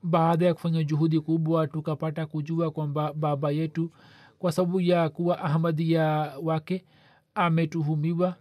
Baada 0.03 0.45
ya 0.45 0.53
kufanya 0.53 0.84
juhudi 0.84 1.20
kubwa 1.20 1.68
tukapata 1.68 2.26
kujua 2.26 2.72
kwamba 2.72 3.14
baba 3.14 3.51
yetu 3.51 3.91
kwa 4.44 4.52
sababu 4.52 4.82
ya 4.82 5.10
kuwa 5.10 5.39
ahmadia 5.39 6.04
wake 6.41 6.86
ametuhumiwa 7.36 8.36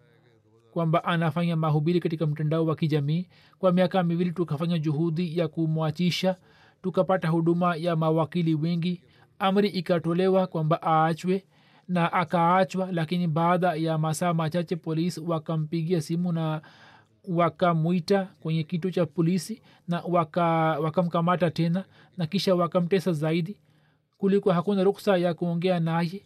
kwamba 0.73 1.05
anafanya 1.05 1.57
mahubiri 1.57 2.01
katika 2.01 2.27
mtandao 2.27 2.67
wa 2.67 2.77
kijamii. 2.77 3.29
Kwa 3.59 3.73
miaka 3.73 4.03
miwili 4.03 4.33
tukafanya 4.33 4.79
juhudi 4.79 5.39
ya 5.39 5.49
kumwachisha 5.49 6.37
tukapata 6.83 7.29
huduma 7.29 7.77
ya 7.77 7.97
mawakili 7.97 8.55
wengi. 8.55 9.03
Amri 9.39 9.69
ikatolewa 9.69 10.47
kwamba 10.47 10.81
aachwe 10.83 11.45
na 11.89 12.13
akaachwa 12.13 12.93
lakini 12.93 13.27
baada 13.29 13.75
ya 13.75 13.99
masaa 13.99 14.35
machache 14.35 14.77
polisi 14.77 15.21
wakampigia 15.21 16.01
simu 16.01 16.33
na 16.33 16.63
wakamwita 17.29 18.29
kwenye 18.41 18.63
kituo 18.63 18.91
cha 18.91 19.07
polisi 19.07 19.63
na 19.89 20.01
wakamkamata 20.81 21.47
waka 21.47 21.51
tena 21.57 21.85
na 22.17 22.27
kisha 22.27 22.55
wakamtesa 22.55 23.13
zaidi 23.13 23.57
kulikuwa 24.23 24.55
hakuna 24.55 24.85
ruksa 24.85 25.17
ya 25.17 25.35
kuongea 25.35 25.81
naye. 25.81 26.23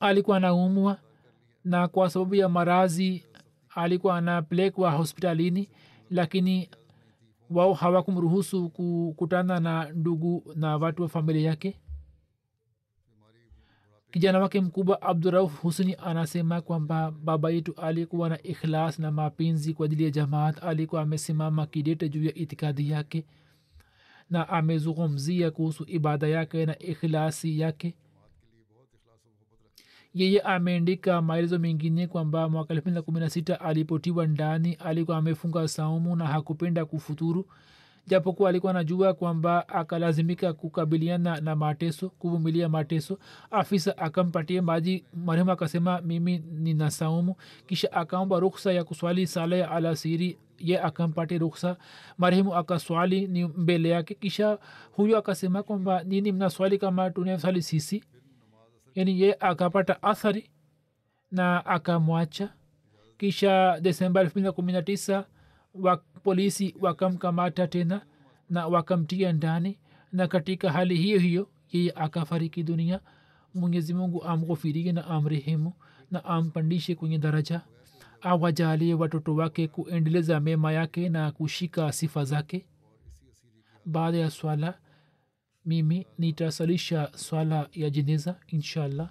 Alikuwa 0.00 0.36
anaumwa 0.36 0.98
na 1.64 1.88
kwa 1.88 2.10
sababu 2.10 2.34
ya 2.34 2.48
marazi 2.48 3.24
alikuwa 3.74 4.16
anapelekwa 4.18 4.90
hospitalini 4.90 5.68
lakini 6.10 6.70
wao 7.50 7.74
hawakumruhusu 7.74 8.68
kukutana 8.68 9.60
na 9.60 9.88
ndugu 9.92 10.52
na 10.56 10.76
watu 10.76 11.02
wa 11.02 11.08
familia 11.08 11.48
yake. 11.50 11.78
Kijana 14.10 14.38
wake 14.38 14.60
mkubwa 14.60 15.02
abdurauf 15.02 15.60
husni 15.60 15.96
anasema 16.04 16.60
kwamba 16.60 17.10
baba 17.10 17.50
yetu 17.50 17.74
alikuwa 17.76 18.28
na 18.28 18.42
ikhlas 18.42 18.98
na 18.98 19.10
mapenzi 19.10 19.74
kwa 19.74 19.86
ajili 19.86 20.04
ya 20.04 20.10
jamaat. 20.10 20.62
Alikuwa 20.64 21.02
amesimama 21.02 21.66
kidete 21.66 22.08
juu 22.08 22.24
ya 22.24 22.34
itikadi 22.34 22.90
yake 22.90 23.24
na 24.30 24.48
amezungumzia 24.48 25.50
kuhusu 25.50 25.84
ibada 25.88 26.26
yake 26.28 26.66
na 26.66 26.78
ikhlasi 26.78 27.60
yake. 27.60 27.94
Yeye 30.14 30.40
ameandika 30.40 31.22
maelezo 31.22 31.58
mengine 31.58 32.06
kwamba 32.06 32.48
mwaka 32.48 32.74
elfu 32.74 33.02
kumi 33.02 33.20
na 33.20 33.30
sita 33.30 33.60
alipotiwa 33.60 34.26
ndani 34.26 34.74
alikuwa 34.74 35.16
amefunga 35.16 35.68
saumu 35.68 36.16
na 36.16 36.26
hakupenda 36.26 36.84
kufuturu. 36.84 37.46
Japokuwa 38.06 38.48
alikuwa 38.48 38.70
anajua 38.70 39.14
kwamba 39.14 39.68
akalazimika 39.68 40.52
kukabiliana 40.52 41.40
na 41.40 41.56
mateso 41.56 42.10
kuvumilia 42.10 42.68
mateso 42.68 43.18
afisa 43.50 43.98
akampatia 43.98 44.62
maji 44.62 45.04
marehemu 45.14 45.50
akasema 45.50 46.00
mimi 46.00 46.38
nina 46.38 46.90
saumu. 46.90 47.34
Kisha 47.66 47.92
akaomba 47.92 48.40
ruksa 48.40 48.72
ya 48.72 48.84
kuswali 48.84 49.26
sala 49.26 49.56
ya 49.56 49.70
alasiri 49.70 50.38
ye 50.58 50.80
akampate 50.80 51.38
ruksa 51.38 51.76
marehemu 52.18 52.54
akaswali 52.54 53.26
ni 53.26 53.44
mbele 53.44 53.88
yake 53.88 54.14
kisha 54.14 54.58
huyo 54.92 55.18
akasema 55.18 55.62
kwamba 55.62 56.02
nini 56.04 56.32
mnaswali 56.32 56.78
kama 56.78 57.10
tunaswali 57.10 57.62
sisi 57.62 58.04
yani 58.94 59.20
ye 59.20 59.36
akapata 59.40 60.02
athari 60.02 60.50
na 61.30 61.66
akamwacha 61.66 62.52
kisha 63.18 63.80
desemba 63.80 64.20
elfu 64.20 64.32
mbili 64.32 64.44
na 64.46 64.52
kumi 64.52 64.72
na 64.72 64.82
tisa 64.82 65.24
wa 65.74 65.96
polisi 65.96 66.74
wakamkamata 66.80 67.66
tena 67.66 68.00
na 68.50 68.66
wakamtia 68.66 69.32
ndani 69.32 69.78
na 70.12 70.28
katika 70.28 70.72
hali 70.72 70.96
hiyo 70.96 71.18
hiyo 71.18 71.48
yeye 71.72 71.92
akafariki 71.96 72.62
dunia 72.62 73.00
mwenyezi 73.54 73.94
mungu 73.94 74.24
amghofirie 74.24 74.92
na 74.92 75.06
amrehemu 75.06 75.72
na 76.10 76.24
ampandishe 76.24 76.94
kwenye 76.94 77.18
daraja 77.18 77.60
awajalie 78.26 78.94
watoto 78.94 79.34
wake 79.34 79.68
kuendeleza 79.68 80.40
mema 80.40 80.72
yake 80.72 81.08
na 81.08 81.32
kushika 81.32 81.92
sifa 81.92 82.24
zake? 82.24 82.66
Baada 83.84 84.18
ya 84.18 84.30
swala 84.30 84.78
mimi 85.64 86.06
nitasalisha 86.18 87.10
swala 87.14 87.68
ya 87.72 87.90
jeneza 87.90 88.40
inshallah 88.46 89.10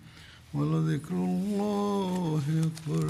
ولذكر 0.53 1.13
الله 1.15 2.41
أكبر 2.67 3.07